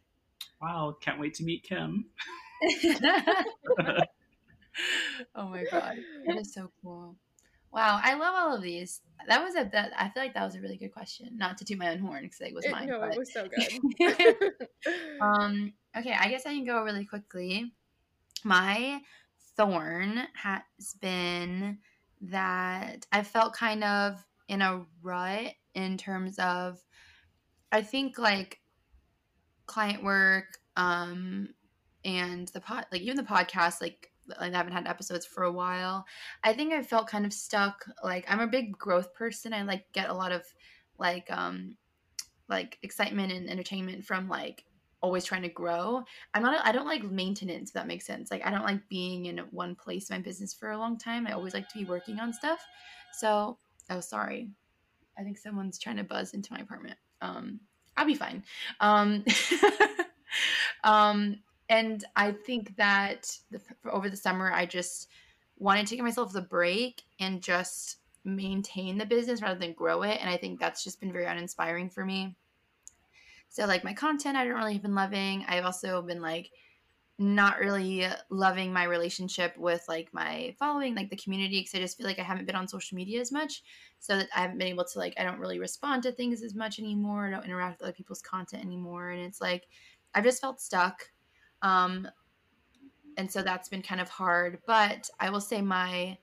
wow, 0.60 0.96
can't 1.00 1.18
wait 1.18 1.34
to 1.34 1.44
meet 1.44 1.62
Kim. 1.64 2.06
oh 5.34 5.48
my 5.48 5.64
god, 5.70 5.96
that 6.26 6.36
is 6.38 6.52
so 6.54 6.70
cool. 6.82 7.16
Wow, 7.72 8.00
I 8.02 8.14
love 8.14 8.34
all 8.36 8.54
of 8.56 8.62
these. 8.62 9.00
That 9.26 9.42
was 9.42 9.54
a 9.56 9.68
that 9.72 9.92
I 9.98 10.08
feel 10.10 10.22
like 10.22 10.34
that 10.34 10.44
was 10.44 10.54
a 10.54 10.60
really 10.60 10.76
good 10.76 10.92
question. 10.92 11.30
Not 11.36 11.58
to 11.58 11.64
toot 11.64 11.78
my 11.78 11.90
own 11.90 11.98
horn 11.98 12.22
because 12.22 12.40
it 12.40 12.54
was 12.54 12.64
It- 12.64 12.70
mine. 12.72 12.86
no, 12.88 13.00
but- 13.00 13.14
it 13.14 13.18
was 13.18 13.32
so 13.32 13.48
good. 13.98 14.52
um. 15.20 15.72
Okay, 15.96 16.14
I 16.18 16.28
guess 16.28 16.46
I 16.46 16.54
can 16.54 16.64
go 16.64 16.82
really 16.82 17.04
quickly. 17.04 17.72
My 18.42 19.00
thorn 19.56 20.26
has 20.34 20.62
been 21.00 21.78
that 22.22 23.06
I 23.12 23.22
felt 23.22 23.54
kind 23.54 23.84
of 23.84 24.24
in 24.48 24.60
a 24.60 24.84
rut 25.02 25.52
in 25.74 25.96
terms 25.96 26.38
of 26.38 26.80
I 27.70 27.82
think 27.82 28.18
like 28.18 28.60
client 29.66 30.02
work 30.02 30.58
um 30.76 31.48
and 32.04 32.48
the 32.48 32.60
pod 32.60 32.86
like 32.92 33.00
even 33.00 33.16
the 33.16 33.22
podcast 33.22 33.80
like 33.80 34.10
I 34.38 34.48
haven't 34.48 34.72
had 34.72 34.86
episodes 34.86 35.26
for 35.26 35.44
a 35.44 35.52
while. 35.52 36.06
I 36.42 36.54
think 36.54 36.72
I 36.72 36.82
felt 36.82 37.08
kind 37.08 37.26
of 37.26 37.32
stuck. 37.32 37.84
Like 38.02 38.24
I'm 38.28 38.40
a 38.40 38.46
big 38.46 38.72
growth 38.78 39.12
person. 39.14 39.52
I 39.52 39.62
like 39.62 39.84
get 39.92 40.08
a 40.08 40.14
lot 40.14 40.32
of 40.32 40.42
like 40.98 41.30
um 41.30 41.76
like 42.48 42.78
excitement 42.82 43.32
and 43.32 43.50
entertainment 43.50 44.04
from 44.04 44.28
like 44.28 44.64
always 45.04 45.24
trying 45.24 45.42
to 45.42 45.50
grow. 45.50 46.02
I'm 46.32 46.42
not 46.42 46.64
I 46.66 46.72
don't 46.72 46.86
like 46.86 47.04
maintenance 47.04 47.70
if 47.70 47.74
that 47.74 47.86
makes 47.86 48.06
sense. 48.06 48.30
Like 48.30 48.44
I 48.44 48.50
don't 48.50 48.64
like 48.64 48.88
being 48.88 49.26
in 49.26 49.36
one 49.50 49.74
place 49.74 50.08
in 50.08 50.16
my 50.16 50.22
business 50.22 50.54
for 50.54 50.70
a 50.70 50.78
long 50.78 50.96
time. 50.96 51.26
I 51.26 51.32
always 51.32 51.52
like 51.52 51.68
to 51.68 51.78
be 51.78 51.84
working 51.84 52.18
on 52.18 52.32
stuff. 52.32 52.64
So, 53.12 53.58
oh 53.90 54.00
sorry. 54.00 54.48
I 55.18 55.22
think 55.22 55.36
someone's 55.36 55.78
trying 55.78 55.98
to 55.98 56.04
buzz 56.04 56.32
into 56.32 56.54
my 56.54 56.60
apartment. 56.60 56.96
Um 57.20 57.60
I'll 57.98 58.06
be 58.06 58.14
fine. 58.14 58.42
Um 58.80 59.24
um 60.84 61.36
and 61.68 62.02
I 62.16 62.32
think 62.32 62.76
that 62.76 63.36
the, 63.50 63.60
over 63.90 64.08
the 64.08 64.16
summer 64.16 64.50
I 64.52 64.64
just 64.64 65.08
wanted 65.58 65.86
to 65.88 65.96
give 65.96 66.04
myself 66.04 66.32
the 66.32 66.40
break 66.40 67.02
and 67.20 67.42
just 67.42 67.98
maintain 68.24 68.96
the 68.96 69.04
business 69.04 69.42
rather 69.42 69.60
than 69.60 69.74
grow 69.74 70.02
it 70.02 70.18
and 70.18 70.30
I 70.30 70.38
think 70.38 70.58
that's 70.58 70.82
just 70.82 70.98
been 70.98 71.12
very 71.12 71.26
uninspiring 71.26 71.90
for 71.90 72.06
me. 72.06 72.36
So 73.54 73.66
like 73.66 73.84
my 73.84 73.92
content 73.92 74.36
I 74.36 74.44
don't 74.44 74.56
really 74.56 74.72
have 74.72 74.82
been 74.82 74.96
loving. 74.96 75.44
I've 75.46 75.64
also 75.64 76.02
been 76.02 76.20
like 76.20 76.50
not 77.20 77.60
really 77.60 78.04
loving 78.28 78.72
my 78.72 78.82
relationship 78.82 79.56
with 79.56 79.84
like 79.86 80.08
my 80.12 80.52
following, 80.58 80.96
like 80.96 81.08
the 81.08 81.14
community, 81.14 81.60
because 81.60 81.72
I 81.76 81.78
just 81.78 81.96
feel 81.96 82.04
like 82.04 82.18
I 82.18 82.24
haven't 82.24 82.46
been 82.46 82.56
on 82.56 82.66
social 82.66 82.96
media 82.96 83.20
as 83.20 83.30
much. 83.30 83.62
So 84.00 84.16
that 84.16 84.28
I 84.36 84.40
haven't 84.40 84.58
been 84.58 84.66
able 84.66 84.84
to 84.84 84.98
like 84.98 85.14
I 85.16 85.22
don't 85.22 85.38
really 85.38 85.60
respond 85.60 86.02
to 86.02 86.10
things 86.10 86.42
as 86.42 86.56
much 86.56 86.80
anymore. 86.80 87.28
I 87.28 87.30
don't 87.30 87.44
interact 87.44 87.78
with 87.78 87.84
other 87.86 87.96
people's 87.96 88.22
content 88.22 88.64
anymore. 88.64 89.10
And 89.10 89.22
it's 89.22 89.40
like 89.40 89.68
I've 90.16 90.24
just 90.24 90.40
felt 90.40 90.60
stuck. 90.60 91.08
Um 91.62 92.08
and 93.16 93.30
so 93.30 93.40
that's 93.40 93.68
been 93.68 93.82
kind 93.82 94.00
of 94.00 94.08
hard. 94.08 94.58
But 94.66 95.08
I 95.20 95.30
will 95.30 95.40
say 95.40 95.62
my 95.62 96.18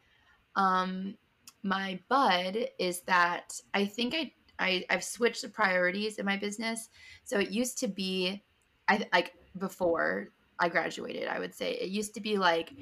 um 0.58 1.16
my 1.64 1.98
bud 2.10 2.58
is 2.78 3.04
that 3.04 3.54
I 3.74 3.86
think 3.86 4.16
I, 4.16 4.34
I 4.62 4.86
I've 4.90 5.04
switched 5.04 5.42
the 5.42 5.50
priorities 5.50 6.18
in 6.18 6.26
my 6.26 6.38
business. 6.38 6.90
So 7.24 7.40
it 7.40 7.50
used 7.50 7.78
to 7.80 7.88
be 7.88 8.44
I 8.88 9.08
like 9.12 9.34
before 9.58 10.30
I 10.60 10.70
graduated, 10.70 11.28
I 11.28 11.40
would 11.40 11.56
say 11.56 11.74
it 11.74 11.90
used 11.90 12.14
to 12.14 12.22
be 12.22 12.38
like 12.38 12.74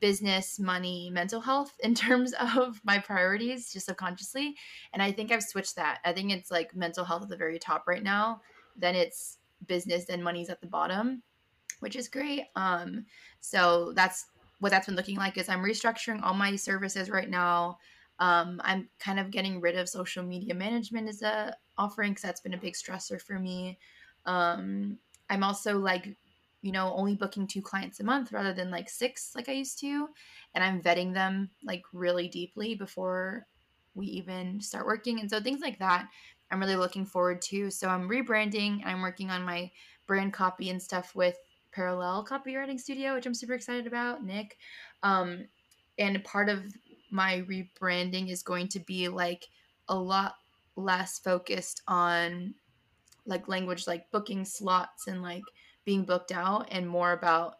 business, 0.00 0.58
money, 0.58 1.10
mental 1.10 1.40
health 1.40 1.74
in 1.80 1.94
terms 2.06 2.34
of 2.56 2.80
my 2.84 2.98
priorities 2.98 3.72
just 3.72 3.86
subconsciously. 3.86 4.54
And 4.92 5.02
I 5.02 5.12
think 5.12 5.32
I've 5.32 5.42
switched 5.42 5.76
that. 5.76 5.98
I 6.04 6.12
think 6.12 6.32
it's 6.32 6.50
like 6.50 6.74
mental 6.74 7.04
health 7.04 7.22
at 7.22 7.28
the 7.28 7.36
very 7.36 7.58
top 7.58 7.84
right 7.86 8.02
now. 8.02 8.40
Then 8.76 8.94
it's 8.94 9.38
business, 9.66 10.06
then 10.06 10.22
money's 10.22 10.50
at 10.50 10.60
the 10.60 10.66
bottom, 10.66 11.22
which 11.80 11.96
is 11.96 12.08
great. 12.08 12.44
Um, 12.56 13.06
so 13.40 13.92
that's 13.94 14.26
what 14.58 14.70
that's 14.70 14.86
been 14.86 14.96
looking 14.96 15.16
like 15.16 15.38
is 15.38 15.48
I'm 15.48 15.62
restructuring 15.62 16.22
all 16.22 16.34
my 16.34 16.56
services 16.56 17.10
right 17.10 17.28
now. 17.28 17.78
Um, 18.20 18.60
I'm 18.62 18.88
kind 18.98 19.18
of 19.18 19.30
getting 19.30 19.60
rid 19.60 19.76
of 19.76 19.88
social 19.88 20.22
media 20.22 20.54
management 20.54 21.08
as 21.08 21.22
a 21.22 21.56
offering 21.78 22.12
because 22.12 22.22
that's 22.22 22.40
been 22.40 22.54
a 22.54 22.58
big 22.58 22.74
stressor 22.74 23.20
for 23.20 23.38
me. 23.38 23.78
Um, 24.26 24.98
I'm 25.30 25.42
also 25.42 25.78
like, 25.78 26.14
you 26.62 26.72
know, 26.72 26.92
only 26.94 27.14
booking 27.14 27.46
two 27.46 27.62
clients 27.62 28.00
a 28.00 28.04
month 28.04 28.32
rather 28.32 28.52
than 28.52 28.70
like 28.70 28.90
six 28.90 29.32
like 29.34 29.48
I 29.48 29.52
used 29.52 29.80
to, 29.80 30.08
and 30.54 30.62
I'm 30.62 30.82
vetting 30.82 31.14
them 31.14 31.48
like 31.64 31.82
really 31.92 32.28
deeply 32.28 32.74
before 32.74 33.46
we 33.94 34.06
even 34.06 34.60
start 34.60 34.86
working. 34.86 35.20
And 35.20 35.30
so 35.30 35.40
things 35.40 35.60
like 35.62 35.78
that, 35.78 36.06
I'm 36.50 36.60
really 36.60 36.76
looking 36.76 37.06
forward 37.06 37.40
to. 37.42 37.70
So 37.70 37.88
I'm 37.88 38.08
rebranding. 38.08 38.82
I'm 38.84 39.00
working 39.00 39.30
on 39.30 39.42
my 39.42 39.70
brand 40.06 40.32
copy 40.32 40.68
and 40.70 40.82
stuff 40.82 41.14
with 41.14 41.36
Parallel 41.72 42.26
Copywriting 42.26 42.78
Studio, 42.78 43.14
which 43.14 43.26
I'm 43.26 43.34
super 43.34 43.54
excited 43.54 43.86
about. 43.86 44.24
Nick, 44.24 44.58
um, 45.02 45.46
and 45.98 46.22
part 46.24 46.48
of 46.48 46.64
my 47.10 47.44
rebranding 47.48 48.30
is 48.30 48.42
going 48.42 48.68
to 48.68 48.80
be 48.80 49.08
like 49.08 49.48
a 49.88 49.96
lot 49.96 50.34
less 50.76 51.18
focused 51.18 51.82
on 51.88 52.54
like 53.26 53.48
language 53.48 53.86
like 53.86 54.10
booking 54.10 54.44
slots 54.44 55.06
and 55.06 55.22
like 55.22 55.42
being 55.84 56.04
booked 56.04 56.32
out 56.32 56.68
and 56.70 56.88
more 56.88 57.12
about 57.12 57.56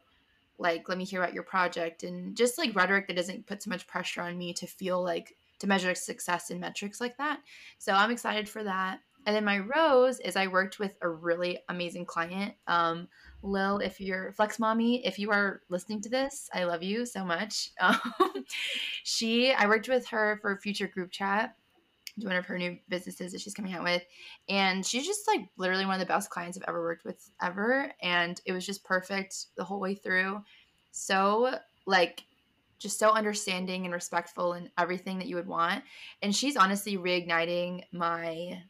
like 0.58 0.88
let 0.88 0.98
me 0.98 1.04
hear 1.04 1.22
about 1.22 1.34
your 1.34 1.42
project 1.42 2.02
and 2.02 2.36
just 2.36 2.58
like 2.58 2.74
rhetoric 2.74 3.06
that 3.06 3.16
doesn't 3.16 3.46
put 3.46 3.62
so 3.62 3.70
much 3.70 3.86
pressure 3.86 4.22
on 4.22 4.36
me 4.36 4.52
to 4.52 4.66
feel 4.66 5.02
like 5.02 5.36
to 5.58 5.66
measure 5.66 5.94
success 5.94 6.50
in 6.50 6.60
metrics 6.60 7.00
like 7.00 7.16
that. 7.18 7.40
So 7.78 7.92
i'm 7.92 8.10
excited 8.10 8.48
for 8.48 8.64
that. 8.64 9.00
And 9.26 9.36
then 9.36 9.44
my 9.44 9.58
rose 9.58 10.20
is 10.20 10.36
i 10.36 10.46
worked 10.46 10.78
with 10.78 10.94
a 11.02 11.08
really 11.08 11.58
amazing 11.68 12.06
client 12.06 12.54
um, 12.66 13.08
Lil, 13.42 13.78
if 13.78 14.00
you're 14.00 14.32
Flex 14.32 14.58
Mommy, 14.58 15.04
if 15.06 15.18
you 15.18 15.30
are 15.30 15.62
listening 15.68 16.00
to 16.02 16.08
this, 16.08 16.48
I 16.52 16.64
love 16.64 16.82
you 16.82 17.06
so 17.06 17.24
much. 17.24 17.70
Um, 17.80 18.44
she, 19.02 19.52
I 19.52 19.66
worked 19.66 19.88
with 19.88 20.06
her 20.08 20.38
for 20.42 20.56
future 20.56 20.86
group 20.86 21.10
chat, 21.10 21.56
one 22.16 22.36
of 22.36 22.44
her 22.46 22.58
new 22.58 22.78
businesses 22.88 23.32
that 23.32 23.40
she's 23.40 23.54
coming 23.54 23.72
out 23.72 23.82
with, 23.82 24.02
and 24.48 24.84
she's 24.84 25.06
just 25.06 25.26
like 25.26 25.48
literally 25.56 25.86
one 25.86 25.94
of 25.94 26.00
the 26.00 26.06
best 26.06 26.30
clients 26.30 26.58
I've 26.58 26.68
ever 26.68 26.82
worked 26.82 27.04
with 27.04 27.30
ever, 27.42 27.92
and 28.02 28.40
it 28.44 28.52
was 28.52 28.66
just 28.66 28.84
perfect 28.84 29.46
the 29.56 29.64
whole 29.64 29.80
way 29.80 29.94
through. 29.94 30.42
So 30.92 31.54
like 31.86 32.24
just 32.78 32.98
so 32.98 33.10
understanding 33.10 33.84
and 33.84 33.94
respectful 33.94 34.54
and 34.54 34.70
everything 34.78 35.18
that 35.18 35.28
you 35.28 35.36
would 35.36 35.46
want. 35.46 35.84
And 36.22 36.34
she's 36.34 36.56
honestly 36.56 36.96
reigniting 36.96 37.82
my 37.92 38.62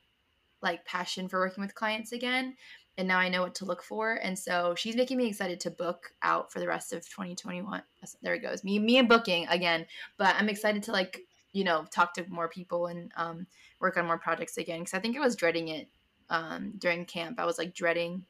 like 0.62 0.84
passion 0.84 1.28
for 1.28 1.38
working 1.38 1.62
with 1.62 1.74
clients 1.74 2.12
again. 2.12 2.56
And 3.01 3.09
now 3.09 3.18
I 3.18 3.28
know 3.28 3.43
what 3.43 3.56
to 3.56 3.64
look 3.64 3.82
for. 3.82 4.14
And 4.22 4.39
so 4.39 4.74
she's 4.77 4.94
making 4.94 5.18
me 5.18 5.27
excited 5.27 5.59
to 5.60 5.70
book 5.70 6.12
out 6.22 6.52
for 6.52 6.60
the 6.60 6.68
rest 6.68 6.93
of 6.93 7.09
2021. 7.09 7.82
There 8.22 8.35
it 8.35 8.43
goes. 8.43 8.62
Me, 8.62 8.78
me 8.78 8.98
and 8.98 9.09
booking 9.09 9.47
again. 9.48 9.86
But 10.16 10.36
I'm 10.36 10.48
excited 10.48 10.82
to 10.85 10.93
like, 10.93 11.20
you 11.52 11.64
know, 11.64 11.85
talk 11.90 12.14
to 12.14 12.24
more 12.28 12.48
people 12.48 12.86
and 12.86 13.10
um, 13.16 13.47
work 13.81 13.97
on 13.97 14.06
more 14.06 14.18
projects 14.18 14.59
again. 14.59 14.85
Cause 14.85 14.94
I 14.94 15.01
think 15.01 15.16
I 15.16 15.20
was 15.20 15.35
dreading 15.35 15.68
it 15.68 15.89
um, 16.28 16.74
during 16.78 17.05
camp. 17.05 17.40
I 17.40 17.47
was 17.47 17.59
like 17.59 17.74
dreading 17.74 18.24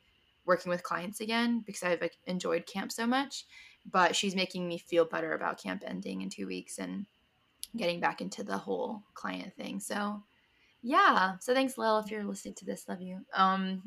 working 0.47 0.71
with 0.71 0.83
clients 0.83 1.21
again 1.21 1.63
because 1.67 1.83
I've 1.83 2.01
like, 2.01 2.17
enjoyed 2.27 2.65
camp 2.67 2.91
so 2.91 3.07
much 3.07 3.45
but 3.91 4.15
she's 4.15 4.35
making 4.35 4.67
me 4.69 4.79
feel 4.79 5.05
better 5.05 5.35
about 5.35 5.63
camp 5.63 5.83
ending 5.87 6.23
in 6.23 6.29
two 6.29 6.47
weeks 6.47 6.79
and 6.79 7.07
getting 7.77 8.01
back 8.01 8.21
into 8.21 8.43
the 8.43 8.59
whole 8.59 9.03
client 9.15 9.55
thing. 9.55 9.81
So 9.81 10.23
yeah. 10.83 11.35
So 11.41 11.55
thanks, 11.55 11.77
Lil, 11.79 11.99
if 11.99 12.11
you're 12.11 12.25
listening 12.25 12.55
to 12.55 12.65
this. 12.65 12.89
Love 12.89 13.01
you. 13.01 13.21
Um 13.35 13.83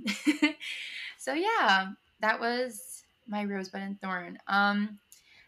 so 1.18 1.34
yeah, 1.34 1.88
that 2.22 2.40
was 2.40 3.04
my 3.28 3.44
rosebud 3.46 3.82
and 3.82 4.00
thorn. 4.02 4.38
Um 4.48 5.00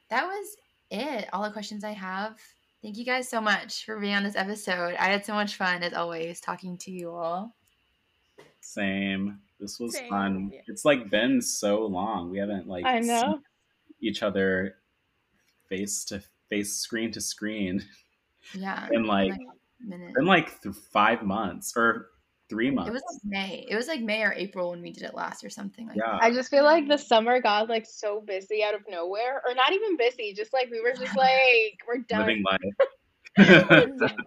that 0.10 0.26
was 0.26 0.56
it. 0.92 1.28
All 1.34 1.44
the 1.44 1.52
questions 1.52 1.84
I 1.84 1.92
have. 1.92 2.38
Thank 2.82 2.98
you 2.98 3.06
guys 3.06 3.28
so 3.28 3.42
much 3.42 3.86
for 3.86 4.00
being 4.00 4.14
on 4.16 4.24
this 4.24 4.36
episode. 4.36 4.96
I 5.00 5.06
had 5.06 5.26
so 5.26 5.34
much 5.34 5.56
fun 5.56 5.82
as 5.82 5.94
always 5.94 6.40
talking 6.40 6.78
to 6.80 6.92
you 6.92 7.12
all. 7.12 7.56
Same. 8.62 9.40
This 9.60 9.80
was 9.80 9.96
Same. 9.96 10.10
fun. 10.10 10.52
Yeah. 10.54 10.62
It's 10.68 10.86
like 10.86 11.10
been 11.10 11.42
so 11.42 11.86
long. 11.86 12.30
We 12.30 12.38
haven't 12.38 12.68
like 12.68 12.86
I 12.86 13.00
know. 13.00 13.22
seen 13.22 13.42
each 14.02 14.22
other 14.22 14.76
face 15.70 16.04
to 16.06 16.22
face, 16.50 16.74
screen 16.74 17.12
to 17.14 17.22
screen 17.22 17.84
Yeah. 18.54 18.88
and 18.92 19.08
like 19.08 19.34
minute. 19.86 20.14
been 20.14 20.26
like 20.26 20.62
th- 20.62 20.76
five 20.92 21.24
months 21.24 21.74
or 21.76 22.10
three 22.50 22.70
months. 22.72 22.90
It 22.90 22.94
was 22.94 23.04
like 23.12 23.22
May. 23.24 23.66
It 23.70 23.76
was 23.76 23.88
like 23.88 24.02
May 24.02 24.24
or 24.24 24.34
April 24.34 24.72
when 24.72 24.82
we 24.82 24.92
did 24.92 25.04
it 25.04 25.16
last 25.16 25.44
or 25.44 25.50
something 25.50 25.88
like 25.88 25.98
yeah. 25.98 26.18
I 26.22 26.32
just 26.32 26.50
feel 26.50 26.64
like 26.64 26.88
the 26.88 26.94
um, 26.94 27.00
summer 27.00 27.42
got 27.42 27.70
like 27.70 27.86
so 27.86 28.22
busy 28.22 28.64
out 28.64 28.76
of 28.76 28.82
nowhere, 28.90 29.42
or 29.48 29.56
not 29.56 29.74
even 29.74 29.98
busy, 29.98 30.34
just 30.34 30.54
like 30.54 30.70
we 30.72 30.82
were 30.82 30.94
just 30.94 31.16
like 31.18 31.80
we're 31.88 32.00
done. 32.08 32.22
living 32.22 32.44
life. 32.44 32.62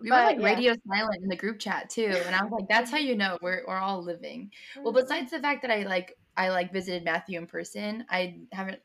We 0.00 0.10
But, 0.10 0.16
were 0.16 0.24
like 0.26 0.38
yeah. 0.40 0.44
radio 0.44 0.76
silent 0.86 1.22
in 1.22 1.28
the 1.28 1.36
group 1.36 1.58
chat 1.58 1.88
too, 1.88 2.14
and 2.26 2.34
I 2.34 2.42
was 2.42 2.52
like, 2.52 2.68
"That's 2.68 2.90
how 2.90 2.98
you 2.98 3.16
know 3.16 3.38
we're 3.40 3.62
we're 3.66 3.78
all 3.78 4.02
living." 4.02 4.50
Well, 4.76 4.92
mm-hmm. 4.92 5.02
besides 5.02 5.30
the 5.30 5.40
fact 5.40 5.62
that 5.62 5.70
I 5.70 5.84
like 5.84 6.18
I 6.36 6.50
like 6.50 6.72
visited 6.72 7.04
Matthew 7.04 7.38
in 7.38 7.46
person, 7.46 8.04
I 8.10 8.40
haven't 8.52 8.80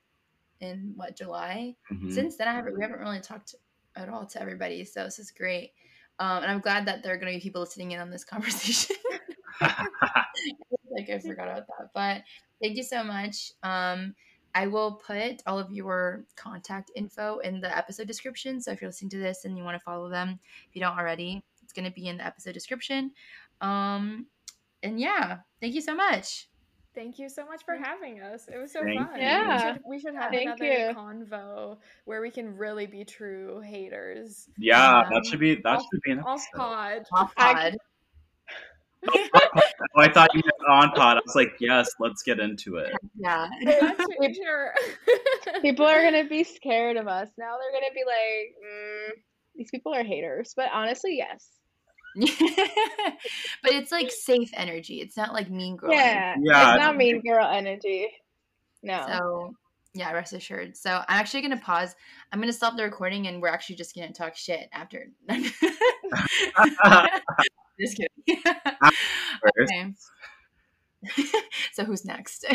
in 0.61 0.93
what 0.95 1.17
July. 1.17 1.75
Mhm. 1.91 2.13
Since 2.13 2.37
then, 2.37 2.47
I 2.47 2.53
haven't 2.53 2.73
we 2.73 2.79
mm-hmm. 2.79 2.91
haven't 2.91 2.99
really 3.05 3.19
talked 3.19 3.55
at 3.95 4.09
all 4.09 4.25
to 4.25 4.41
everybody, 4.41 4.83
so 4.85 5.03
this 5.03 5.19
is 5.19 5.31
great. 5.31 5.71
Um, 6.19 6.43
and 6.43 6.51
I'm 6.51 6.59
glad 6.59 6.85
that 6.85 7.03
there 7.03 7.13
are 7.13 7.17
going 7.17 7.31
to 7.33 7.37
be 7.37 7.41
people 7.41 7.61
listening 7.61 7.91
in 7.91 7.99
on 7.99 8.09
this 8.09 8.23
conversation. 8.25 8.95
like 9.61 11.09
I 11.09 11.19
forgot 11.25 11.47
about 11.47 11.67
that, 11.67 11.89
but 11.93 12.23
thank 12.61 12.77
you 12.77 12.83
so 12.83 13.03
much. 13.03 13.51
Um, 13.63 14.15
I 14.53 14.67
will 14.67 14.93
put 14.93 15.41
all 15.47 15.59
of 15.59 15.71
your 15.71 16.25
contact 16.35 16.91
info 16.95 17.39
in 17.39 17.61
the 17.61 17.75
episode 17.75 18.07
description. 18.07 18.61
So 18.61 18.71
if 18.71 18.81
you're 18.81 18.89
listening 18.89 19.11
to 19.11 19.19
this 19.19 19.45
and 19.45 19.57
you 19.57 19.63
want 19.63 19.75
to 19.75 19.83
follow 19.83 20.09
them, 20.09 20.39
if 20.67 20.75
you 20.75 20.81
don't 20.81 20.97
already, 20.97 21.43
it's 21.63 21.73
going 21.73 21.85
to 21.85 21.91
be 21.91 22.07
in 22.07 22.17
the 22.17 22.25
episode 22.25 22.53
description. 22.53 23.11
Um, 23.61 24.27
and 24.83 24.99
yeah, 24.99 25.37
thank 25.61 25.73
you 25.73 25.81
so 25.81 25.95
much. 25.95 26.49
Thank 26.93 27.19
you 27.19 27.29
so 27.29 27.45
much 27.45 27.63
for 27.63 27.75
having 27.75 28.19
us. 28.21 28.47
It 28.53 28.57
was 28.57 28.73
so 28.73 28.81
Thank 28.83 28.99
fun. 28.99 29.15
you. 29.15 29.21
Yeah. 29.21 29.55
We 29.55 29.61
should, 29.73 29.81
we 29.87 29.99
should 29.99 30.15
have 30.15 30.31
Thank 30.31 30.45
another 30.47 30.65
you. 30.65 30.93
convo 30.93 31.77
where 32.05 32.21
we 32.21 32.29
can 32.29 32.57
really 32.57 32.85
be 32.85 33.05
true 33.05 33.61
haters. 33.61 34.49
yeah, 34.57 34.99
Um, 34.99 35.05
that 35.13 35.25
should 35.25 35.39
be 35.39 35.55
that 35.55 35.65
off- 35.77 35.85
should 35.93 36.01
be 36.03 36.11
an 36.11 36.19
Off 36.19 36.45
pod. 36.53 37.05
Off 37.13 37.33
I- 37.37 37.53
pod. 37.53 37.77
Oh, 39.07 39.27
I 39.97 40.11
thought 40.11 40.29
you 40.35 40.41
meant 40.45 40.69
on 40.69 40.91
pod. 40.91 41.17
I 41.17 41.21
was 41.25 41.35
like, 41.35 41.53
yes, 41.59 41.89
let's 41.99 42.21
get 42.21 42.39
into 42.39 42.75
it. 42.75 42.93
yeah. 43.17 43.47
Actually, 43.67 44.33
sure. 44.35 44.73
People 45.61 45.85
are 45.85 46.03
gonna 46.03 46.27
be 46.27 46.43
scared 46.55 46.97
of 46.97 47.07
us 47.07 47.29
now. 47.37 47.55
They're 47.59 47.81
gonna 47.81 47.93
be 47.93 48.03
like, 48.05 48.55
mm, 48.63 49.09
these 49.55 49.71
people 49.71 49.93
are 49.93 50.03
haters. 50.03 50.53
But 50.55 50.69
honestly, 50.71 51.17
yes. 51.17 51.47
but 53.63 53.71
it's 53.71 53.91
like 53.91 54.11
safe 54.11 54.51
energy. 54.53 55.01
It's 55.01 55.17
not 55.17 55.33
like 55.33 55.49
mean 55.49 55.77
girl. 55.77 55.91
Yeah, 55.91 56.35
Yeah. 56.41 56.75
it's 56.75 56.81
not 56.81 56.97
mean 56.97 57.21
girl 57.21 57.45
energy. 57.45 58.07
No. 58.83 59.05
So 59.07 59.53
yeah, 59.93 60.11
rest 60.11 60.33
assured. 60.33 60.77
So 60.77 60.91
I'm 60.91 61.19
actually 61.19 61.41
gonna 61.41 61.57
pause. 61.57 61.95
I'm 62.31 62.39
gonna 62.39 62.53
stop 62.53 62.77
the 62.77 62.83
recording, 62.83 63.27
and 63.27 63.41
we're 63.41 63.49
actually 63.49 63.75
just 63.75 63.93
gonna 63.95 64.13
talk 64.13 64.35
shit 64.35 64.69
after. 64.71 65.07
just 67.79 67.97
kidding. 67.97 68.43
Okay. 69.59 69.93
so 71.73 71.83
who's 71.83 72.05
next? 72.05 72.45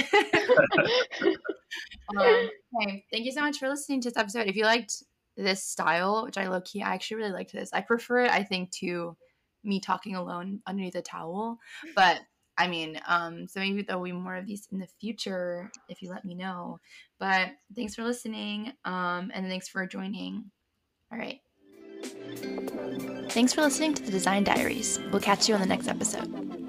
um, 2.16 2.48
okay, 2.80 3.04
thank 3.12 3.24
you 3.24 3.32
so 3.32 3.40
much 3.40 3.58
for 3.58 3.68
listening 3.68 4.00
to 4.02 4.10
this 4.10 4.16
episode. 4.16 4.46
If 4.46 4.56
you 4.56 4.64
liked 4.64 5.02
this 5.36 5.62
style, 5.64 6.24
which 6.24 6.38
I 6.38 6.48
low 6.48 6.60
key, 6.62 6.82
I 6.82 6.94
actually 6.94 7.18
really 7.18 7.32
liked 7.32 7.52
this. 7.52 7.70
I 7.72 7.80
prefer 7.80 8.20
it, 8.20 8.30
I 8.30 8.44
think, 8.44 8.70
to 8.78 9.16
me 9.66 9.80
talking 9.80 10.16
alone 10.16 10.60
underneath 10.66 10.94
a 10.94 11.02
towel. 11.02 11.59
But 11.94 12.20
I 12.59 12.68
mean, 12.68 12.98
um, 13.06 13.47
so 13.48 13.60
maybe 13.60 13.82
there'll 13.82 14.02
be 14.02 14.12
more 14.12 14.36
of 14.36 14.47
these 14.47 14.66
in 14.72 14.78
the 14.78 14.88
future 15.01 15.70
if 15.88 16.01
you 16.01 16.10
let 16.10 16.24
me 16.24 16.34
know. 16.34 16.80
But 17.18 17.51
thanks 17.74 17.94
for 17.94 18.02
listening, 18.02 18.72
um, 18.84 19.30
and 19.34 19.47
thanks 19.47 19.68
for 19.68 19.86
joining. 19.86 20.51
All 21.12 21.18
right. 21.18 21.40
Thanks 23.30 23.52
for 23.52 23.62
listening 23.62 23.94
to 23.94 24.02
the 24.02 24.10
Design 24.10 24.44
Diaries. 24.44 24.98
We'll 25.10 25.20
catch 25.20 25.48
you 25.48 25.55
on 25.55 25.60
the 25.60 25.66
next 25.66 25.88
episode. 25.88 26.65